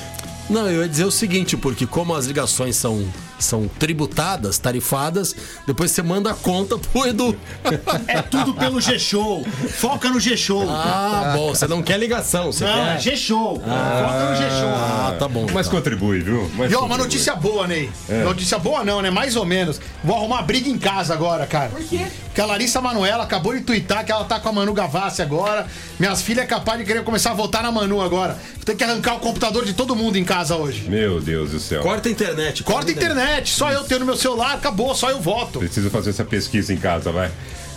Não, 0.50 0.70
eu 0.70 0.84
ia 0.84 0.90
dizer 0.90 1.06
o 1.06 1.12
seguinte, 1.12 1.58
porque 1.58 1.88
como 1.88 2.14
as 2.14 2.26
ligações 2.26 2.76
são, 2.76 3.04
são 3.40 3.68
tributadas, 3.68 4.58
tarifadas, 4.60 5.36
depois 5.66 5.90
você 5.92 6.04
manda 6.04 6.30
a 6.30 6.34
conta 6.36 6.78
pro 6.78 7.08
Edu. 7.08 7.36
É 8.08 8.22
tudo 8.22 8.54
pelo 8.54 8.80
G-Show. 8.80 9.44
Foca 9.44 10.10
no 10.10 10.20
G-Show. 10.20 10.70
Ah, 10.70 11.32
bom, 11.36 11.50
você 11.50 11.68
não 11.68 11.82
quer 11.82 11.98
ligação, 11.98 12.52
você 12.52 12.64
Não, 12.64 12.72
é 12.90 12.94
quer. 12.94 13.02
G-Show. 13.02 13.56
Foca 13.60 14.30
no 14.30 14.36
G-Show. 14.36 14.70
Ah, 14.76 15.16
tá 15.18 15.28
bom. 15.28 15.48
Mas 15.54 15.68
contribui, 15.68 16.20
viu? 16.22 16.50
Mas 16.56 16.72
E 16.72 16.76
ó, 16.76 16.86
uma 16.86 16.98
notícia 16.98 17.36
boa, 17.36 17.66
Ney. 17.68 17.90
É. 18.08 18.24
Notícia 18.24 18.60
boa 18.60 18.84
não, 18.84 19.02
né? 19.02 19.10
Mais 19.10 19.36
ou 19.36 19.46
menos. 19.46 19.82
Vou 20.04 20.16
arrumar 20.16 20.44
briga 20.44 20.70
em 20.70 20.78
casa 20.78 21.14
agora, 21.14 21.46
cara. 21.48 21.70
Por 21.70 21.84
quê? 21.84 22.06
Que 22.36 22.42
a 22.42 22.46
Larissa 22.46 22.82
Manoela 22.82 23.24
acabou 23.24 23.54
de 23.56 23.62
twittar 23.62 24.04
que 24.06 24.12
ela 24.12 24.26
tá 24.26 24.42
com 24.42 24.50
a 24.50 24.52
Manu 24.52 24.74
Gavassi 24.74 25.22
agora. 25.22 25.66
Minhas 25.98 26.22
filhas 26.22 26.44
é 26.44 26.48
capaz 26.48 26.78
de 26.78 26.84
querer 26.86 27.02
começar 27.02 27.32
a 27.32 27.34
votar 27.34 27.64
na 27.64 27.72
Manu 27.72 28.02
agora. 28.02 28.38
Ter 28.66 28.76
que 28.76 28.84
arrancar 28.84 29.16
o 29.16 29.20
computador 29.20 29.64
de 29.64 29.72
todo 29.72 29.96
mundo 29.96 30.18
em 30.18 30.26
casa 30.26 30.58
hoje. 30.58 30.90
Meu 30.90 31.22
Deus 31.22 31.52
do 31.52 31.60
céu. 31.62 31.82
Corta 31.82 32.10
a 32.10 32.12
internet. 32.12 32.62
Corta 32.64 32.90
a 32.90 32.94
internet, 32.94 33.50
só 33.54 33.72
eu 33.72 33.86
tenho 33.86 34.02
no 34.02 34.06
meu 34.06 34.18
celular, 34.18 34.54
acabou, 34.56 34.94
só 34.94 35.10
eu 35.10 35.22
voto. 35.22 35.60
Preciso 35.60 35.90
fazer 35.90 36.10
essa 36.10 36.26
pesquisa 36.26 36.74
em 36.74 36.78
casa, 36.78 37.10
vai. 37.10 37.32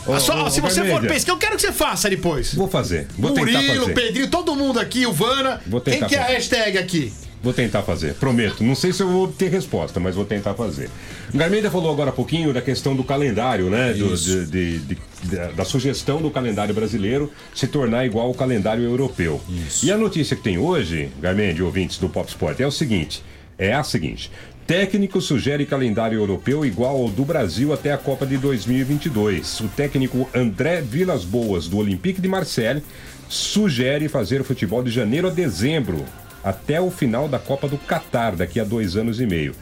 Ô, 0.04 0.14
Ah, 0.14 0.18
só- 0.20 0.44
ô, 0.44 0.50
se 0.50 0.58
ô, 0.58 0.62
você 0.64 0.84
for 0.90 1.02
pesquisar, 1.02 1.32
eu 1.32 1.36
quero 1.38 1.54
que 1.54 1.62
você 1.62 1.70
faça 1.72 2.10
depois. 2.10 2.52
Vou 2.54 2.66
fazer. 2.66 3.06
Vou 3.16 3.30
tentar 3.30 3.52
Murilo, 3.52 3.80
fazer. 3.82 3.94
Pedrinho, 3.94 4.28
todo 4.28 4.56
mundo 4.56 4.80
aqui, 4.80 5.06
o 5.06 5.12
Vana. 5.12 5.60
Vou 5.68 5.80
Quem 5.80 5.94
tentar 5.94 6.06
que 6.08 6.16
é 6.16 6.18
a 6.18 6.24
hashtag 6.24 6.78
aqui? 6.78 7.12
Vou 7.40 7.52
tentar 7.52 7.82
fazer, 7.82 8.14
prometo. 8.14 8.64
Não 8.64 8.74
sei 8.74 8.92
se 8.92 9.00
eu 9.02 9.08
vou 9.08 9.24
obter 9.24 9.48
resposta, 9.50 10.00
mas 10.00 10.16
vou 10.16 10.24
tentar 10.24 10.54
fazer. 10.54 10.90
O 11.32 11.36
Garmendia 11.38 11.70
falou 11.70 11.92
agora 11.92 12.10
há 12.10 12.12
pouquinho 12.12 12.52
da 12.52 12.60
questão 12.60 12.96
do 12.96 13.04
calendário, 13.04 13.70
né? 13.70 13.92
Do- 13.92 14.16
de- 14.16 14.46
de- 14.46 14.78
de- 14.80 15.52
da, 15.54 15.64
sugestão 15.64 16.20
do 16.20 16.30
calendário 16.30 16.74
brasileiro 16.74 17.30
se 17.54 17.68
tornar 17.68 18.04
igual 18.04 18.26
ao 18.26 18.34
calendário 18.34 18.82
europeu. 18.82 19.40
E 19.84 19.92
a 19.92 19.96
notícia 19.96 20.34
que 20.36 20.42
tem 20.42 20.58
hoje, 20.58 21.10
Garmendia, 21.20 21.64
ouvintes 21.64 21.98
do 21.98 22.08
Pop 22.08 22.28
Sport, 22.28 22.58
é 22.58 22.66
o 22.66 22.72
seguinte: 22.72 23.22
é 23.56 23.72
a 23.72 23.84
seguinte. 23.84 24.32
Técnico 24.66 25.20
sugere 25.20 25.64
calendário 25.64 26.18
europeu 26.18 26.62
igual 26.66 26.96
ao 26.96 27.08
do 27.08 27.24
Brasil 27.24 27.72
até 27.72 27.92
a 27.92 27.96
Copa 27.96 28.26
de 28.26 28.36
2022. 28.36 29.60
O 29.60 29.68
técnico 29.68 30.28
André 30.34 30.82
Vilas 30.82 31.24
Boas, 31.24 31.68
do 31.68 31.78
Olympique 31.78 32.20
de 32.20 32.28
Marseille, 32.28 32.82
sugere 33.28 34.08
fazer 34.08 34.40
o 34.40 34.44
futebol 34.44 34.82
de 34.82 34.90
janeiro 34.90 35.28
a 35.28 35.30
dezembro, 35.30 36.04
até 36.42 36.80
o 36.80 36.90
final 36.90 37.28
da 37.28 37.38
Copa 37.38 37.68
do 37.68 37.78
Catar, 37.78 38.36
daqui 38.36 38.60
a 38.60 38.64
dois 38.64 38.96
anos 38.96 39.20
e 39.20 39.26
meio. 39.26 39.54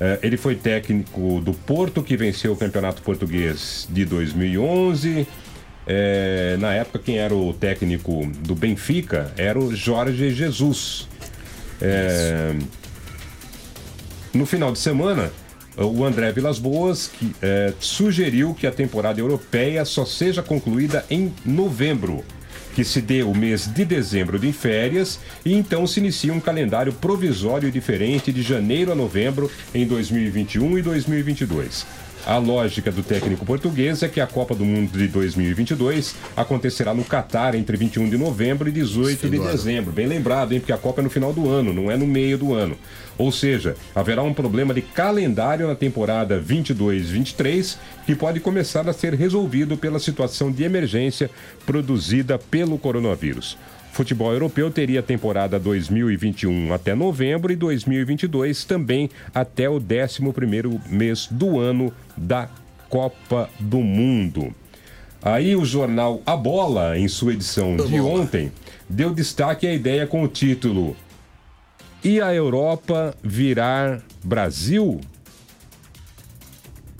Eh, 0.00 0.18
ele 0.22 0.36
foi 0.36 0.54
técnico 0.54 1.40
do 1.40 1.52
Porto, 1.52 2.02
que 2.02 2.16
venceu 2.16 2.52
o 2.52 2.56
Campeonato 2.56 3.02
Português 3.02 3.86
de 3.90 4.04
2011. 4.04 5.26
Eh, 5.86 6.56
na 6.58 6.72
época, 6.74 6.98
quem 6.98 7.18
era 7.18 7.34
o 7.34 7.52
técnico 7.52 8.26
do 8.40 8.54
Benfica 8.54 9.32
era 9.36 9.58
o 9.58 9.74
Jorge 9.74 10.30
Jesus. 10.30 11.08
Eh, 11.80 12.54
no 14.32 14.46
final 14.46 14.72
de 14.72 14.78
semana, 14.78 15.32
o 15.76 16.04
André 16.04 16.30
Vilas 16.32 16.58
Boas 16.58 17.08
que, 17.08 17.34
eh, 17.42 17.72
sugeriu 17.80 18.54
que 18.54 18.66
a 18.66 18.70
temporada 18.70 19.20
europeia 19.20 19.84
só 19.84 20.04
seja 20.04 20.42
concluída 20.42 21.04
em 21.10 21.32
novembro, 21.44 22.24
que 22.74 22.84
se 22.84 23.00
dê 23.00 23.22
o 23.22 23.34
mês 23.34 23.66
de 23.66 23.84
dezembro 23.84 24.38
de 24.38 24.52
férias 24.52 25.18
e 25.44 25.54
então 25.54 25.86
se 25.86 26.00
inicia 26.00 26.32
um 26.32 26.40
calendário 26.40 26.92
provisório 26.92 27.70
diferente 27.70 28.32
de 28.32 28.42
janeiro 28.42 28.92
a 28.92 28.94
novembro 28.94 29.50
em 29.74 29.86
2021 29.86 30.78
e 30.78 30.82
2022. 30.82 31.86
A 32.26 32.36
lógica 32.36 32.92
do 32.92 33.02
técnico 33.02 33.46
português 33.46 34.02
é 34.02 34.08
que 34.08 34.20
a 34.20 34.26
Copa 34.26 34.54
do 34.54 34.64
Mundo 34.64 34.96
de 34.96 35.08
2022 35.08 36.14
acontecerá 36.36 36.92
no 36.92 37.02
Catar 37.02 37.54
entre 37.54 37.76
21 37.76 38.10
de 38.10 38.18
novembro 38.18 38.68
e 38.68 38.72
18 38.72 39.28
de 39.28 39.38
dezembro. 39.38 39.90
Bem 39.90 40.06
lembrado, 40.06 40.52
hein? 40.52 40.60
Porque 40.60 40.72
a 40.72 40.76
Copa 40.76 41.00
é 41.00 41.04
no 41.04 41.10
final 41.10 41.32
do 41.32 41.48
ano, 41.48 41.72
não 41.72 41.90
é 41.90 41.96
no 41.96 42.06
meio 42.06 42.36
do 42.36 42.52
ano. 42.52 42.76
Ou 43.16 43.32
seja, 43.32 43.74
haverá 43.94 44.22
um 44.22 44.34
problema 44.34 44.72
de 44.72 44.82
calendário 44.82 45.66
na 45.66 45.74
temporada 45.74 46.40
22-23 46.40 47.76
que 48.06 48.14
pode 48.14 48.38
começar 48.38 48.88
a 48.88 48.92
ser 48.92 49.14
resolvido 49.14 49.76
pela 49.76 49.98
situação 49.98 50.52
de 50.52 50.62
emergência 50.62 51.30
produzida 51.66 52.38
pelo 52.38 52.78
coronavírus. 52.78 53.56
futebol 53.92 54.32
europeu 54.32 54.70
teria 54.70 55.02
temporada 55.02 55.58
2021 55.58 56.72
até 56.72 56.94
novembro 56.94 57.52
e 57.52 57.56
2022 57.56 58.64
também 58.64 59.10
até 59.34 59.68
o 59.68 59.80
11º 59.80 60.80
mês 60.88 61.26
do 61.30 61.58
ano 61.58 61.92
da 62.20 62.48
Copa 62.88 63.48
do 63.58 63.78
Mundo. 63.78 64.54
Aí 65.22 65.56
o 65.56 65.64
jornal 65.64 66.22
A 66.26 66.36
Bola, 66.36 66.98
em 66.98 67.08
sua 67.08 67.32
edição 67.32 67.76
de 67.76 68.00
ontem, 68.00 68.52
deu 68.88 69.14
destaque 69.14 69.66
à 69.66 69.72
ideia 69.72 70.06
com 70.06 70.22
o 70.22 70.28
título 70.28 70.96
E 72.04 72.20
a 72.20 72.34
Europa 72.34 73.14
virar 73.22 74.02
Brasil? 74.22 75.00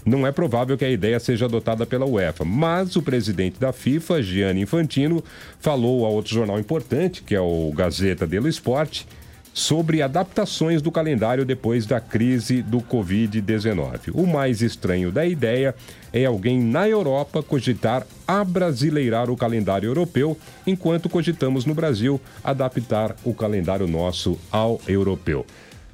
Não 0.04 0.26
é 0.26 0.32
provável 0.32 0.78
que 0.78 0.84
a 0.84 0.90
ideia 0.90 1.20
seja 1.20 1.44
adotada 1.44 1.84
pela 1.84 2.06
UEFA, 2.06 2.44
mas 2.44 2.96
o 2.96 3.02
presidente 3.02 3.60
da 3.60 3.72
FIFA, 3.72 4.22
Gianni 4.22 4.62
Infantino, 4.62 5.22
falou 5.58 6.06
a 6.06 6.08
outro 6.08 6.34
jornal 6.34 6.58
importante, 6.58 7.22
que 7.22 7.34
é 7.34 7.40
o 7.40 7.70
Gazeta 7.74 8.26
dello 8.26 8.48
Sport, 8.48 9.04
sobre 9.52 10.02
adaptações 10.02 10.80
do 10.80 10.90
calendário 10.90 11.44
depois 11.44 11.86
da 11.86 12.00
crise 12.00 12.62
do 12.62 12.78
Covid-19. 12.78 14.12
O 14.14 14.26
mais 14.26 14.62
estranho 14.62 15.10
da 15.10 15.26
ideia 15.26 15.74
é 16.12 16.24
alguém 16.24 16.60
na 16.60 16.88
Europa 16.88 17.42
cogitar 17.42 18.06
abrasileirar 18.26 19.30
o 19.30 19.36
calendário 19.36 19.88
europeu, 19.88 20.36
enquanto 20.66 21.08
cogitamos 21.08 21.64
no 21.64 21.74
Brasil 21.74 22.20
adaptar 22.42 23.16
o 23.24 23.34
calendário 23.34 23.86
nosso 23.86 24.38
ao 24.50 24.80
europeu. 24.86 25.44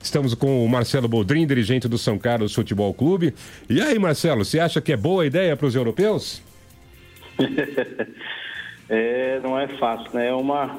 Estamos 0.02 0.34
com 0.34 0.64
o 0.64 0.68
Marcelo 0.68 1.08
Boldrin, 1.08 1.46
dirigente 1.46 1.88
do 1.88 1.98
São 1.98 2.18
Carlos 2.18 2.54
Futebol 2.54 2.94
Clube. 2.94 3.34
E 3.68 3.80
aí, 3.80 3.98
Marcelo, 3.98 4.44
você 4.44 4.60
acha 4.60 4.80
que 4.80 4.92
é 4.92 4.96
boa 4.96 5.26
ideia 5.26 5.56
para 5.56 5.66
os 5.66 5.74
europeus? 5.74 6.42
É, 8.88 9.40
não 9.42 9.58
é 9.58 9.66
fácil, 9.78 10.08
né? 10.14 10.28
É 10.28 10.32
uma, 10.32 10.78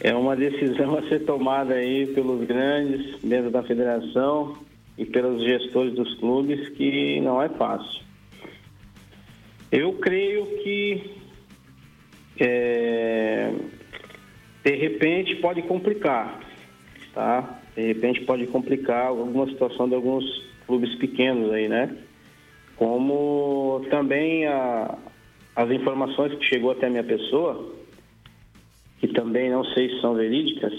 é 0.00 0.14
uma 0.14 0.34
decisão 0.34 0.96
a 0.98 1.08
ser 1.08 1.24
tomada 1.24 1.74
aí 1.74 2.06
pelos 2.08 2.46
grandes 2.46 3.20
dentro 3.22 3.50
da 3.50 3.62
federação 3.62 4.56
e 4.96 5.04
pelos 5.04 5.42
gestores 5.42 5.94
dos 5.94 6.14
clubes 6.14 6.68
que 6.70 7.20
não 7.20 7.40
é 7.40 7.48
fácil. 7.48 8.02
Eu 9.70 9.92
creio 9.94 10.46
que 10.62 11.10
é, 12.38 13.52
de 14.64 14.74
repente 14.74 15.36
pode 15.36 15.62
complicar, 15.62 16.40
tá? 17.14 17.60
De 17.76 17.86
repente 17.86 18.22
pode 18.22 18.46
complicar 18.48 19.06
alguma 19.06 19.46
situação 19.46 19.88
de 19.88 19.94
alguns 19.94 20.24
clubes 20.66 20.94
pequenos 20.96 21.52
aí, 21.52 21.68
né? 21.68 21.96
Como 22.76 23.86
também 23.90 24.46
a, 24.46 24.98
as 25.54 25.70
informações 25.70 26.34
que 26.34 26.44
chegou 26.46 26.72
até 26.72 26.86
a 26.86 26.90
minha 26.90 27.04
pessoa, 27.04 27.74
que 29.00 29.08
também 29.08 29.50
não 29.50 29.64
sei 29.64 29.88
se 29.90 30.00
são 30.00 30.14
verídicas, 30.14 30.72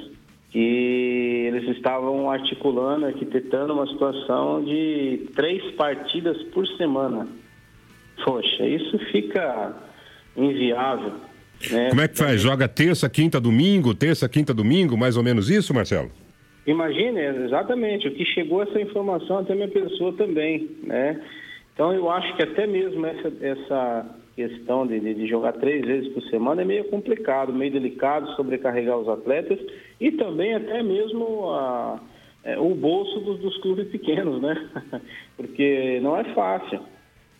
que 0.52 1.48
eles 1.48 1.76
estavam 1.76 2.30
articulando, 2.30 3.06
arquitetando 3.06 3.74
uma 3.74 3.88
situação 3.88 4.64
de 4.64 5.28
três 5.36 5.64
partidas 5.76 6.42
por 6.54 6.68
semana. 6.78 7.28
Poxa, 8.24 8.66
isso 8.68 8.98
fica 9.12 9.76
inviável. 10.38 11.14
Né? 11.72 11.90
Como 11.90 12.02
é 12.02 12.08
que 12.08 12.18
faz? 12.18 12.42
Joga 12.42 12.68
terça, 12.68 13.10
quinta, 13.10 13.40
domingo, 13.40 13.94
terça, 13.94 14.28
quinta, 14.30 14.54
domingo, 14.54 14.98
mais 14.98 15.18
ou 15.18 15.24
menos 15.24 15.50
isso, 15.50 15.74
Marcelo? 15.74 16.12
Imagine, 16.66 17.20
exatamente, 17.46 18.08
o 18.08 18.12
que 18.12 18.24
chegou 18.26 18.62
essa 18.62 18.80
informação 18.80 19.40
até 19.40 19.56
minha 19.56 19.68
pessoa 19.68 20.14
também, 20.14 20.70
né? 20.84 21.20
Então 21.74 21.92
eu 21.92 22.10
acho 22.12 22.36
que 22.36 22.44
até 22.44 22.68
mesmo 22.68 23.04
essa, 23.06 23.34
essa 23.42 24.06
questão 24.50 24.86
de, 24.88 25.00
de- 25.00 25.28
jogar 25.28 25.54
três 25.54 25.86
vezes 25.86 26.12
por 26.14 26.22
semana 26.24 26.62
é 26.62 26.66
meio 26.66 26.86
complicado, 26.86 27.54
meio 27.54 27.72
delicado 27.72 28.30
sobrecarregar 28.36 28.98
os 28.98 29.08
atletas 29.10 29.60
e 30.00 30.12
também 30.12 30.54
até 30.54 30.82
mesmo 30.84 31.50
a- 31.52 32.00
é, 32.44 32.58
o 32.60 32.74
bolso 32.74 33.20
dos, 33.20 33.40
dos 33.40 33.58
clubes 33.58 33.88
pequenos, 33.90 34.42
né? 34.42 34.56
Porque 35.38 36.00
não 36.02 36.18
é 36.18 36.24
fácil 36.34 36.80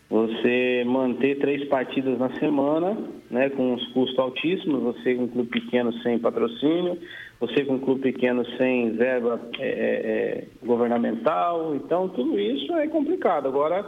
você 0.08 0.84
manter 0.86 1.38
três 1.38 1.64
partidas 1.68 2.18
na 2.18 2.28
semana, 2.38 2.96
né, 3.30 3.48
com 3.48 3.72
os 3.72 3.86
custos 3.92 4.18
altíssimos, 4.18 4.82
você 4.82 5.14
com 5.14 5.22
um 5.22 5.28
clube 5.28 5.48
pequeno 5.48 5.90
sem 6.02 6.18
patrocínio, 6.18 6.98
você 7.40 7.64
com 7.64 7.74
um 7.74 7.78
clube 7.78 8.02
pequeno 8.02 8.44
sem 8.58 8.90
verba 8.90 9.40
é, 9.58 9.66
é, 9.66 9.70
é, 9.72 10.44
governamental, 10.62 11.74
então 11.74 12.10
tudo 12.10 12.38
isso 12.38 12.72
é 12.76 12.86
complicado. 12.88 13.48
Agora, 13.48 13.86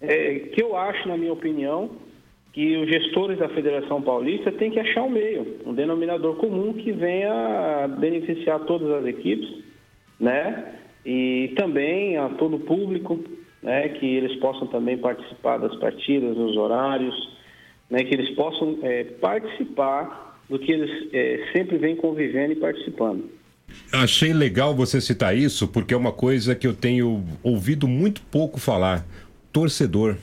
é, 0.00 0.38
que 0.54 0.62
eu 0.62 0.74
acho, 0.74 1.06
na 1.06 1.18
minha 1.18 1.32
opinião, 1.34 1.90
que 2.52 2.76
os 2.76 2.88
gestores 2.88 3.38
da 3.38 3.48
Federação 3.48 4.02
Paulista 4.02 4.50
têm 4.50 4.70
que 4.70 4.80
achar 4.80 5.02
um 5.02 5.10
meio, 5.10 5.58
um 5.64 5.72
denominador 5.72 6.36
comum 6.36 6.72
que 6.72 6.90
venha 6.92 7.86
beneficiar 7.98 8.60
todas 8.60 8.90
as 8.90 9.06
equipes, 9.06 9.48
né? 10.18 10.74
E 11.06 11.52
também 11.56 12.16
a 12.16 12.28
todo 12.30 12.56
o 12.56 12.60
público, 12.60 13.22
né? 13.62 13.88
Que 13.90 14.06
eles 14.16 14.36
possam 14.40 14.66
também 14.66 14.98
participar 14.98 15.58
das 15.58 15.74
partidas, 15.76 16.36
nos 16.36 16.56
horários, 16.56 17.14
né? 17.88 18.02
Que 18.02 18.14
eles 18.14 18.30
possam 18.34 18.78
é, 18.82 19.04
participar 19.04 20.38
do 20.48 20.58
que 20.58 20.72
eles 20.72 21.08
é, 21.12 21.48
sempre 21.52 21.78
vêm 21.78 21.94
convivendo 21.94 22.52
e 22.52 22.56
participando. 22.56 23.30
Achei 23.92 24.32
legal 24.32 24.74
você 24.74 25.00
citar 25.00 25.36
isso, 25.36 25.68
porque 25.68 25.94
é 25.94 25.96
uma 25.96 26.10
coisa 26.10 26.56
que 26.56 26.66
eu 26.66 26.74
tenho 26.74 27.24
ouvido 27.44 27.86
muito 27.86 28.20
pouco 28.22 28.58
falar. 28.58 29.06
Torcedor. 29.52 30.16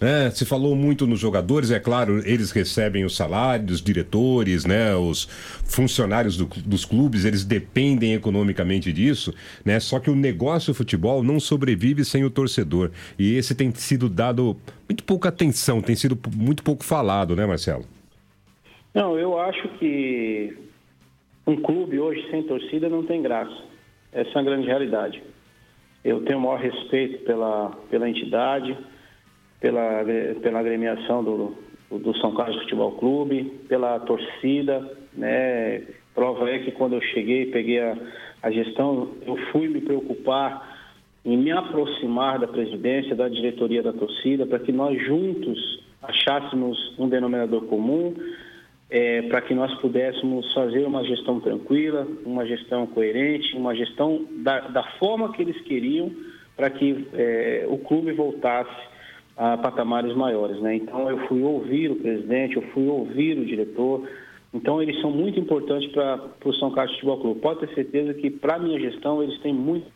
É, 0.00 0.30
se 0.30 0.46
falou 0.46 0.74
muito 0.74 1.06
nos 1.06 1.20
jogadores, 1.20 1.70
é 1.70 1.78
claro, 1.78 2.26
eles 2.26 2.50
recebem 2.52 3.04
os 3.04 3.14
salários, 3.14 3.72
os 3.72 3.82
diretores, 3.82 4.64
né, 4.64 4.94
os 4.96 5.26
funcionários 5.64 6.38
do- 6.38 6.46
dos 6.64 6.86
clubes, 6.86 7.26
eles 7.26 7.44
dependem 7.44 8.14
economicamente 8.14 8.92
disso, 8.92 9.34
né? 9.62 9.78
Só 9.78 10.00
que 10.00 10.08
o 10.10 10.16
negócio 10.16 10.72
futebol 10.72 11.22
não 11.22 11.38
sobrevive 11.38 12.02
sem 12.04 12.24
o 12.24 12.30
torcedor. 12.30 12.90
E 13.18 13.34
esse 13.34 13.54
tem 13.54 13.70
sido 13.74 14.08
dado 14.08 14.56
muito 14.88 15.04
pouca 15.04 15.28
atenção, 15.28 15.82
tem 15.82 15.94
sido 15.94 16.18
muito 16.34 16.62
pouco 16.62 16.82
falado, 16.82 17.36
né, 17.36 17.44
Marcelo? 17.44 17.84
Não, 18.94 19.18
eu 19.18 19.38
acho 19.38 19.68
que 19.78 20.56
um 21.46 21.56
clube 21.56 21.98
hoje 21.98 22.26
sem 22.30 22.42
torcida 22.44 22.88
não 22.88 23.04
tem 23.04 23.20
graça. 23.20 23.54
Essa 24.12 24.30
é 24.30 24.34
uma 24.38 24.44
grande 24.44 24.66
realidade. 24.66 25.22
Eu 26.02 26.22
tenho 26.22 26.38
o 26.38 26.42
maior 26.42 26.58
respeito 26.58 27.18
pela, 27.24 27.70
pela 27.90 28.08
entidade, 28.08 28.76
pela, 29.60 30.04
pela 30.40 30.60
agremiação 30.60 31.22
do, 31.22 31.54
do 31.90 32.16
São 32.18 32.34
Carlos 32.34 32.60
Futebol 32.62 32.92
Clube, 32.92 33.44
pela 33.68 34.00
torcida, 34.00 34.90
né? 35.12 35.82
Prova 36.14 36.50
é 36.50 36.58
que 36.58 36.72
quando 36.72 36.94
eu 36.94 37.02
cheguei, 37.02 37.46
peguei 37.46 37.80
a, 37.80 37.96
a 38.42 38.50
gestão, 38.50 39.10
eu 39.24 39.36
fui 39.52 39.68
me 39.68 39.80
preocupar 39.80 40.78
em 41.24 41.36
me 41.36 41.52
aproximar 41.52 42.38
da 42.38 42.48
presidência, 42.48 43.14
da 43.14 43.28
diretoria 43.28 43.82
da 43.82 43.92
torcida, 43.92 44.46
para 44.46 44.58
que 44.58 44.72
nós 44.72 45.00
juntos 45.04 45.82
achássemos 46.02 46.94
um 46.98 47.08
denominador 47.08 47.66
comum, 47.66 48.14
é, 48.88 49.22
para 49.22 49.42
que 49.42 49.54
nós 49.54 49.72
pudéssemos 49.80 50.52
fazer 50.52 50.84
uma 50.84 51.04
gestão 51.04 51.38
tranquila, 51.38 52.08
uma 52.24 52.44
gestão 52.46 52.86
coerente, 52.86 53.54
uma 53.56 53.74
gestão 53.74 54.26
da, 54.42 54.60
da 54.68 54.82
forma 54.98 55.32
que 55.32 55.42
eles 55.42 55.60
queriam 55.62 56.10
para 56.56 56.70
que 56.70 57.06
é, 57.14 57.66
o 57.68 57.78
clube 57.78 58.12
voltasse 58.12 58.90
a 59.40 59.56
patamares 59.56 60.14
maiores. 60.14 60.60
Né? 60.60 60.76
Então, 60.76 61.08
eu 61.08 61.26
fui 61.26 61.42
ouvir 61.42 61.90
o 61.90 61.96
presidente, 61.96 62.56
eu 62.56 62.62
fui 62.74 62.86
ouvir 62.86 63.38
o 63.38 63.46
diretor. 63.46 64.06
Então, 64.52 64.82
eles 64.82 65.00
são 65.00 65.10
muito 65.10 65.40
importantes 65.40 65.90
para 65.92 66.20
o 66.44 66.52
São 66.52 66.70
Carlos 66.70 66.92
Futebol 66.96 67.20
Clube. 67.20 67.40
Pode 67.40 67.60
ter 67.60 67.74
certeza 67.74 68.12
que, 68.12 68.30
para 68.30 68.56
a 68.56 68.58
minha 68.58 68.78
gestão, 68.78 69.22
eles 69.22 69.38
têm 69.40 69.54
muito 69.54 69.86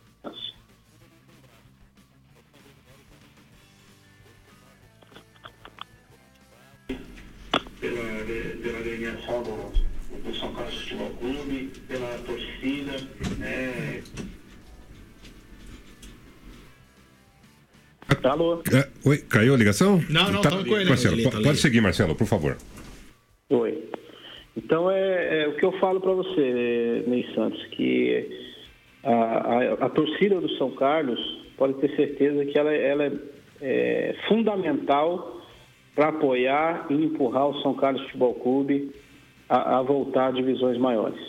Alô? 18.34 18.60
É, 18.72 18.88
oi, 19.08 19.18
caiu 19.18 19.54
a 19.54 19.56
ligação? 19.56 20.02
Não, 20.10 20.28
não, 20.32 20.40
tamo 20.40 20.64
com 20.66 20.76
ele. 20.76 20.88
Marcelo, 20.88 21.16
po- 21.18 21.30
tá 21.30 21.36
pode 21.36 21.48
ali. 21.50 21.56
seguir, 21.58 21.80
Marcelo, 21.80 22.16
por 22.16 22.26
favor. 22.26 22.56
Oi. 23.50 23.84
Então 24.56 24.90
é, 24.90 25.44
é 25.44 25.48
o 25.48 25.54
que 25.56 25.64
eu 25.64 25.70
falo 25.78 26.00
para 26.00 26.12
você, 26.12 27.04
Ney 27.06 27.24
Santos, 27.32 27.64
que 27.66 28.28
a, 29.04 29.12
a- 29.12 29.72
a 29.86 29.88
torcida 29.88 30.40
do 30.40 30.50
São 30.56 30.72
Carlos 30.72 31.20
pode 31.56 31.74
ter 31.74 31.94
certeza 31.94 32.44
que 32.44 32.58
ela, 32.58 32.72
ela 32.74 33.04
é, 33.04 33.12
é 33.62 34.16
fundamental 34.26 35.40
para 35.94 36.08
apoiar 36.08 36.86
e 36.90 36.94
empurrar 36.94 37.46
o 37.48 37.62
São 37.62 37.74
Carlos 37.74 38.02
Futebol 38.06 38.34
Clube 38.34 38.90
a, 39.48 39.78
a 39.78 39.82
voltar 39.82 40.26
a 40.26 40.30
divisões 40.32 40.76
maiores. 40.76 41.20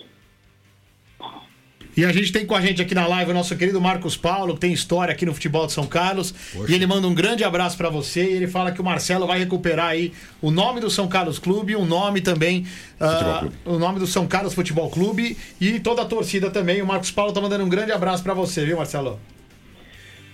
E 1.98 2.04
a 2.04 2.12
gente 2.12 2.32
tem 2.32 2.46
com 2.46 2.54
a 2.54 2.60
gente 2.60 2.82
aqui 2.82 2.94
na 2.94 3.08
live 3.08 3.32
o 3.32 3.34
nosso 3.34 3.56
querido 3.56 3.80
Marcos 3.80 4.18
Paulo, 4.18 4.56
que 4.56 4.60
tem 4.60 4.74
história 4.74 5.14
aqui 5.14 5.26
no 5.26 5.34
futebol 5.34 5.66
de 5.66 5.72
São 5.72 5.88
Carlos. 5.88 6.34
E 6.68 6.74
ele 6.74 6.86
manda 6.86 7.08
um 7.08 7.16
grande 7.16 7.44
abraço 7.44 7.78
pra 7.78 7.90
você 7.90 8.22
e 8.24 8.34
ele 8.34 8.48
fala 8.48 8.74
que 8.74 8.82
o 8.82 8.84
Marcelo 8.84 9.26
vai 9.26 9.40
recuperar 9.40 9.88
aí 9.88 10.12
o 10.42 10.52
nome 10.52 10.82
do 10.82 10.90
São 10.90 11.08
Carlos 11.08 11.40
Clube, 11.40 11.74
o 11.74 11.86
nome 11.86 12.20
também, 12.20 12.66
Clube. 12.98 13.56
o 13.66 13.80
nome 13.80 14.00
do 14.00 14.08
São 14.08 14.28
Carlos 14.28 14.54
Futebol 14.54 14.90
Clube 14.90 15.38
e 15.62 15.80
toda 15.80 16.02
a 16.02 16.06
torcida 16.06 16.52
também. 16.52 16.82
O 16.82 16.86
Marcos 16.86 17.12
Paulo 17.12 17.32
tá 17.32 17.40
mandando 17.40 17.64
um 17.64 17.70
grande 17.70 17.94
abraço 17.94 18.22
pra 18.22 18.34
você, 18.34 18.66
viu, 18.66 18.76
Marcelo? 18.76 19.18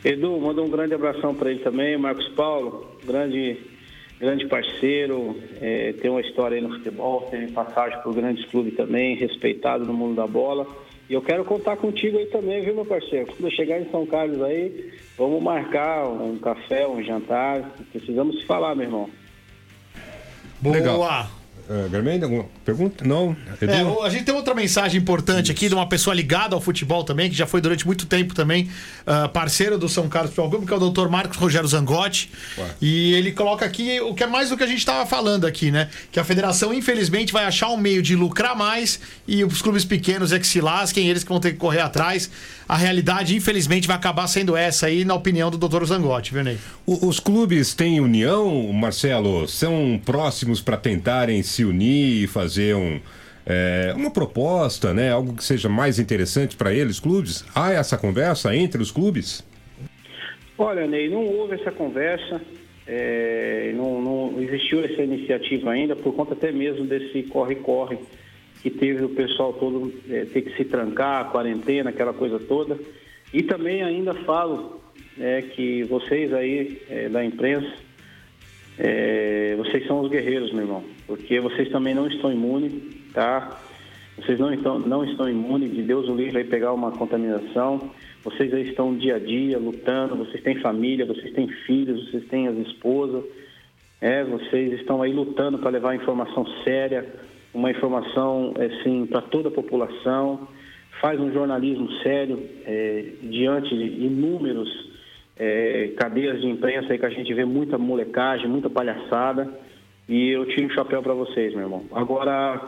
Edu, 0.04 0.40
manda 0.40 0.64
um 0.64 0.70
grande 0.70 0.96
abração 0.96 1.36
para 1.36 1.52
ele 1.52 1.60
também. 1.60 1.96
Marcos 1.96 2.28
Paulo, 2.30 2.98
grande, 3.06 3.58
grande 4.20 4.48
parceiro, 4.48 5.38
é, 5.62 5.94
tem 5.94 6.10
uma 6.10 6.22
história 6.22 6.56
aí 6.56 6.62
no 6.62 6.70
futebol, 6.70 7.28
tem 7.30 7.48
passagem 7.50 8.02
por 8.02 8.16
grandes 8.16 8.44
clubes 8.46 8.76
também, 8.76 9.16
respeitado 9.16 9.86
no 9.86 9.94
mundo 9.94 10.16
da 10.16 10.26
bola. 10.26 10.66
E 11.12 11.14
eu 11.14 11.22
quero 11.22 11.44
contar 11.44 11.76
contigo 11.76 12.18
aí 12.18 12.28
também, 12.28 12.64
viu, 12.64 12.74
meu 12.74 12.86
parceiro? 12.86 13.26
Quando 13.26 13.44
eu 13.44 13.52
chegar 13.52 13.82
em 13.82 13.92
São 13.92 14.06
Carlos 14.06 14.42
aí, 14.44 14.94
vamos 15.18 15.44
marcar 15.44 16.08
um 16.08 16.38
café, 16.38 16.88
um 16.88 17.04
jantar. 17.04 17.70
Precisamos 17.92 18.40
se 18.40 18.46
falar, 18.46 18.74
meu 18.76 18.86
irmão. 18.86 19.10
Boa! 20.62 20.74
Legal. 20.74 21.28
É, 21.70 21.90
Garmendia, 21.90 22.24
alguma 22.24 22.46
pergunta? 22.76 23.06
Não? 23.06 23.36
É, 23.62 24.06
a 24.06 24.10
gente 24.10 24.24
tem 24.26 24.34
outra 24.34 24.54
mensagem 24.54 25.00
importante 25.00 25.52
aqui 25.52 25.68
de 25.68 25.74
uma 25.76 25.88
pessoa 25.88 26.14
ligada 26.16 26.56
ao 26.56 26.62
futebol 26.62 27.04
também, 27.04 27.30
que 27.30 27.36
já 27.36 27.46
foi 27.46 27.62
durante 27.62 27.86
muito 27.86 28.06
tempo 28.06 28.34
também 28.34 28.70
ah, 29.06 29.28
parceiro 29.28 29.78
do 29.78 29.88
São 29.90 30.08
Carlos 30.10 30.32
Futebol 30.32 30.50
Clube, 30.50 30.66
que 30.66 30.74
é 30.74 30.76
o 30.76 30.80
doutor 30.80 31.10
Marcos 31.10 31.38
Rogério 31.38 31.68
Zangotti. 31.68 32.32
E 32.82 33.14
ele 33.14 33.32
coloca 33.32 33.66
aqui 33.66 34.00
o 34.02 34.14
que 34.14 34.24
é 34.24 34.28
mais 34.28 34.50
do 34.50 34.58
que 34.58 34.64
a 34.64 34.68
gente 34.68 34.80
estava 34.80 35.06
falando 35.06 35.46
aqui, 35.46 35.72
né? 35.72 35.90
Que 36.12 36.20
a 36.20 36.24
federação, 36.24 36.74
infelizmente, 36.74 37.32
vai 37.34 37.46
achar 37.46 37.70
um 37.70 37.78
meio 37.78 38.02
de 38.02 38.16
lucrar 38.16 38.56
mais 38.56 39.00
e 39.28 39.44
os 39.44 39.62
clubes 39.62 39.86
pequenos 39.86 40.32
é 40.32 40.40
que 40.40 40.48
se 40.48 40.62
lasquem, 40.62 41.08
eles 41.08 41.24
que 41.24 41.30
vão 41.30 41.40
ter 41.40 41.52
que 41.52 41.58
correr 41.58 41.82
atrás. 41.82 42.30
A 42.68 42.78
realidade, 42.78 43.36
infelizmente, 43.36 43.86
vai 43.88 43.98
acabar 43.98 44.28
sendo 44.28 44.56
essa 44.56 44.86
aí, 44.86 45.04
na 45.04 45.14
opinião 45.14 45.52
do 45.52 45.58
doutor 45.58 45.86
Zangotti, 45.86 46.34
viu, 46.34 46.44
Ney? 46.44 46.58
O- 46.86 47.08
Os 47.08 47.20
clubes 47.20 47.74
têm 47.74 48.00
união, 48.00 48.72
Marcelo? 48.72 49.46
São 49.48 50.00
próximos 50.06 50.62
para 50.62 50.78
tentarem 50.78 51.44
se 51.44 51.66
unir 51.66 52.24
e 52.24 52.28
fazer 52.28 52.61
um, 52.76 53.00
é, 53.46 53.94
uma 53.96 54.12
proposta, 54.12 54.94
né? 54.94 55.12
Algo 55.12 55.36
que 55.36 55.44
seja 55.44 55.68
mais 55.68 56.00
interessante 56.00 56.56
para 56.56 56.74
eles, 56.74 57.00
clubes? 57.00 57.46
Há 57.56 57.72
essa 57.72 57.98
conversa 57.98 58.56
entre 58.56 58.82
os 58.82 58.92
clubes? 58.92 59.44
Olha, 60.58 60.86
Ney, 60.86 61.10
não 61.10 61.26
houve 61.26 61.56
essa 61.56 61.72
conversa, 61.72 62.40
é, 62.86 63.74
não, 63.76 64.02
não 64.02 64.42
existiu 64.42 64.84
essa 64.84 65.02
iniciativa 65.02 65.72
ainda, 65.72 65.96
por 65.96 66.14
conta 66.14 66.34
até 66.34 66.52
mesmo 66.52 66.86
desse 66.86 67.24
corre-corre 67.24 67.98
que 68.62 68.70
teve 68.70 69.04
o 69.04 69.10
pessoal 69.10 69.54
todo 69.54 69.92
é, 70.10 70.26
ter 70.26 70.44
que 70.44 70.56
se 70.56 70.66
trancar, 70.66 71.32
quarentena, 71.32 71.90
aquela 71.90 72.14
coisa 72.14 72.40
toda. 72.40 72.78
E 73.34 73.42
também 73.42 73.82
ainda 73.82 74.14
falo 74.14 74.82
é, 75.20 75.42
que 75.42 75.84
vocês 75.84 76.32
aí 76.34 76.82
é, 76.90 77.10
da 77.10 77.26
imprensa, 77.26 77.72
é, 78.78 79.56
vocês 79.58 79.86
são 79.86 80.02
os 80.02 80.10
guerreiros, 80.10 80.52
meu 80.52 80.62
irmão, 80.62 80.84
porque 81.06 81.40
vocês 81.40 81.70
também 81.70 81.94
não 81.94 82.08
estão 82.08 82.32
imunes, 82.32 82.74
tá? 83.14 83.60
Vocês 84.18 84.38
não 84.40 84.54
estão, 84.54 84.80
não 84.80 85.04
estão 85.04 85.30
imunes, 85.30 85.74
de 85.74 85.82
Deus 85.82 86.08
o 86.08 86.16
livre 86.16 86.40
aí 86.40 86.44
pegar 86.44 86.74
uma 86.74 86.92
contaminação. 86.92 87.92
Vocês 88.24 88.54
aí 88.54 88.70
estão 88.70 88.96
dia 88.96 89.16
a 89.16 89.20
dia 89.20 89.58
lutando, 89.58 90.16
vocês 90.16 90.44
têm 90.44 90.60
família, 90.60 91.06
vocês 91.06 91.34
têm 91.34 91.48
filhos, 91.66 92.10
vocês 92.10 92.28
têm 92.28 92.48
as 92.48 92.58
esposas. 92.58 93.24
É, 94.00 94.24
vocês 94.24 94.74
estão 94.74 95.02
aí 95.02 95.12
lutando 95.14 95.58
para 95.60 95.70
levar 95.70 95.96
informação 95.96 96.46
séria, 96.64 97.06
uma 97.54 97.72
informação 97.72 98.54
assim 98.58 99.06
para 99.06 99.22
toda 99.22 99.50
a 99.50 99.52
população. 99.52 100.48
Faz 101.00 101.20
um 101.20 101.32
jornalismo 101.32 101.90
sério 102.04 102.48
é, 102.66 103.06
diante 103.24 103.70
de 103.76 104.06
inúmeros 104.06 104.91
é, 105.44 105.94
cadeias 105.98 106.40
de 106.40 106.48
imprensa 106.48 106.94
aí 106.94 107.00
que 107.00 107.06
a 107.06 107.10
gente 107.10 107.34
vê 107.34 107.44
muita 107.44 107.76
molecagem, 107.76 108.48
muita 108.48 108.70
palhaçada. 108.70 109.50
E 110.08 110.30
eu 110.30 110.46
tiro 110.46 110.68
o 110.68 110.74
chapéu 110.74 111.02
para 111.02 111.16
vocês, 111.16 111.52
meu 111.56 111.64
irmão. 111.64 111.84
Agora, 111.92 112.62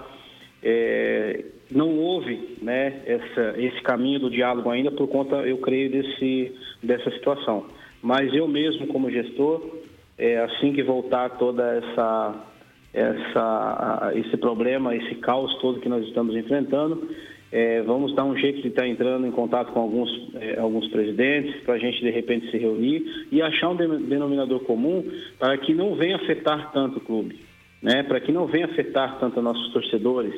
é, 0.63 1.45
não 1.71 1.99
houve 1.99 2.57
né, 2.63 3.01
essa, 3.05 3.53
esse 3.59 3.79
caminho 3.83 4.21
do 4.21 4.29
diálogo 4.31 4.71
ainda 4.71 4.89
por 4.89 5.07
conta, 5.07 5.35
eu 5.35 5.59
creio, 5.59 5.91
desse, 5.91 6.51
dessa 6.81 7.11
situação. 7.11 7.67
Mas 8.01 8.33
eu 8.33 8.47
mesmo, 8.47 8.87
como 8.87 9.11
gestor, 9.11 9.61
é, 10.17 10.39
assim 10.39 10.73
que 10.73 10.81
voltar 10.81 11.29
toda 11.37 11.75
essa, 11.75 12.35
essa, 12.91 14.11
esse 14.15 14.35
problema, 14.37 14.95
esse 14.95 15.13
caos 15.15 15.53
todo 15.59 15.79
que 15.79 15.89
nós 15.89 16.03
estamos 16.07 16.35
enfrentando, 16.35 17.07
é, 17.55 17.83
vamos 17.83 18.15
dar 18.15 18.23
um 18.23 18.35
jeito 18.35 18.63
de 18.63 18.69
estar 18.69 18.87
entrando 18.87 19.27
em 19.27 19.31
contato 19.31 19.71
com 19.73 19.79
alguns, 19.79 20.09
é, 20.33 20.59
alguns 20.59 20.87
presidentes 20.87 21.61
para 21.61 21.75
a 21.75 21.77
gente 21.77 22.01
de 22.01 22.09
repente 22.09 22.49
se 22.49 22.57
reunir 22.57 23.27
e 23.31 23.43
achar 23.43 23.69
um 23.69 23.75
de- 23.75 24.07
denominador 24.07 24.61
comum 24.61 25.07
para 25.37 25.55
que 25.59 25.71
não 25.71 25.93
venha 25.93 26.15
afetar 26.15 26.71
tanto 26.73 26.97
o 26.97 27.01
clube, 27.01 27.39
né? 27.79 28.01
para 28.01 28.19
que 28.19 28.31
não 28.31 28.47
venha 28.47 28.65
afetar 28.65 29.19
tanto 29.19 29.39
nossos 29.39 29.71
torcedores, 29.71 30.33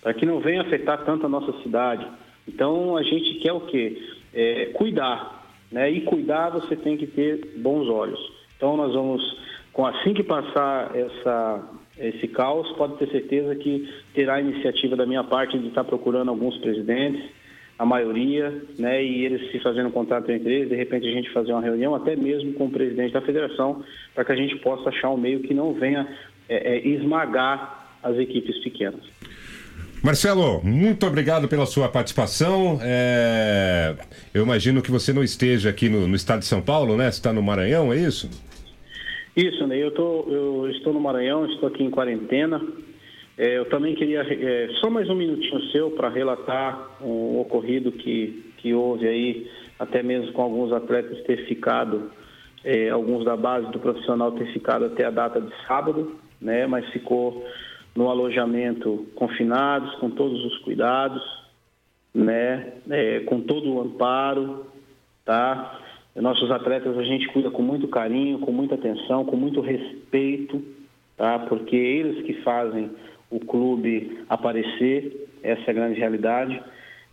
para 0.00 0.14
que 0.14 0.24
não 0.24 0.38
venha 0.38 0.60
afetar 0.60 1.04
tanto 1.04 1.26
a 1.26 1.28
nossa 1.28 1.52
cidade. 1.64 2.06
Então 2.46 2.96
a 2.96 3.02
gente 3.02 3.40
quer 3.40 3.52
o 3.52 3.62
quê? 3.62 4.00
É, 4.32 4.66
cuidar, 4.66 5.44
né? 5.70 5.90
E 5.90 6.02
cuidar 6.02 6.50
você 6.50 6.76
tem 6.76 6.96
que 6.96 7.08
ter 7.08 7.54
bons 7.56 7.88
olhos. 7.88 8.20
Então 8.56 8.76
nós 8.76 8.94
vamos, 8.94 9.36
assim 9.76 10.14
que 10.14 10.22
passar 10.22 10.94
essa 10.94 11.68
esse 11.98 12.26
caos, 12.28 12.70
pode 12.76 12.96
ter 12.96 13.08
certeza 13.10 13.54
que 13.54 13.88
terá 14.14 14.40
iniciativa 14.40 14.96
da 14.96 15.06
minha 15.06 15.22
parte 15.24 15.58
de 15.58 15.68
estar 15.68 15.84
procurando 15.84 16.30
alguns 16.30 16.56
presidentes, 16.58 17.22
a 17.78 17.84
maioria, 17.84 18.62
né, 18.78 19.02
e 19.02 19.24
eles 19.24 19.50
se 19.50 19.58
fazendo 19.58 19.90
contato 19.90 20.30
entre 20.30 20.52
eles, 20.54 20.68
de 20.68 20.76
repente 20.76 21.06
a 21.06 21.10
gente 21.10 21.30
fazer 21.32 21.52
uma 21.52 21.60
reunião, 21.60 21.94
até 21.94 22.14
mesmo 22.14 22.52
com 22.52 22.66
o 22.66 22.70
presidente 22.70 23.12
da 23.12 23.20
federação, 23.20 23.82
para 24.14 24.24
que 24.24 24.32
a 24.32 24.36
gente 24.36 24.56
possa 24.56 24.88
achar 24.88 25.10
um 25.10 25.16
meio 25.16 25.40
que 25.40 25.52
não 25.52 25.72
venha 25.72 26.06
é, 26.48 26.76
é, 26.76 26.86
esmagar 26.86 27.96
as 28.02 28.16
equipes 28.18 28.58
pequenas. 28.62 29.00
Marcelo, 30.02 30.60
muito 30.64 31.06
obrigado 31.06 31.46
pela 31.46 31.64
sua 31.64 31.88
participação. 31.88 32.78
É, 32.82 33.94
Eu 34.34 34.42
imagino 34.42 34.82
que 34.82 34.90
você 34.90 35.12
não 35.12 35.22
esteja 35.22 35.70
aqui 35.70 35.88
no, 35.88 36.08
no 36.08 36.16
estado 36.16 36.40
de 36.40 36.46
São 36.46 36.60
Paulo, 36.60 36.96
né? 36.96 37.04
Você 37.04 37.18
está 37.18 37.32
no 37.32 37.40
Maranhão, 37.40 37.92
é 37.92 37.96
isso? 37.96 38.28
Isso, 39.34 39.66
Ney, 39.66 39.82
eu, 39.82 39.90
tô, 39.92 40.26
eu 40.28 40.68
estou 40.70 40.92
no 40.92 41.00
Maranhão, 41.00 41.46
estou 41.46 41.66
aqui 41.66 41.82
em 41.82 41.90
quarentena. 41.90 42.60
É, 43.38 43.56
eu 43.56 43.64
também 43.64 43.94
queria 43.94 44.20
é, 44.20 44.68
só 44.74 44.90
mais 44.90 45.08
um 45.08 45.14
minutinho 45.14 45.58
seu 45.70 45.90
para 45.92 46.10
relatar 46.10 46.98
o 47.00 47.40
ocorrido 47.40 47.90
que, 47.92 48.52
que 48.58 48.74
houve 48.74 49.08
aí, 49.08 49.50
até 49.78 50.02
mesmo 50.02 50.32
com 50.32 50.42
alguns 50.42 50.70
atletas 50.70 51.24
ter 51.24 51.46
ficado, 51.46 52.10
é, 52.62 52.90
alguns 52.90 53.24
da 53.24 53.34
base 53.34 53.70
do 53.72 53.78
profissional 53.78 54.32
ter 54.32 54.52
ficado 54.52 54.84
até 54.84 55.06
a 55.06 55.10
data 55.10 55.40
de 55.40 55.50
sábado, 55.66 56.14
né? 56.38 56.66
Mas 56.66 56.86
ficou 56.90 57.42
no 57.96 58.10
alojamento 58.10 59.06
confinados, 59.14 59.94
com 59.94 60.10
todos 60.10 60.44
os 60.44 60.58
cuidados, 60.58 61.22
né? 62.14 62.74
É, 62.90 63.20
com 63.20 63.40
todo 63.40 63.72
o 63.72 63.80
amparo, 63.80 64.66
tá? 65.24 65.80
Nossos 66.14 66.50
atletas 66.50 66.98
a 66.98 67.04
gente 67.04 67.26
cuida 67.28 67.50
com 67.50 67.62
muito 67.62 67.88
carinho, 67.88 68.38
com 68.38 68.52
muita 68.52 68.74
atenção, 68.74 69.24
com 69.24 69.36
muito 69.36 69.60
respeito, 69.60 70.62
tá? 71.16 71.38
Porque 71.38 71.74
eles 71.74 72.24
que 72.26 72.34
fazem 72.42 72.90
o 73.30 73.40
clube 73.40 74.18
aparecer, 74.28 75.26
essa 75.42 75.62
é 75.62 75.70
a 75.70 75.74
grande 75.74 75.98
realidade. 75.98 76.60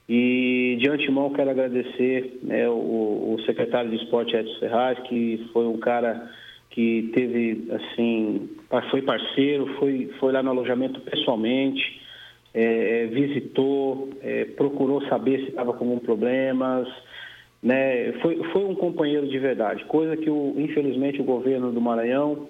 E 0.08 0.78
de 0.82 0.90
antemão 0.90 1.32
quero 1.32 1.50
agradecer 1.50 2.40
né, 2.42 2.68
o, 2.68 3.36
o 3.36 3.42
secretário 3.46 3.90
de 3.90 3.98
esporte 3.98 4.36
Edson 4.36 4.60
Ferraz, 4.60 5.00
que 5.08 5.48
foi 5.54 5.66
um 5.66 5.78
cara 5.78 6.30
que 6.72 7.10
teve 7.14 7.68
assim, 7.72 8.50
foi 8.90 9.02
parceiro, 9.02 9.68
foi, 9.78 10.10
foi 10.20 10.32
lá 10.32 10.44
no 10.44 10.50
alojamento 10.50 11.00
pessoalmente, 11.02 12.02
é, 12.54 13.06
visitou, 13.08 14.10
é, 14.22 14.46
procurou 14.46 15.02
saber 15.08 15.42
se 15.42 15.50
estava 15.50 15.74
com 15.74 15.86
algum 15.86 16.00
problemas, 16.00 16.88
né? 17.62 18.14
Foi, 18.22 18.42
foi 18.52 18.66
um 18.66 18.76
companheiro 18.76 19.28
de 19.28 19.38
verdade, 19.38 19.84
coisa 19.86 20.16
que 20.16 20.30
o, 20.30 20.56
infelizmente 20.58 21.22
o 21.22 21.26
governo 21.26 21.72
do 21.72 21.82
Maranhão 21.82 22.48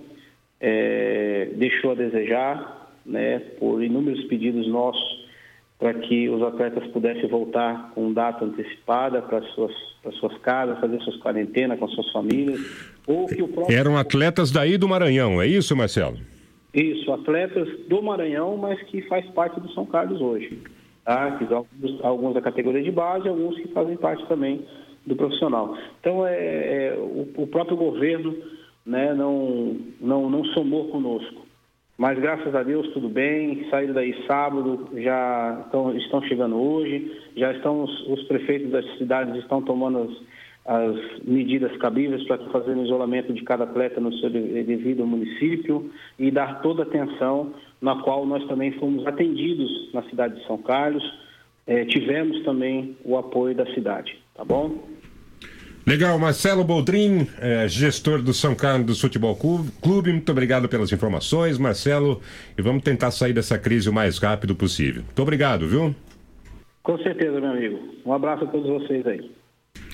é, 0.59 1.49
deixou 1.55 1.91
a 1.91 1.95
desejar, 1.95 2.91
né? 3.05 3.39
Por 3.59 3.83
inúmeros 3.83 4.23
pedidos 4.25 4.67
nossos 4.67 5.27
para 5.77 5.93
que 5.93 6.27
os 6.29 6.41
atletas 6.43 6.85
pudessem 6.87 7.29
voltar 7.29 7.91
com 7.95 8.11
data 8.11 8.43
antecipada 8.43 9.21
para 9.21 9.41
suas 9.53 9.73
para 10.01 10.11
suas 10.13 10.37
casas, 10.37 10.79
fazer 10.79 10.99
suas 11.01 11.17
quarentenas 11.17 11.77
com 11.77 11.87
suas 11.89 12.09
famílias, 12.11 12.59
ou 13.05 13.27
que 13.27 13.41
o 13.41 13.49
próprio 13.49 13.77
Eram 13.77 13.97
atletas 13.97 14.49
daí 14.49 14.77
do 14.77 14.87
Maranhão, 14.87 15.41
é 15.41 15.47
isso, 15.47 15.75
Marcelo? 15.75 16.17
isso, 16.73 17.11
atletas 17.11 17.67
do 17.87 18.01
Maranhão, 18.01 18.55
mas 18.57 18.81
que 18.83 19.01
faz 19.03 19.25
parte 19.31 19.59
do 19.59 19.71
São 19.73 19.85
Carlos 19.85 20.21
hoje. 20.21 20.59
Tá? 21.03 21.39
Alguns, 21.51 22.03
alguns 22.03 22.33
da 22.33 22.41
categoria 22.41 22.83
de 22.83 22.91
base, 22.91 23.27
alguns 23.27 23.55
que 23.57 23.67
fazem 23.69 23.97
parte 23.97 24.25
também 24.27 24.61
do 25.09 25.15
profissional. 25.15 25.75
Então, 25.99 26.25
é, 26.25 26.33
é, 26.35 26.95
o, 26.97 27.27
o 27.43 27.47
próprio 27.47 27.75
governo 27.75 28.35
né, 28.85 29.13
não, 29.13 29.75
não, 29.99 30.29
não 30.29 30.45
somou 30.45 30.87
conosco. 30.89 31.45
Mas 31.97 32.17
graças 32.17 32.55
a 32.55 32.63
Deus 32.63 32.87
tudo 32.93 33.09
bem, 33.09 33.67
saíram 33.69 33.93
daí 33.93 34.15
sábado, 34.25 34.87
já 34.95 35.63
estão, 35.65 35.97
estão 35.97 36.21
chegando 36.23 36.55
hoje, 36.55 37.11
já 37.35 37.51
estão 37.51 37.83
os, 37.83 38.07
os 38.07 38.23
prefeitos 38.23 38.71
das 38.71 38.85
cidades 38.97 39.35
estão 39.35 39.61
tomando 39.61 40.03
as, 40.65 40.87
as 40.87 41.19
medidas 41.23 41.75
cabíveis 41.75 42.23
para 42.25 42.37
fazer 42.51 42.71
o 42.77 42.85
isolamento 42.85 43.33
de 43.33 43.43
cada 43.43 43.65
atleta 43.65 43.99
no 43.99 44.13
seu 44.13 44.29
de- 44.29 44.63
devido 44.63 45.05
município 45.05 45.91
e 46.17 46.31
dar 46.31 46.61
toda 46.61 46.83
a 46.83 46.85
atenção 46.85 47.51
na 47.81 48.01
qual 48.01 48.25
nós 48.25 48.45
também 48.47 48.71
fomos 48.73 49.05
atendidos 49.05 49.91
na 49.93 50.01
cidade 50.03 50.39
de 50.39 50.47
São 50.47 50.57
Carlos. 50.57 51.03
Eh, 51.67 51.83
tivemos 51.85 52.41
também 52.43 52.95
o 53.03 53.17
apoio 53.17 53.53
da 53.53 53.65
cidade, 53.73 54.17
tá 54.33 54.45
bom? 54.45 54.71
Legal, 55.89 56.19
Marcelo 56.19 56.63
Boldrin, 56.63 57.27
eh, 57.41 57.67
gestor 57.67 58.21
do 58.21 58.31
São 58.31 58.53
Carlos 58.53 59.01
Futebol 59.01 59.35
Clube, 59.35 60.11
muito 60.11 60.31
obrigado 60.31 60.69
pelas 60.69 60.91
informações, 60.91 61.57
Marcelo, 61.57 62.21
e 62.55 62.61
vamos 62.61 62.83
tentar 62.83 63.09
sair 63.09 63.33
dessa 63.33 63.57
crise 63.57 63.89
o 63.89 63.93
mais 63.93 64.19
rápido 64.19 64.55
possível. 64.55 65.01
Muito 65.01 65.19
obrigado, 65.19 65.67
viu? 65.67 65.95
Com 66.83 66.95
certeza, 66.99 67.41
meu 67.41 67.49
amigo. 67.49 67.79
Um 68.05 68.13
abraço 68.13 68.43
a 68.43 68.47
todos 68.47 68.69
vocês 68.69 69.03
aí. 69.07 69.31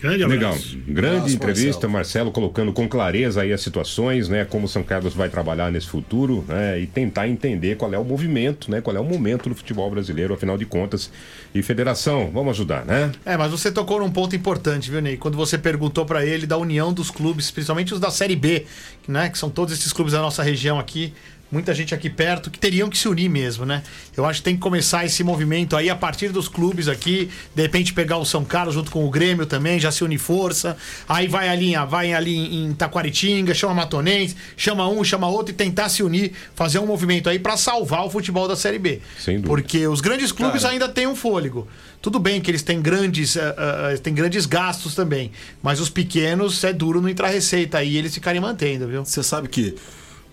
Grande 0.02 0.26
Legal. 0.26 0.58
Grande 0.88 1.16
Abraço, 1.16 1.36
entrevista, 1.36 1.88
Marcelo. 1.88 2.32
colocando 2.32 2.72
com 2.74 2.88
clareza 2.88 3.42
aí 3.42 3.54
as 3.54 3.62
situações, 3.62 4.30
né? 4.30 4.46
Como 4.46 4.66
o 4.66 4.68
São 4.68 4.84
Carlos 4.84 5.14
vai 5.14 5.30
trabalhar 5.30 5.72
nesse 5.72 5.88
futuro, 5.88 6.44
né? 6.48 6.80
E 6.80 6.88
tentar 6.88 7.28
entender 7.28 7.76
qual 7.76 7.94
é 7.94 7.98
o 7.98 8.04
movimento, 8.04 8.70
né? 8.70 8.82
Qual 8.82 8.96
é 8.96 9.00
o 9.00 9.04
momento 9.04 9.50
do 9.50 9.56
futebol 9.56 9.90
brasileiro, 9.90 10.34
afinal 10.34 10.58
de 10.58 10.66
contas. 10.66 11.10
E 11.54 11.62
federação, 11.64 12.30
vamos 12.34 12.52
ajudar, 12.52 12.86
né? 12.86 13.12
É, 13.26 13.38
mas 13.38 13.52
você 13.52 13.72
tocou 13.72 14.00
num 14.00 14.12
ponto 14.12 14.36
importante, 14.36 14.92
viu, 14.92 15.02
Ney? 15.02 15.18
Quando 15.18 15.38
você 15.38 15.58
perguntou 15.58 16.06
pra 16.06 16.26
ele 16.26 16.46
da 16.46 16.58
união 16.58 16.94
dos 16.94 17.10
clubes, 17.10 17.50
principalmente 17.50 17.94
os 17.94 18.00
da 18.00 18.12
Série 18.12 18.36
B, 18.36 18.66
né? 19.08 19.30
Que 19.30 19.38
são 19.38 19.50
todos 19.50 19.74
esses 19.74 19.94
clubes 19.94 20.14
da 20.14 20.22
nossa 20.22 20.44
região 20.44 20.80
aqui, 20.80 21.14
muita 21.56 21.74
gente 21.74 21.96
aqui 21.96 22.10
perto, 22.10 22.52
que 22.52 22.60
teriam 22.60 22.90
que 22.90 22.98
se 22.98 23.08
unir 23.08 23.30
mesmo, 23.30 23.66
né? 23.66 23.82
Eu 24.16 24.26
acho 24.26 24.40
que 24.40 24.44
tem 24.44 24.56
que 24.56 24.62
começar 24.62 25.06
esse 25.06 25.24
movimento 25.24 25.78
aí 25.78 25.90
a 25.90 25.96
partir 25.96 26.28
dos 26.28 26.50
clubes 26.50 26.90
aqui, 26.90 27.30
de 27.56 27.62
repente 27.62 27.94
pegar 27.94 28.18
o 28.18 28.26
São 28.26 28.44
Carlos 28.44 28.76
junto 28.76 28.92
com 28.92 29.06
o 29.06 29.10
Grêmio 29.10 29.46
também, 29.46 29.80
já 29.80 29.90
se 29.90 30.04
unir 30.04 30.18
força. 30.18 30.76
Aí 31.08 31.30
vai 31.30 31.48
ali, 31.48 31.74
vai 31.88 32.14
ali 32.14 32.58
em 32.58 32.74
Taquaritinga, 32.74 33.54
chama 33.54 33.74
Matonense, 33.74 34.36
chama 34.58 34.86
um, 34.90 35.02
chama 35.02 35.30
outro 35.30 35.54
e 35.54 35.56
tentar 35.56 35.88
se 35.88 36.04
unir, 36.04 36.34
fazer 36.54 36.80
um 36.80 36.86
movimento 36.86 37.30
aí 37.30 37.40
pra 37.40 37.56
salvar 37.56 38.06
o 38.06 38.10
futebol 38.10 38.50
da 38.50 38.58
Série 38.58 38.78
B. 38.78 39.00
Sem 39.18 39.36
dúvida. 39.36 39.48
Porque 39.48 39.88
os 39.88 40.02
grandes 40.02 40.34
clubes 40.34 40.64
Cara. 40.64 40.74
ainda 40.74 40.90
têm 40.90 41.08
um 41.08 41.16
fôlego. 41.16 41.66
Tudo 42.02 42.20
bem 42.20 42.42
que 42.42 42.52
eles 42.52 42.64
têm 42.64 42.82
grandes, 42.82 43.38
eh, 43.38 43.56
eh, 43.94 43.98
têm 43.98 44.14
grandes 44.14 44.46
gastos 44.46 44.94
também. 44.94 45.32
Mas 45.64 45.80
os 45.80 45.90
pequenos 45.90 46.62
é 46.66 46.74
duro 46.74 47.02
não 47.02 47.08
entrar 47.08 47.30
receita 47.30 47.78
aí 47.78 47.94
e 47.94 47.98
eles 47.98 48.14
ficarem 48.14 48.42
mantendo, 48.42 48.88
viu? 48.88 49.06
Você 49.06 49.24
sabe 49.24 49.48
que 49.48 49.74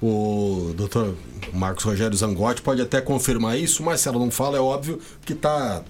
o 0.02 0.72
doutor 0.74 1.14
Marcos 1.52 1.84
Rogério 1.84 2.16
Zangotti 2.16 2.60
pode 2.60 2.82
até 2.82 3.00
confirmar 3.00 3.56
isso, 3.56 3.82
mas 3.82 4.00
se 4.00 4.08
ela 4.08 4.18
não 4.18 4.30
fala, 4.30 4.58
é 4.58 4.60
óbvio 4.60 4.98
que 5.24 5.34
tá, 5.34 5.82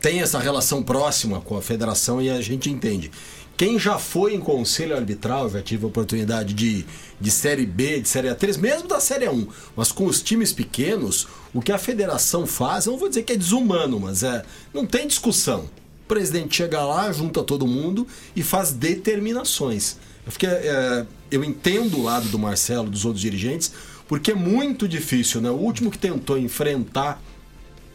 tem 0.00 0.20
essa 0.20 0.38
relação 0.38 0.82
próxima 0.82 1.40
com 1.40 1.56
a 1.56 1.62
federação 1.62 2.22
e 2.22 2.30
a 2.30 2.40
gente 2.40 2.70
entende. 2.70 3.10
Quem 3.56 3.76
já 3.76 3.98
foi 3.98 4.34
em 4.34 4.40
conselho 4.40 4.94
arbitral, 4.94 5.50
já 5.50 5.60
tive 5.60 5.84
a 5.84 5.88
oportunidade 5.88 6.54
de, 6.54 6.86
de 7.20 7.30
Série 7.30 7.66
B, 7.66 8.00
de 8.00 8.08
Série 8.08 8.28
A3, 8.28 8.56
mesmo 8.56 8.86
da 8.86 9.00
Série 9.00 9.26
A1, 9.26 9.48
mas 9.74 9.90
com 9.90 10.06
os 10.06 10.22
times 10.22 10.52
pequenos, 10.52 11.26
o 11.52 11.60
que 11.60 11.72
a 11.72 11.78
federação 11.78 12.46
faz, 12.46 12.86
eu 12.86 12.92
não 12.92 13.00
vou 13.00 13.08
dizer 13.08 13.24
que 13.24 13.32
é 13.32 13.36
desumano, 13.36 13.98
mas 13.98 14.22
é 14.22 14.44
não 14.72 14.86
tem 14.86 15.08
discussão. 15.08 15.68
O 16.04 16.06
presidente 16.06 16.54
chega 16.54 16.80
lá, 16.84 17.10
junta 17.10 17.42
todo 17.42 17.66
mundo 17.66 18.06
e 18.36 18.44
faz 18.44 18.70
determinações. 18.70 19.96
Eu, 20.24 20.30
fiquei, 20.30 20.48
é, 20.48 21.04
eu 21.30 21.44
entendo 21.44 21.98
o 21.98 22.02
lado 22.02 22.28
do 22.28 22.38
Marcelo, 22.38 22.88
dos 22.88 23.04
outros 23.04 23.20
dirigentes, 23.20 23.72
porque 24.06 24.32
é 24.32 24.34
muito 24.34 24.88
difícil, 24.88 25.40
né? 25.40 25.50
O 25.50 25.54
último 25.54 25.90
que 25.90 25.98
tentou 25.98 26.38
enfrentar 26.38 27.20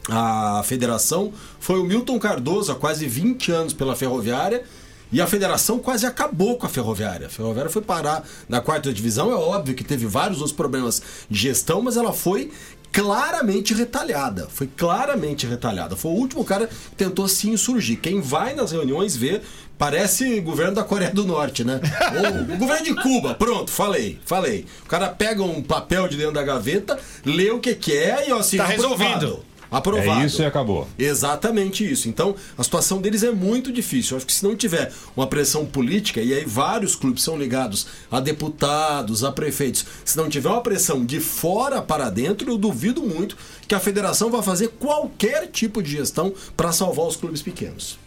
a 0.09 0.61
federação 0.65 1.31
foi 1.59 1.79
o 1.79 1.83
Milton 1.83 2.19
Cardoso, 2.19 2.71
há 2.71 2.75
quase 2.75 3.07
20 3.07 3.51
anos 3.51 3.73
pela 3.73 3.95
Ferroviária, 3.95 4.63
e 5.11 5.21
a 5.21 5.27
federação 5.27 5.77
quase 5.77 6.05
acabou 6.05 6.57
com 6.57 6.65
a 6.65 6.69
Ferroviária. 6.69 7.27
A 7.27 7.29
Ferroviária 7.29 7.69
foi 7.69 7.81
parar 7.81 8.27
na 8.49 8.59
quarta 8.59 8.91
divisão, 8.91 9.31
é 9.31 9.35
óbvio 9.35 9.75
que 9.75 9.83
teve 9.83 10.05
vários 10.07 10.39
outros 10.39 10.55
problemas 10.55 11.01
de 11.29 11.39
gestão, 11.39 11.81
mas 11.81 11.97
ela 11.97 12.11
foi 12.11 12.51
claramente 12.93 13.73
retalhada. 13.73 14.47
Foi 14.49 14.67
claramente 14.67 15.45
retalhada. 15.47 15.95
Foi 15.97 16.11
o 16.11 16.15
último 16.15 16.45
cara 16.45 16.67
que 16.67 16.95
tentou 16.95 17.27
se 17.27 17.49
insurgir. 17.49 17.99
Quem 17.99 18.21
vai 18.21 18.53
nas 18.53 18.71
reuniões 18.71 19.15
vê, 19.17 19.41
parece 19.77 20.39
governo 20.39 20.75
da 20.75 20.83
Coreia 20.83 21.11
do 21.11 21.25
Norte, 21.25 21.63
né? 21.63 21.81
Ou 22.49 22.55
o 22.55 22.57
governo 22.57 22.85
de 22.85 22.95
Cuba. 22.95 23.33
Pronto, 23.33 23.71
falei, 23.71 24.19
falei. 24.25 24.65
O 24.85 24.87
cara 24.87 25.09
pega 25.09 25.41
um 25.43 25.61
papel 25.61 26.07
de 26.07 26.15
dentro 26.17 26.33
da 26.33 26.43
gaveta, 26.43 26.97
lê 27.25 27.49
o 27.49 27.59
que 27.59 27.73
quer 27.73 28.27
e 28.27 28.31
ó, 28.31 28.37
assim, 28.37 28.57
Tá 28.57 28.65
aprovado. 28.67 28.95
resolvido. 29.01 29.45
Aprovado. 29.73 30.21
É 30.21 30.25
isso 30.25 30.41
e 30.41 30.45
acabou. 30.45 30.87
Exatamente 30.97 31.89
isso. 31.89 32.07
Então, 32.07 32.35
a 32.57 32.63
situação 32.63 33.01
deles 33.01 33.23
é 33.23 33.31
muito 33.31 33.71
difícil. 33.71 34.13
Eu 34.13 34.17
acho 34.17 34.25
que 34.25 34.33
se 34.33 34.43
não 34.43 34.55
tiver 34.55 34.91
uma 35.17 35.27
pressão 35.27 35.65
política, 35.65 36.21
e 36.21 36.33
aí 36.33 36.45
vários 36.45 36.95
clubes 36.95 37.23
são 37.23 37.37
ligados 37.37 37.87
a 38.11 38.19
deputados, 38.19 39.23
a 39.23 39.31
prefeitos, 39.31 39.85
se 40.05 40.15
não 40.15 40.29
tiver 40.29 40.49
uma 40.49 40.61
pressão 40.61 41.03
de 41.03 41.19
fora 41.19 41.81
para 41.81 42.09
dentro, 42.09 42.51
eu 42.51 42.57
duvido 42.57 43.01
muito 43.01 43.35
que 43.67 43.75
a 43.75 43.79
federação 43.79 44.29
vai 44.29 44.43
fazer 44.43 44.69
qualquer 44.79 45.47
tipo 45.47 45.81
de 45.81 45.91
gestão 45.91 46.33
para 46.55 46.71
salvar 46.71 47.07
os 47.07 47.15
clubes 47.15 47.41
pequenos. 47.41 47.97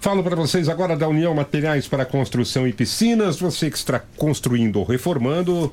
Falo 0.00 0.22
para 0.22 0.34
vocês 0.34 0.66
agora 0.66 0.96
da 0.96 1.06
União 1.06 1.34
Materiais 1.34 1.86
para 1.86 2.06
Construção 2.06 2.66
e 2.66 2.72
Piscinas. 2.72 3.38
Você 3.38 3.70
que 3.70 3.76
está 3.76 4.00
construindo 4.16 4.76
ou 4.76 4.84
reformando, 4.84 5.70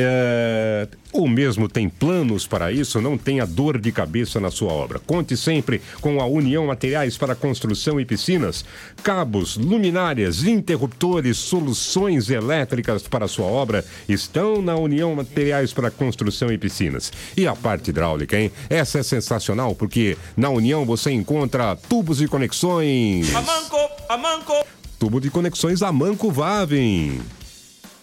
é, 0.00 0.88
ou 1.12 1.26
mesmo 1.26 1.68
tem 1.68 1.88
planos 1.88 2.46
para 2.46 2.70
isso, 2.70 3.00
não 3.00 3.18
tenha 3.18 3.46
dor 3.46 3.78
de 3.78 3.90
cabeça 3.90 4.38
na 4.38 4.50
sua 4.50 4.72
obra. 4.72 4.98
Conte 4.98 5.36
sempre 5.36 5.80
com 6.00 6.20
a 6.20 6.26
União 6.26 6.66
Materiais 6.66 7.16
para 7.16 7.34
Construção 7.34 8.00
e 8.00 8.04
Piscinas. 8.04 8.64
Cabos, 9.02 9.56
luminárias, 9.56 10.44
interruptores, 10.44 11.36
soluções 11.38 12.30
elétricas 12.30 13.02
para 13.02 13.24
a 13.24 13.28
sua 13.28 13.46
obra 13.46 13.84
estão 14.08 14.62
na 14.62 14.76
União 14.76 15.14
Materiais 15.14 15.72
para 15.72 15.90
Construção 15.90 16.52
e 16.52 16.58
Piscinas. 16.58 17.12
E 17.36 17.46
a 17.46 17.56
parte 17.56 17.90
hidráulica, 17.90 18.38
hein? 18.38 18.52
Essa 18.70 19.00
é 19.00 19.02
sensacional 19.02 19.74
porque 19.74 20.16
na 20.36 20.50
União 20.50 20.84
você 20.84 21.10
encontra 21.10 21.76
tubos 21.88 22.20
e 22.22 22.28
conexões. 22.28 23.34
Amanco, 23.34 23.76
amanco, 24.08 24.52
Tubo 24.98 25.20
de 25.20 25.30
conexões 25.30 25.80
Amanco 25.80 26.30
Vavem. 26.30 27.20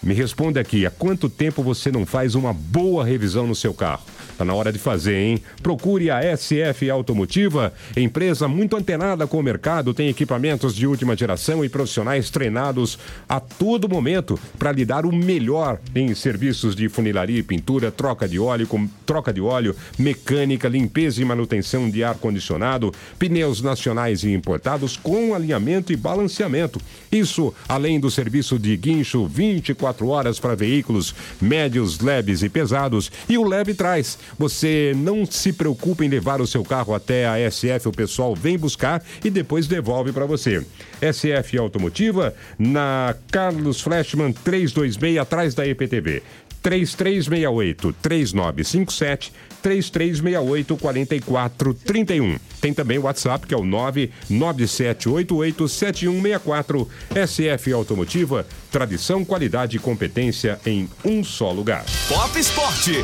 Me 0.00 0.14
responda 0.14 0.60
aqui, 0.60 0.86
há 0.86 0.90
quanto 0.90 1.28
tempo 1.28 1.60
você 1.62 1.90
não 1.90 2.06
faz 2.06 2.36
uma 2.36 2.52
boa 2.52 3.04
revisão 3.04 3.48
no 3.48 3.54
seu 3.54 3.74
carro? 3.74 4.04
Tá 4.38 4.44
na 4.44 4.54
hora 4.54 4.72
de 4.72 4.78
fazer, 4.78 5.16
hein? 5.16 5.42
Procure 5.62 6.10
a 6.10 6.20
SF 6.36 6.88
Automotiva, 6.88 7.72
empresa 7.96 8.46
muito 8.46 8.76
antenada 8.76 9.26
com 9.26 9.38
o 9.38 9.42
mercado, 9.42 9.92
tem 9.92 10.08
equipamentos 10.08 10.74
de 10.74 10.86
última 10.86 11.16
geração 11.16 11.64
e 11.64 11.68
profissionais 11.68 12.30
treinados 12.30 12.98
a 13.28 13.40
todo 13.40 13.88
momento 13.88 14.38
para 14.58 14.72
lhe 14.72 14.84
dar 14.84 15.04
o 15.04 15.12
melhor 15.12 15.78
em 15.94 16.14
serviços 16.14 16.76
de 16.76 16.88
funilaria 16.88 17.38
e 17.38 17.42
pintura, 17.42 17.90
troca 17.90 18.28
de 18.28 18.38
óleo, 18.38 18.66
com 18.66 18.86
troca 19.04 19.32
de 19.32 19.40
óleo, 19.40 19.74
mecânica, 19.98 20.68
limpeza 20.68 21.20
e 21.20 21.24
manutenção 21.24 21.90
de 21.90 22.04
ar 22.04 22.14
condicionado, 22.14 22.94
pneus 23.18 23.60
nacionais 23.60 24.22
e 24.22 24.32
importados 24.32 24.96
com 24.96 25.34
alinhamento 25.34 25.92
e 25.92 25.96
balanceamento. 25.96 26.80
Isso 27.10 27.52
além 27.68 27.98
do 27.98 28.10
serviço 28.10 28.58
de 28.58 28.76
guincho 28.76 29.26
24 29.26 29.98
24 29.98 30.08
horas 30.08 30.38
para 30.38 30.54
veículos 30.54 31.14
médios, 31.40 31.98
leves 32.00 32.42
e 32.42 32.48
pesados. 32.48 33.10
E 33.28 33.36
o 33.36 33.46
Leve 33.46 33.74
traz. 33.74 34.18
Você 34.38 34.92
não 34.96 35.24
se 35.24 35.52
preocupe 35.52 36.04
em 36.04 36.08
levar 36.08 36.40
o 36.40 36.46
seu 36.46 36.64
carro 36.64 36.94
até 36.94 37.26
a 37.26 37.50
SF, 37.50 37.88
o 37.88 37.92
pessoal 37.92 38.34
vem 38.34 38.58
buscar 38.58 39.02
e 39.24 39.30
depois 39.30 39.66
devolve 39.66 40.12
para 40.12 40.26
você. 40.26 40.64
SF 41.00 41.58
Automotiva, 41.58 42.34
na 42.58 43.14
Carlos 43.30 43.80
Flashman 43.80 44.32
326, 44.32 45.18
atrás 45.18 45.54
da 45.54 45.66
EPTV. 45.66 46.22
3368 46.62 47.94
3957 48.02 49.32
3368 49.62 50.76
4431. 50.76 52.36
Tem 52.60 52.74
também 52.74 52.98
o 52.98 53.02
WhatsApp 53.02 53.46
que 53.46 53.54
é 53.54 53.56
o 53.56 53.64
99788 53.64 55.68
7164. 55.68 56.88
SF 57.26 57.72
Automotiva, 57.72 58.44
tradição, 58.70 59.24
qualidade 59.24 59.76
e 59.76 59.80
competência 59.80 60.60
em 60.66 60.90
um 61.04 61.22
só 61.24 61.52
lugar. 61.52 61.84
Pop 62.08 62.38
Esporte. 62.38 63.02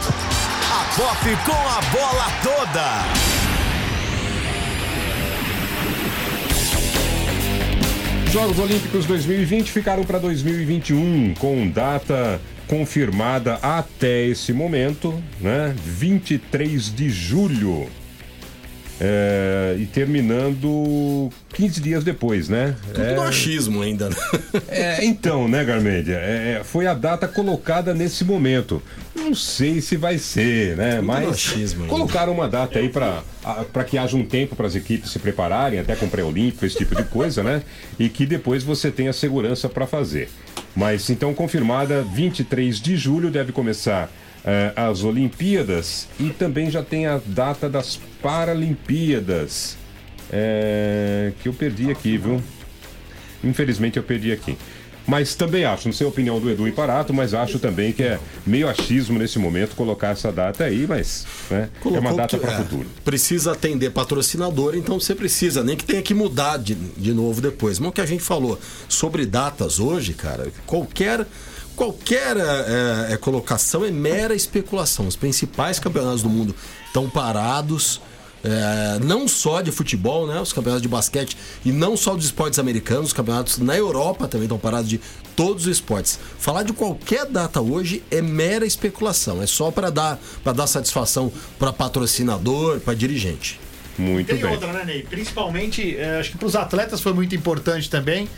A 0.70 0.84
Pop 0.96 1.24
com 1.44 1.52
a 1.52 1.82
bola 1.92 2.30
toda. 2.42 3.44
Jogos 8.34 8.58
Olímpicos 8.58 9.06
2020 9.06 9.70
ficaram 9.70 10.02
para 10.02 10.18
2021, 10.18 11.34
com 11.34 11.70
data 11.70 12.40
confirmada 12.74 13.54
até 13.62 14.26
esse 14.26 14.52
momento, 14.52 15.22
né? 15.40 15.72
23 15.84 16.92
de 16.92 17.08
julho. 17.08 17.88
É, 19.06 19.76
e 19.78 19.84
terminando 19.84 21.30
15 21.52 21.80
dias 21.82 22.02
depois, 22.02 22.48
né? 22.48 22.74
Tudo 22.94 23.04
É, 23.04 23.14
no 23.14 23.22
achismo 23.22 23.82
ainda, 23.82 24.08
né? 24.08 24.16
é, 24.68 25.04
então, 25.04 25.46
né, 25.46 25.62
Garmendia? 25.62 26.16
É, 26.16 26.62
foi 26.64 26.86
a 26.86 26.94
data 26.94 27.28
colocada 27.28 27.92
nesse 27.92 28.24
momento. 28.24 28.82
Não 29.14 29.34
sei 29.34 29.82
se 29.82 29.96
vai 29.96 30.16
ser, 30.16 30.74
né? 30.76 30.96
Tudo 30.96 31.06
Mas 31.06 31.26
machismo 31.28 31.82
ainda. 31.82 31.94
colocaram 31.94 32.32
uma 32.32 32.48
data 32.48 32.78
aí 32.78 32.88
para 32.88 33.84
que 33.84 33.98
haja 33.98 34.16
um 34.16 34.24
tempo 34.24 34.56
para 34.56 34.66
as 34.66 34.74
equipes 34.74 35.10
se 35.10 35.18
prepararem, 35.18 35.78
até 35.78 35.94
com 35.94 36.08
pré-olímpico, 36.08 36.64
esse 36.64 36.78
tipo 36.78 36.94
de 36.94 37.04
coisa, 37.04 37.42
né? 37.42 37.62
E 37.98 38.08
que 38.08 38.24
depois 38.24 38.62
você 38.62 38.90
tenha 38.90 39.12
segurança 39.12 39.68
para 39.68 39.86
fazer. 39.86 40.30
Mas 40.74 41.10
então, 41.10 41.34
confirmada, 41.34 42.02
23 42.14 42.80
de 42.80 42.96
julho 42.96 43.30
deve 43.30 43.52
começar 43.52 44.10
as 44.76 45.02
Olimpíadas 45.02 46.08
e 46.20 46.30
também 46.30 46.70
já 46.70 46.82
tem 46.82 47.06
a 47.06 47.20
data 47.24 47.68
das 47.68 47.98
Paralimpíadas. 48.22 49.76
eh, 50.30 51.32
que 51.40 51.48
eu 51.48 51.52
perdi 51.52 51.90
aqui, 51.90 52.16
viu? 52.18 52.42
Infelizmente 53.42 53.98
eu 53.98 54.02
perdi 54.02 54.32
aqui. 54.32 54.56
Mas 55.06 55.34
também 55.34 55.64
acho, 55.64 55.86
não 55.86 55.92
sei 55.92 56.06
a 56.06 56.08
opinião 56.08 56.40
do 56.40 56.50
Edu 56.50 56.66
e 56.66 56.72
Parato, 56.72 57.12
mas 57.12 57.34
acho 57.34 57.58
também 57.58 57.92
que 57.92 58.02
é 58.02 58.18
meio 58.46 58.68
achismo 58.68 59.18
nesse 59.18 59.38
momento 59.38 59.76
colocar 59.76 60.08
essa 60.08 60.32
data 60.32 60.64
aí, 60.64 60.86
mas 60.88 61.26
né, 61.50 61.68
é 61.84 61.98
uma 61.98 62.14
data 62.14 62.38
para 62.38 62.54
é, 62.54 62.56
futuro. 62.56 62.86
Precisa 63.04 63.52
atender 63.52 63.90
patrocinador, 63.90 64.74
então 64.74 64.98
você 64.98 65.14
precisa, 65.14 65.62
nem 65.62 65.76
que 65.76 65.84
tenha 65.84 66.00
que 66.00 66.14
mudar 66.14 66.56
de, 66.56 66.74
de 66.74 67.12
novo 67.12 67.42
depois. 67.42 67.78
Mas 67.78 67.90
o 67.90 67.92
que 67.92 68.00
a 68.00 68.06
gente 68.06 68.22
falou 68.22 68.58
sobre 68.88 69.26
datas 69.26 69.78
hoje, 69.78 70.14
cara, 70.14 70.48
qualquer. 70.66 71.26
Qualquer 71.76 72.36
é, 72.36 73.12
é, 73.12 73.16
colocação 73.16 73.84
é 73.84 73.90
mera 73.90 74.34
especulação. 74.34 75.06
Os 75.06 75.16
principais 75.16 75.78
campeonatos 75.78 76.22
do 76.22 76.28
mundo 76.28 76.54
estão 76.86 77.08
parados. 77.10 78.00
é, 78.44 78.98
não 79.02 79.26
só 79.26 79.62
de 79.62 79.72
futebol, 79.72 80.26
né? 80.26 80.38
Os 80.40 80.52
campeonatos 80.52 80.82
de 80.82 80.88
basquete 80.88 81.36
e 81.64 81.72
não 81.72 81.96
só 81.96 82.14
dos 82.14 82.26
esportes 82.26 82.58
americanos, 82.58 83.06
os 83.06 83.12
campeonatos 83.12 83.58
na 83.58 83.74
Europa 83.76 84.28
também 84.28 84.44
estão 84.44 84.58
parados 84.58 84.88
de 84.88 85.00
todos 85.34 85.66
os 85.66 85.72
esportes. 85.72 86.18
Falar 86.38 86.62
de 86.62 86.72
qualquer 86.72 87.24
data 87.26 87.60
hoje 87.60 88.02
é 88.10 88.20
mera 88.20 88.66
especulação, 88.66 89.42
é 89.42 89.46
só 89.46 89.70
para 89.70 89.90
dar 89.90 90.20
para 90.44 90.52
dar 90.52 90.66
satisfação 90.66 91.32
para 91.58 91.72
patrocinador, 91.72 92.80
para 92.80 92.94
dirigente. 92.94 93.58
Muito 93.96 94.26
Tem 94.26 94.44
outra, 94.44 94.72
né, 94.72 94.84
Ney? 94.84 95.02
Principalmente, 95.08 95.96
eh, 95.96 96.18
acho 96.18 96.32
que 96.32 96.38
para 96.38 96.46
os 96.46 96.56
atletas 96.56 97.00
foi 97.00 97.12
muito 97.12 97.34
importante 97.34 97.88
também, 97.88 98.28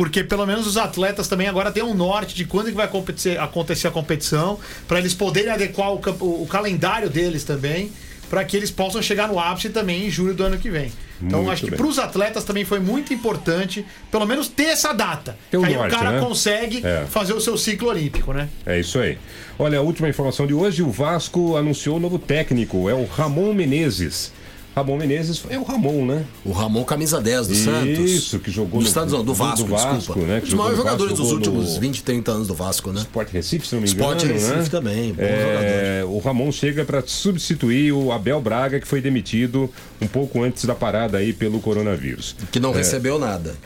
porque 0.00 0.24
pelo 0.24 0.46
menos 0.46 0.66
os 0.66 0.78
atletas 0.78 1.28
também 1.28 1.46
agora 1.46 1.70
têm 1.70 1.82
um 1.82 1.92
norte 1.92 2.34
de 2.34 2.46
quando 2.46 2.68
que 2.68 2.72
vai 2.72 2.86
acontecer, 2.86 3.38
acontecer 3.38 3.86
a 3.86 3.90
competição, 3.90 4.58
para 4.88 4.98
eles 4.98 5.12
poderem 5.12 5.50
adequar 5.52 5.92
o, 5.92 5.98
camp- 5.98 6.22
o 6.22 6.46
calendário 6.48 7.10
deles 7.10 7.44
também, 7.44 7.92
para 8.30 8.42
que 8.42 8.56
eles 8.56 8.70
possam 8.70 9.02
chegar 9.02 9.28
no 9.28 9.38
ápice 9.38 9.68
também 9.68 10.06
em 10.06 10.10
julho 10.10 10.32
do 10.32 10.42
ano 10.42 10.56
que 10.56 10.70
vem. 10.70 10.90
Então 11.20 11.40
Muito 11.40 11.52
acho 11.52 11.64
que 11.66 11.72
para 11.72 11.86
os 11.86 11.98
atletas 11.98 12.44
também 12.44 12.64
foi 12.64 12.80
muito 12.80 13.12
importante, 13.12 13.84
pelo 14.10 14.24
menos 14.24 14.48
ter 14.48 14.68
essa 14.68 14.94
data. 14.94 15.36
Ter 15.50 15.58
um 15.58 15.60
que 15.60 15.66
aí 15.66 15.74
norte, 15.74 15.94
o 15.94 15.98
cara 15.98 16.12
né? 16.12 16.20
consegue 16.20 16.80
É. 16.82 17.04
fazer 17.10 17.34
o 17.34 17.40
seu 17.42 17.58
ciclo 17.58 17.90
olímpico, 17.90 18.32
né? 18.32 18.48
É 18.64 18.80
isso 18.80 18.98
aí. 18.98 19.18
Olha, 19.58 19.80
a 19.80 19.82
última 19.82 20.08
informação 20.08 20.46
de 20.46 20.54
hoje: 20.54 20.82
o 20.82 20.90
Vasco 20.90 21.58
anunciou 21.58 21.98
o 21.98 22.00
novo 22.00 22.18
técnico, 22.18 22.88
é 22.88 22.94
o 22.94 23.04
Ramon 23.04 23.52
Menezes. 23.52 24.32
Ramon 24.74 24.96
Menezes 24.96 25.42
é 25.50 25.58
o 25.58 25.64
Ramon, 25.64 26.06
né? 26.06 26.24
O 26.44 26.52
Ramon 26.52 26.84
camisa 26.84 27.20
10 27.20 27.48
do 27.48 27.54
Santos. 27.56 28.10
Isso, 28.10 28.38
que 28.38 28.50
jogou 28.50 28.80
no- 28.80 28.86
Santos, 28.86 29.12
não, 29.12 29.24
do 29.24 29.34
Vasco, 29.34 29.64
do 29.64 29.70
Vasco, 29.70 29.94
desculpa. 29.96 30.20
né, 30.20 30.40
jogou 30.44 30.56
maiores 30.64 30.78
Vasco, 30.78 30.90
jogadores 30.98 31.16
dos 31.18 31.32
últimos 31.32 31.74
no- 31.74 31.80
20, 31.80 32.02
30 32.04 32.30
anos 32.30 32.46
do 32.48 32.54
Vasco, 32.54 32.92
né? 32.92 33.00
Sport 33.00 33.30
Recife, 33.32 33.66
se 33.66 33.74
não 33.74 33.82
me 33.82 33.90
engano. 33.90 34.12
Sport 34.14 34.30
Recife 34.32 34.54
né? 34.56 34.68
também, 34.70 35.12
bom 35.12 35.22
É, 35.22 36.02
o 36.06 36.18
Ramon 36.20 36.52
chega 36.52 36.84
para 36.84 37.02
substituir 37.06 37.92
o 37.92 38.12
Abel 38.12 38.40
Braga, 38.40 38.78
que 38.80 38.86
foi 38.86 39.00
demitido 39.00 39.68
um 40.00 40.06
pouco 40.06 40.42
antes 40.42 40.64
da 40.64 40.74
parada 40.74 41.18
aí 41.18 41.32
pelo 41.32 41.60
coronavírus. 41.60 42.36
Que 42.52 42.60
não 42.60 42.72
É, 42.72 42.76
recebeu 42.78 43.18
nada. 43.18 43.56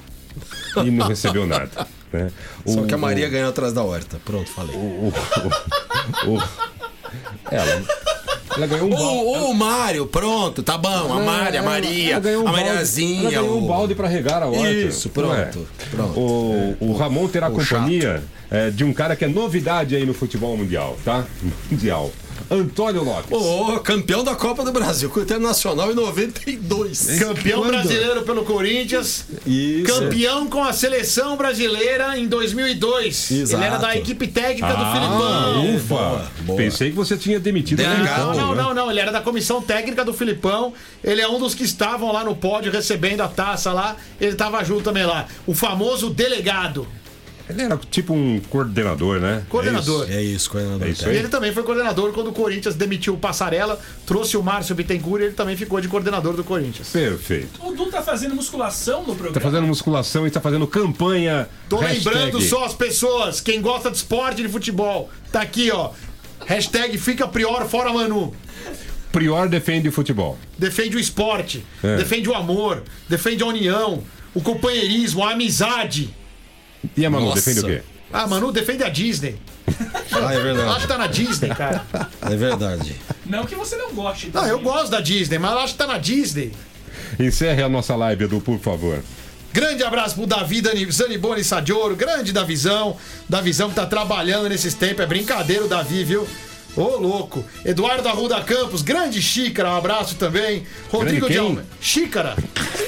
E 0.85 0.91
não 0.91 1.07
recebeu 1.07 1.47
nada. 1.47 1.87
né? 2.13 2.31
Só 2.67 2.81
O- 2.81 2.87
que 2.87 2.95
a 2.95 2.99
Maria 2.99 3.29
o- 3.29 3.31
ganhou 3.31 3.51
atrás 3.51 3.73
da 3.75 3.83
horta. 3.85 4.19
Pronto, 4.25 4.51
falei. 4.51 4.75
o- 4.75 5.13
o- 6.27 6.43
ela, 7.51 7.83
ela 8.57 8.67
ganhou 8.67 8.87
um 8.87 8.91
balde. 8.91 9.07
O, 9.07 9.51
o 9.51 9.55
Mário, 9.55 10.07
pronto, 10.07 10.63
tá 10.63 10.77
bom. 10.79 11.13
A 11.13 11.21
Mária, 11.21 11.61
a 11.61 11.63
Maria, 11.63 12.15
um 12.17 12.19
a 12.19 12.21
balde- 12.21 12.47
Mariazinha. 12.53 13.21
Ela 13.23 13.31
ganhou 13.31 13.59
um 13.61 13.65
o- 13.65 13.69
balde 13.69 13.95
para 13.95 14.09
regar 14.09 14.43
a 14.43 14.47
horta. 14.47 14.71
Isso, 14.71 15.09
pronto, 15.11 15.35
é? 15.35 15.51
pronto. 15.91 16.19
O, 16.21 16.77
o 16.81 16.93
Ramon 16.93 17.27
terá 17.29 17.49
O 17.49 17.53
companhia 17.53 18.23
é, 18.51 18.71
de 18.71 18.85
um 18.85 18.93
cara 18.93 19.17
que 19.17 19.25
é 19.25 19.29
novidade 19.29 19.97
aí 19.97 20.05
no 20.07 20.15
futebol 20.15 20.57
mundial, 20.57 20.97
tá? 21.05 21.25
Mundial. 21.71 22.11
Antônio 22.51 23.03
Lopes. 23.03 23.31
Ô, 23.33 23.79
campeão 23.81 24.23
da 24.23 24.35
Copa 24.35 24.65
do 24.65 24.71
Brasil, 24.73 25.09
com 25.11 25.21
o 25.21 25.23
Internacional 25.23 25.91
em 25.91 25.95
92. 25.95 27.19
Campeão 27.19 27.61
Quando? 27.63 27.71
brasileiro 27.73 28.23
pelo 28.23 28.45
Corinthians. 28.45 29.25
Isso. 29.47 29.87
Campeão 29.87 30.47
com 30.47 30.63
a 30.63 30.73
seleção 30.73 31.37
brasileira 31.37 32.19
em 32.19 32.27
2002. 32.29 33.31
Exato. 33.31 33.63
Ele 33.63 33.67
era 33.69 33.79
da 33.79 33.97
equipe 33.97 34.27
técnica 34.29 34.69
do 34.75 34.83
Ah, 34.83 34.93
Filipão. 34.93 35.75
ufa! 35.77 35.95
boa, 35.95 36.31
boa. 36.43 36.57
Pensei 36.57 36.91
que 36.91 36.97
você 36.97 37.17
tinha 37.17 37.41
demitido 37.41 37.81
o 37.81 37.83
Delegado. 37.83 38.05
Filipão, 38.05 38.35
Não, 38.35 38.55
né? 38.55 38.63
não, 38.63 38.75
não. 38.75 38.91
Ele 38.91 39.01
era 39.01 39.11
da 39.13 39.21
comissão 39.21 39.63
técnica 39.63 40.05
do 40.05 40.13
Filipão. 40.13 40.73
Ele 41.03 41.21
é 41.21 41.29
um 41.29 41.39
dos 41.39 41.55
que 41.55 41.65
estavam 41.65 42.13
lá 42.13 42.25
no 42.25 42.37
pódio 42.37 42.71
recebendo 42.71 43.21
a 43.23 43.29
taça 43.29 43.73
lá. 43.73 43.97
Ele 44.21 44.33
estava 44.33 44.63
junto 44.65 44.83
também 44.83 45.05
lá. 45.05 45.27
O 45.47 45.55
famoso 45.55 46.11
delegado. 46.11 46.87
Ele 47.49 47.61
era 47.63 47.77
tipo 47.91 48.15
um 48.15 48.41
coordenador, 48.49 49.21
né? 49.21 49.43
Coordenador. 49.51 50.07
É 50.11 50.23
isso, 50.23 50.49
coordenador 50.51 50.87
É 50.87 50.91
isso 50.91 51.03
E 51.03 51.05
técnico. 51.05 51.21
ele 51.25 51.29
também 51.29 51.53
foi 51.53 51.63
coordenador 51.63 52.13
quando 52.13 52.29
o 52.29 52.33
Corinthians 52.33 52.75
demitiu 52.75 53.15
o 53.15 53.19
Passarela, 53.19 53.79
trouxe 54.07 54.37
o 54.37 54.43
Márcio 54.43 54.75
Bittencourt 54.75 55.21
e 55.23 55.27
ele 55.27 55.35
também 55.35 55.55
ficou 55.57 55.81
de 55.81 55.87
coordenador 55.89 56.35
do 56.35 56.43
Corinthians. 56.43 56.89
Perfeito. 56.89 57.61
O 57.63 57.73
Du 57.75 57.87
tá 57.91 58.03
fazendo 58.03 58.35
musculação 58.35 59.01
no 59.01 59.15
programa. 59.15 59.35
Tá 59.35 59.41
fazendo 59.41 59.67
musculação 59.67 60.27
e 60.27 60.31
tá 60.31 60.41
fazendo 60.41 60.67
campanha. 60.67 61.47
Tô 61.69 61.77
hashtag. 61.77 62.17
lembrando 62.17 62.41
só 62.41 62.65
as 62.65 62.73
pessoas, 62.75 63.41
quem 63.41 63.61
gosta 63.61 63.91
de 63.91 63.97
esporte 63.99 64.41
e 64.41 64.47
de 64.47 64.49
futebol, 64.51 65.11
tá 65.31 65.43
aqui, 65.43 65.71
ó. 65.71 65.91
Hashtag 66.47 66.97
fica 66.99 67.29
prior 67.29 67.67
fora 67.69 67.93
Manu. 67.93 68.35
Prior 69.13 69.49
defende 69.49 69.89
o 69.89 69.93
futebol. 69.93 70.37
Defende 70.59 70.97
o 70.97 71.01
esporte, 71.01 71.65
É. 71.83 71.97
defende 71.97 72.29
o 72.29 72.35
amor, 72.35 72.83
defende 73.09 73.43
a 73.43 73.47
união, 73.47 74.03
o 74.35 74.41
companheirismo, 74.41 75.23
a 75.23 75.33
amizade. 75.33 76.13
E 76.97 77.05
a 77.07 77.11
Manu, 77.11 77.27
Nossa. 77.27 77.37
defende 77.37 77.61
o 77.61 77.65
quê? 77.69 77.83
Ah, 78.13 78.27
Manu 78.27 78.53
defende 78.53 78.85
a 78.85 78.89
Disney. 78.89 79.37
Ah, 80.13 80.33
é 80.33 80.37
Acho 80.37 80.43
verdade. 80.43 80.81
que 80.81 80.87
tá 80.87 80.99
na 80.99 81.07
Disney, 81.07 81.49
cara. 81.51 81.85
É 82.23 82.37
verdade. 82.37 82.95
Não 83.27 83.45
que 83.45 83.55
você 83.55 83.77
não 83.77 83.93
goste. 83.93 84.31
Não, 84.33 84.47
eu 84.47 84.59
gosto 84.61 84.91
da 84.91 85.01
Disney, 85.01 85.39
mas 85.39 85.53
eu 85.53 85.59
acho 85.59 85.73
que 85.75 85.79
tá 85.79 85.87
na 85.87 85.99
Disney. 85.99 86.53
Encerre 87.19 87.63
a 87.63 87.69
nossa 87.69 87.95
live, 87.97 88.25
Edu, 88.25 88.41
por 88.41 88.59
favor. 88.59 89.03
Grande 89.53 89.85
abraço 89.85 90.17
pro 90.17 90.27
Davi 90.27 90.63
Zaniboni 90.91 91.45
Sadioro, 91.45 91.95
grande 91.95 92.33
Davizão. 92.33 92.97
Davizão 93.29 93.69
que 93.69 93.77
tá 93.77 93.87
trabalhando 93.87 94.49
nesses 94.49 94.75
tempos. 94.75 95.05
É 95.05 95.07
brincadeira 95.07 95.65
o 95.65 95.69
Davi, 95.69 96.03
viu? 96.03 96.27
Ô, 96.77 96.97
louco. 96.97 97.45
Eduardo 97.65 98.09
Arruda 98.09 98.41
Campos, 98.41 98.83
grande 98.83 99.23
Xícara, 99.23 99.71
um 99.71 99.77
abraço 99.77 100.17
também. 100.17 100.67
Rodrigo 100.91 101.29
de? 101.29 101.39
Almeida. 101.39 101.65
Xícara. 101.81 102.37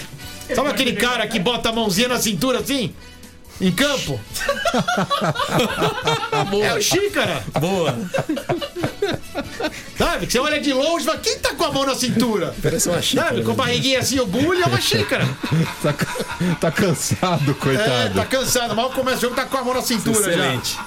Sabe 0.55 0.70
aquele 0.70 0.94
cara 0.94 1.26
que 1.26 1.38
bota 1.38 1.68
a 1.68 1.72
mãozinha 1.72 2.09
na 2.09 2.18
cintura 2.18 2.59
assim? 2.61 2.94
Em 3.61 3.73
campo? 3.73 4.21
É 6.63 6.75
o 6.75 6.83
Xícara. 6.83 7.43
Boa. 7.59 7.95
Sabe? 9.97 10.27
Que 10.27 10.33
você 10.33 10.39
olha 10.39 10.61
de 10.61 10.73
longe 10.73 11.05
e 11.05 11.07
fala, 11.07 11.19
quem 11.19 11.39
tá 11.39 11.55
com 11.55 11.65
a 11.65 11.73
mão 11.73 11.87
na 11.87 11.95
cintura? 11.95 12.55
Parece 12.63 12.89
uma 12.89 13.01
xícara, 13.01 13.29
Sabe? 13.29 13.43
Com 13.43 13.51
a 13.51 13.55
né? 13.55 13.57
barriguinha 13.57 13.99
assim, 14.01 14.21
o 14.21 14.27
bulho 14.27 14.63
é 14.63 14.67
uma 14.67 14.81
xícara. 14.81 15.27
Tá, 15.83 15.95
tá 16.61 16.71
cansado, 16.71 17.51
É, 17.51 17.55
coitado. 17.55 18.15
tá 18.15 18.25
cansado. 18.27 18.75
Mal 18.75 18.91
começa 18.91 19.19
o 19.19 19.21
jogo, 19.23 19.37
tá 19.37 19.45
com 19.47 19.57
a 19.57 19.65
mão 19.65 19.75
na 19.75 19.83
cintura 19.83 20.19
Excelente. 20.19 20.79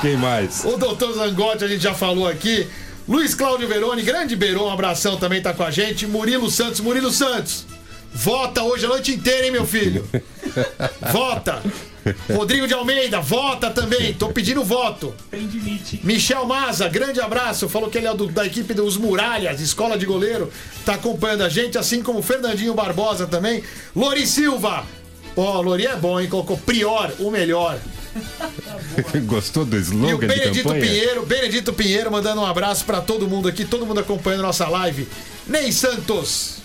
Quem 0.00 0.16
mais? 0.16 0.62
já. 0.62 0.68
O 0.68 0.76
doutor 0.76 1.12
Zangotti, 1.14 1.64
a 1.64 1.68
gente 1.68 1.82
já 1.82 1.94
falou 1.94 2.28
aqui. 2.28 2.68
Luiz 3.08 3.34
Cláudio 3.34 3.66
Veroni, 3.68 4.02
grande 4.02 4.36
Beron, 4.36 4.68
um 4.68 4.72
abração 4.72 5.16
também 5.16 5.40
tá 5.40 5.52
com 5.54 5.62
a 5.62 5.70
gente. 5.70 6.06
Murilo 6.06 6.50
Santos, 6.50 6.80
Murilo 6.80 7.10
Santos. 7.10 7.64
Vota 8.16 8.62
hoje 8.62 8.86
a 8.86 8.88
noite 8.88 9.12
inteira, 9.12 9.44
hein, 9.46 9.52
meu 9.52 9.66
filho? 9.66 10.08
Vota. 11.12 11.62
Rodrigo 12.32 12.66
de 12.66 12.72
Almeida, 12.72 13.20
vota 13.20 13.70
também. 13.70 14.14
Tô 14.14 14.28
pedindo 14.28 14.62
voto. 14.64 15.12
Michel 16.02 16.46
Maza, 16.46 16.88
grande 16.88 17.20
abraço. 17.20 17.68
Falou 17.68 17.90
que 17.90 17.98
ele 17.98 18.06
é 18.06 18.14
do- 18.14 18.28
da 18.28 18.46
equipe 18.46 18.72
dos 18.72 18.96
Muralhas, 18.96 19.60
escola 19.60 19.98
de 19.98 20.06
goleiro. 20.06 20.50
Tá 20.84 20.94
acompanhando 20.94 21.42
a 21.42 21.48
gente, 21.48 21.76
assim 21.76 22.02
como 22.02 22.22
Fernandinho 22.22 22.74
Barbosa 22.74 23.26
também. 23.26 23.62
Lori 23.94 24.26
Silva. 24.26 24.84
Ó, 25.36 25.60
Lori 25.60 25.86
é 25.86 25.96
bom, 25.96 26.18
hein? 26.20 26.28
Colocou 26.28 26.56
Prior, 26.56 27.12
o 27.18 27.30
melhor. 27.30 27.78
Gostou 29.26 29.64
do 29.66 29.76
E 29.76 29.80
o 29.80 29.82
slogan 29.82 30.26
Benedito? 30.26 30.68
Pinheiro, 30.72 31.26
Benedito 31.26 31.72
Pinheiro 31.72 32.10
mandando 32.10 32.40
um 32.40 32.46
abraço 32.46 32.84
pra 32.86 33.00
todo 33.02 33.28
mundo 33.28 33.46
aqui, 33.48 33.64
todo 33.64 33.84
mundo 33.84 34.00
acompanhando 34.00 34.42
nossa 34.42 34.66
live. 34.68 35.06
Ney 35.46 35.70
Santos. 35.72 36.55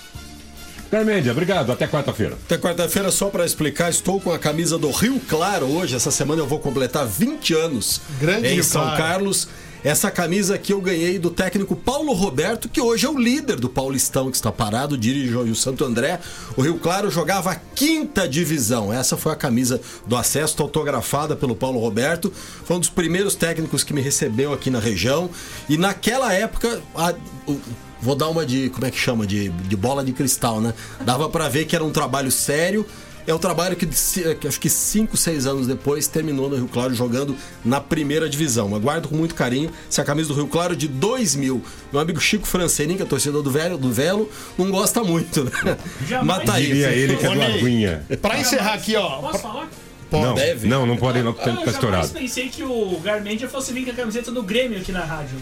Carmédia, 0.92 1.32
obrigado. 1.32 1.72
Até 1.72 1.88
quarta-feira. 1.88 2.38
Até 2.46 2.58
quarta-feira, 2.58 3.10
só 3.12 3.30
pra 3.30 3.46
explicar, 3.46 3.90
estou 3.90 4.20
com 4.20 4.32
a 4.34 4.38
camisa 4.38 4.78
do 4.78 4.92
Rio 4.92 5.22
Claro 5.28 5.66
hoje. 5.68 5.96
Essa 5.96 6.12
semana 6.12 6.42
eu 6.42 6.48
vou 6.48 6.60
completar 6.60 7.08
20 7.08 7.54
anos 7.54 8.02
Grande 8.20 8.48
em 8.50 8.54
Rio 8.56 8.64
São 8.64 8.82
Claro. 8.82 8.98
Carlos. 8.98 9.48
Essa 9.84 10.12
camisa 10.12 10.54
aqui 10.54 10.74
eu 10.74 10.82
ganhei 10.82 11.18
do 11.18 11.32
técnico 11.32 11.76
Paulo 11.76 12.14
Roberto, 12.14 12.70
que 12.70 12.80
hoje 12.80 13.06
é 13.08 13.10
o 13.10 13.18
líder 13.18 13.56
do 13.60 13.68
Paulistão, 13.68 14.30
que 14.30 14.36
está 14.36 14.52
parado, 14.52 14.96
dirige 14.96 15.34
hoje 15.36 15.52
o 15.52 15.56
Santo 15.56 15.84
André. 15.84 16.20
O 16.56 16.62
Rio 16.62 16.78
Claro 16.78 17.10
jogava 17.10 17.52
a 17.52 17.56
quinta 17.56 18.28
divisão. 18.28 18.94
Essa 18.94 19.18
foi 19.18 19.32
a 19.32 19.36
camisa 19.36 19.82
do 20.06 20.16
acesso, 20.16 20.62
autografada 20.62 21.36
pelo 21.36 21.56
Paulo 21.56 21.80
Roberto. 21.80 22.32
Foi 22.64 22.76
um 22.76 22.80
dos 22.80 22.90
primeiros 22.90 23.34
técnicos 23.34 23.84
que 23.84 23.92
me 23.94 24.02
recebeu 24.02 24.54
aqui 24.54 24.70
na 24.70 24.80
região. 24.80 25.30
E 25.68 25.78
naquela 25.78 26.32
época, 26.32 26.80
a- 26.94 27.16
o- 27.48 27.60
vou 28.02 28.16
dar 28.16 28.28
uma 28.30 28.46
de, 28.46 28.70
como 28.70 28.86
é 28.86 28.92
que 28.92 28.98
chama? 28.98 29.26
De, 29.26 29.50
de 29.50 29.76
bola 29.76 30.04
de 30.04 30.12
cristal, 30.14 30.60
né? 30.62 30.74
Dava 31.02 31.30
pra 31.30 31.48
ver 31.50 31.66
que 31.66 31.76
era 31.76 31.84
um 31.86 31.92
trabalho 31.92 32.32
sério. 32.32 32.86
É 33.28 33.34
um 33.34 33.38
trabalho 33.38 33.76
que, 33.76 33.86
que 33.86 34.48
acho 34.48 34.60
que 34.60 34.68
5, 34.68 35.16
6 35.16 35.46
anos 35.46 35.68
depois 35.68 36.08
terminou 36.08 36.50
no 36.50 36.56
Rio 36.56 36.68
Claro 36.68 36.92
jogando 36.96 37.36
na 37.64 37.80
primeira 37.80 38.28
divisão. 38.28 38.72
Eu 38.74 38.80
guardo 38.80 39.08
com 39.08 39.16
muito 39.16 39.36
carinho 39.36 39.70
essa 39.88 40.04
camisa 40.04 40.30
do 40.30 40.34
Rio 40.34 40.48
Claro 40.48 40.76
de 40.76 40.88
2000. 40.88 41.62
Meu 41.94 42.02
amigo 42.02 42.20
Chico 42.20 42.48
Franceni, 42.48 42.96
que 42.96 43.04
é 43.04 43.06
torcedor 43.06 43.44
do 43.44 43.52
Velho, 43.52 43.78
do 43.78 43.92
Velo, 43.92 44.28
não 44.58 44.72
gosta 44.72 45.04
muito, 45.04 45.44
né? 45.44 45.78
Jamais. 46.08 46.40
Mas 46.40 46.46
tá 46.48 46.54
aí. 46.56 46.66
Diria 46.66 46.90
ele 46.90 47.16
que 47.16 47.26
é 47.26 47.36
do 47.36 47.42
Aguinha. 47.44 48.04
Pra 48.20 48.40
encerrar 48.40 48.74
aqui, 48.74 48.96
ó. 48.96 49.18
Posso 49.22 49.38
falar? 49.40 49.70
Não, 50.12 50.34
deve. 50.34 50.68
não, 50.68 50.86
não 50.86 50.98
pode 50.98 51.22
não, 51.22 51.32
Ah, 51.32 51.34
tá 51.36 51.52
eu 51.64 51.72
estourado. 51.72 52.10
pensei 52.10 52.50
que 52.50 52.64
o 52.64 53.00
Garmendia 53.02 53.48
fosse 53.48 53.72
vir 53.72 53.86
com 53.86 53.92
a 53.92 53.94
camiseta 53.94 54.30
do 54.32 54.42
Grêmio 54.44 54.80
aqui 54.80 54.92
na 54.92 55.06
rádio. 55.06 55.38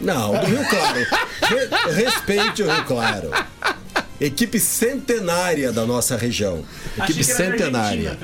Não, 0.00 0.32
do 0.32 0.46
Rio 0.46 0.64
Claro. 0.68 1.06
Re- 1.42 1.92
respeite 2.04 2.62
o 2.62 2.70
Rio 2.72 2.84
Claro. 2.84 3.30
Equipe 4.20 4.58
centenária 4.60 5.72
da 5.72 5.86
nossa 5.86 6.16
região. 6.16 6.62
Equipe 6.98 7.20
Achei 7.20 7.24
que 7.24 7.30
era 7.42 7.50
da 7.50 7.56
centenária. 7.58 8.18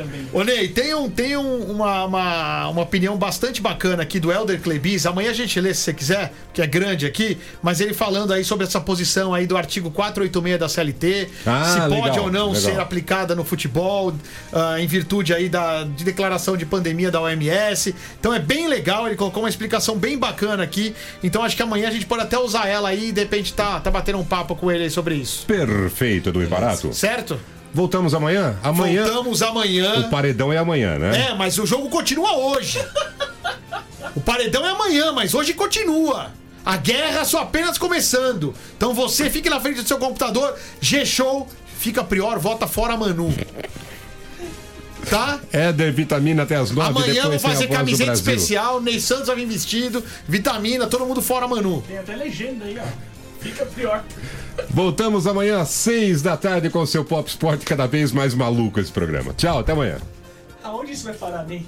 Ney, 0.44 0.68
tem, 0.68 0.94
um, 0.94 1.08
tem 1.10 1.36
um- 1.36 1.70
uma, 1.70 2.04
uma, 2.04 2.68
uma 2.68 2.82
opinião 2.82 3.16
bastante 3.16 3.60
bacana 3.62 4.02
aqui 4.02 4.20
do 4.20 4.30
Helder 4.30 4.60
Klebis. 4.60 5.06
Amanhã 5.06 5.30
a 5.30 5.34
gente 5.34 5.58
lê 5.60 5.72
se 5.72 5.80
você 5.82 5.92
quiser, 5.94 6.32
que 6.52 6.60
é 6.60 6.66
grande 6.66 7.06
aqui, 7.06 7.38
mas 7.62 7.80
ele 7.80 7.94
falando 7.94 8.32
aí 8.32 8.44
sobre 8.44 8.66
essa 8.66 8.80
posição 8.80 9.32
aí 9.34 9.46
do 9.46 9.56
artigo 9.56 9.90
486 9.90 10.58
da 10.60 10.68
CLT, 10.68 11.28
Ah, 11.46 11.64
se 11.64 11.80
pode 11.88 11.94
legal, 12.10 12.24
ou 12.24 12.30
não 12.32 12.46
legal. 12.52 12.62
ser 12.62 12.78
aplicada 12.80 13.34
no 13.34 13.44
futebol, 13.44 14.14
ah, 14.52 14.80
em 14.80 14.86
virtude 14.86 15.32
aí 15.32 15.48
da 15.48 15.84
de 15.84 16.04
declaração 16.04 16.56
de 16.56 16.66
pandemia 16.66 17.10
da 17.10 17.20
OMS. 17.20 17.94
Então 18.20 18.34
é 18.34 18.38
bem 18.38 18.68
legal, 18.68 19.06
ele 19.06 19.16
colocou 19.16 19.42
uma 19.42 19.48
explicação 19.48 19.96
bem 19.96 20.18
bacana 20.18 20.62
aqui. 20.62 20.94
Então 21.22 21.42
acho 21.42 21.56
que 21.56 21.62
amanhã 21.62 21.88
a 21.88 21.90
gente 21.90 22.06
pode 22.06 22.22
até 22.22 22.38
usar 22.38 22.66
ela 22.68 22.88
aí 22.90 23.08
e 23.08 23.12
de 23.12 23.20
repente 23.20 23.54
tá, 23.54 23.80
tá 23.80 23.90
batendo 23.90 24.18
um 24.18 24.24
papo 24.24 24.54
com 24.54 24.70
ele 24.70 24.84
aí 24.84 24.90
sobre 24.90 25.14
isso. 25.14 25.46
Perfeito, 25.46 25.85
do 26.32 26.42
Ibarato. 26.42 26.92
Certo? 26.92 27.38
Voltamos 27.72 28.14
amanhã? 28.14 28.56
Amanhã. 28.62 29.04
Voltamos 29.04 29.42
amanhã. 29.42 30.06
O 30.06 30.10
paredão 30.10 30.52
é 30.52 30.56
amanhã, 30.56 30.98
né? 30.98 31.28
É, 31.28 31.34
mas 31.34 31.58
o 31.58 31.66
jogo 31.66 31.90
continua 31.90 32.36
hoje. 32.36 32.82
O 34.14 34.20
paredão 34.20 34.64
é 34.64 34.70
amanhã, 34.70 35.12
mas 35.12 35.34
hoje 35.34 35.52
continua. 35.52 36.30
A 36.64 36.76
guerra 36.78 37.24
só 37.24 37.42
apenas 37.42 37.76
começando. 37.76 38.54
Então 38.76 38.94
você 38.94 39.28
fique 39.28 39.50
na 39.50 39.60
frente 39.60 39.82
do 39.82 39.86
seu 39.86 39.98
computador, 39.98 40.56
G-Show, 40.80 41.46
fica 41.78 42.02
prior, 42.02 42.38
vota 42.38 42.66
fora 42.66 42.96
Manu. 42.96 43.32
Tá? 45.08 45.38
Éder 45.52 45.92
Vitamina 45.92 46.42
até 46.42 46.56
as 46.56 46.72
nove, 46.72 46.88
Amanhã 46.88 47.28
vou 47.28 47.38
fazer 47.38 47.68
camiseta 47.68 48.12
especial, 48.12 48.80
Ney 48.80 48.98
Santos 48.98 49.28
vai 49.28 49.36
vir 49.36 49.46
vestido, 49.46 50.02
vitamina, 50.26 50.86
todo 50.86 51.06
mundo 51.06 51.22
fora 51.22 51.46
Manu. 51.46 51.84
Tem 51.86 51.98
até 51.98 52.16
legenda 52.16 52.64
aí, 52.64 52.76
ó. 52.78 53.05
Fica 53.46 53.64
pior. 53.66 54.04
Voltamos 54.70 55.26
amanhã 55.26 55.60
às 55.60 55.68
seis 55.68 56.20
da 56.20 56.36
tarde 56.36 56.68
com 56.68 56.80
o 56.80 56.86
seu 56.86 57.04
Pop 57.04 57.28
Sport 57.28 57.62
cada 57.64 57.86
vez 57.86 58.10
mais 58.10 58.34
maluco 58.34 58.80
esse 58.80 58.90
programa. 58.90 59.32
Tchau, 59.34 59.60
até 59.60 59.72
amanhã. 59.72 59.98
Aonde 60.64 60.92
isso 60.92 61.04
vai 61.04 61.14
parar, 61.14 61.44
Ney? 61.46 61.64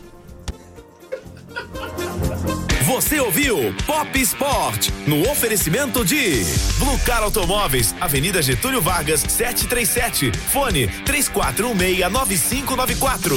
Você 2.88 3.20
ouviu 3.20 3.72
Pop 3.84 4.18
Sport 4.18 4.88
no 5.06 5.20
oferecimento 5.30 6.02
de 6.02 6.42
Blue 6.78 6.98
Car 7.00 7.22
Automóveis, 7.22 7.94
Avenida 8.00 8.40
Getúlio 8.40 8.80
Vargas, 8.80 9.20
737, 9.20 10.32
fone 10.32 10.88
34169594. 11.04 13.34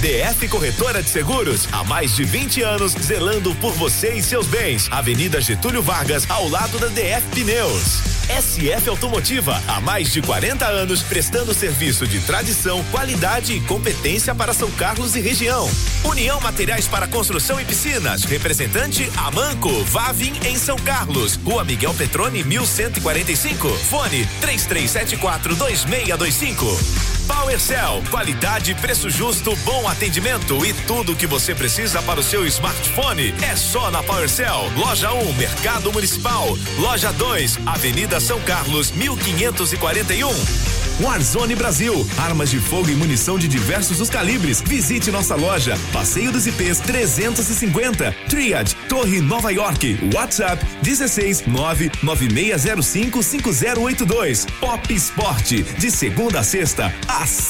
DF 0.00 0.48
Corretora 0.48 1.02
de 1.02 1.10
Seguros, 1.10 1.68
há 1.72 1.84
mais 1.84 2.16
de 2.16 2.24
20 2.24 2.62
anos 2.62 2.92
zelando 2.92 3.54
por 3.56 3.72
você 3.72 4.14
e 4.14 4.22
seus 4.22 4.46
bens. 4.46 4.88
Avenida 4.90 5.42
Getúlio 5.42 5.82
Vargas, 5.82 6.24
ao 6.30 6.48
lado 6.48 6.78
da 6.78 6.86
DF 6.88 7.28
Pneus. 7.32 8.16
SF 8.28 8.90
Automotiva, 8.90 9.62
há 9.68 9.80
mais 9.80 10.12
de 10.12 10.20
40 10.20 10.66
anos 10.66 11.00
prestando 11.00 11.54
serviço 11.54 12.08
de 12.08 12.18
tradição, 12.20 12.82
qualidade 12.90 13.52
e 13.52 13.60
competência 13.60 14.34
para 14.34 14.52
São 14.52 14.68
Carlos 14.72 15.14
e 15.14 15.20
região. 15.20 15.70
União 16.04 16.40
Materiais 16.40 16.88
para 16.88 17.06
Construção 17.06 17.60
e 17.60 17.64
Piscinas, 17.64 18.24
representante 18.24 18.85
Amanco, 19.16 19.68
Vavin 19.86 20.32
em 20.44 20.56
São 20.56 20.76
Carlos, 20.76 21.34
Rua 21.44 21.64
Miguel 21.64 21.92
Petrone 21.92 22.44
1145, 22.44 23.68
fone 23.68 24.24
3374 24.40 25.56
2625. 25.56 27.16
PowerCell, 27.26 28.00
qualidade, 28.10 28.76
preço 28.76 29.10
justo, 29.10 29.56
bom 29.64 29.88
atendimento 29.88 30.64
e 30.64 30.72
tudo 30.72 31.12
o 31.12 31.16
que 31.16 31.26
você 31.26 31.52
precisa 31.52 32.00
para 32.02 32.20
o 32.20 32.22
seu 32.22 32.46
smartphone 32.46 33.34
é 33.42 33.56
só 33.56 33.90
na 33.90 34.04
PowerCell. 34.04 34.70
Loja 34.76 35.12
1, 35.12 35.32
Mercado 35.32 35.92
Municipal. 35.92 36.56
Loja 36.78 37.12
2, 37.12 37.58
Avenida 37.66 38.20
São 38.20 38.40
Carlos, 38.42 38.92
1541. 38.92 40.76
Warzone 40.98 41.54
Brasil, 41.54 42.06
armas 42.16 42.50
de 42.50 42.58
fogo 42.58 42.88
e 42.88 42.94
munição 42.94 43.38
de 43.38 43.46
diversos 43.46 44.00
os 44.00 44.08
calibres. 44.08 44.62
Visite 44.62 45.10
nossa 45.10 45.34
loja, 45.34 45.78
Passeio 45.92 46.32
dos 46.32 46.46
IPs 46.46 46.80
350, 46.80 48.12
Triad, 48.28 48.74
Torre 48.88 49.20
Nova 49.20 49.52
York, 49.52 49.98
WhatsApp 50.14 50.62
16 50.82 51.44
99605 51.46 53.22
5082. 53.22 54.46
Pop 54.60 54.90
Sport, 54.90 55.52
de 55.78 55.90
segunda 55.90 56.40
a 56.40 56.42
sexta, 56.42 56.94
às 57.08 57.40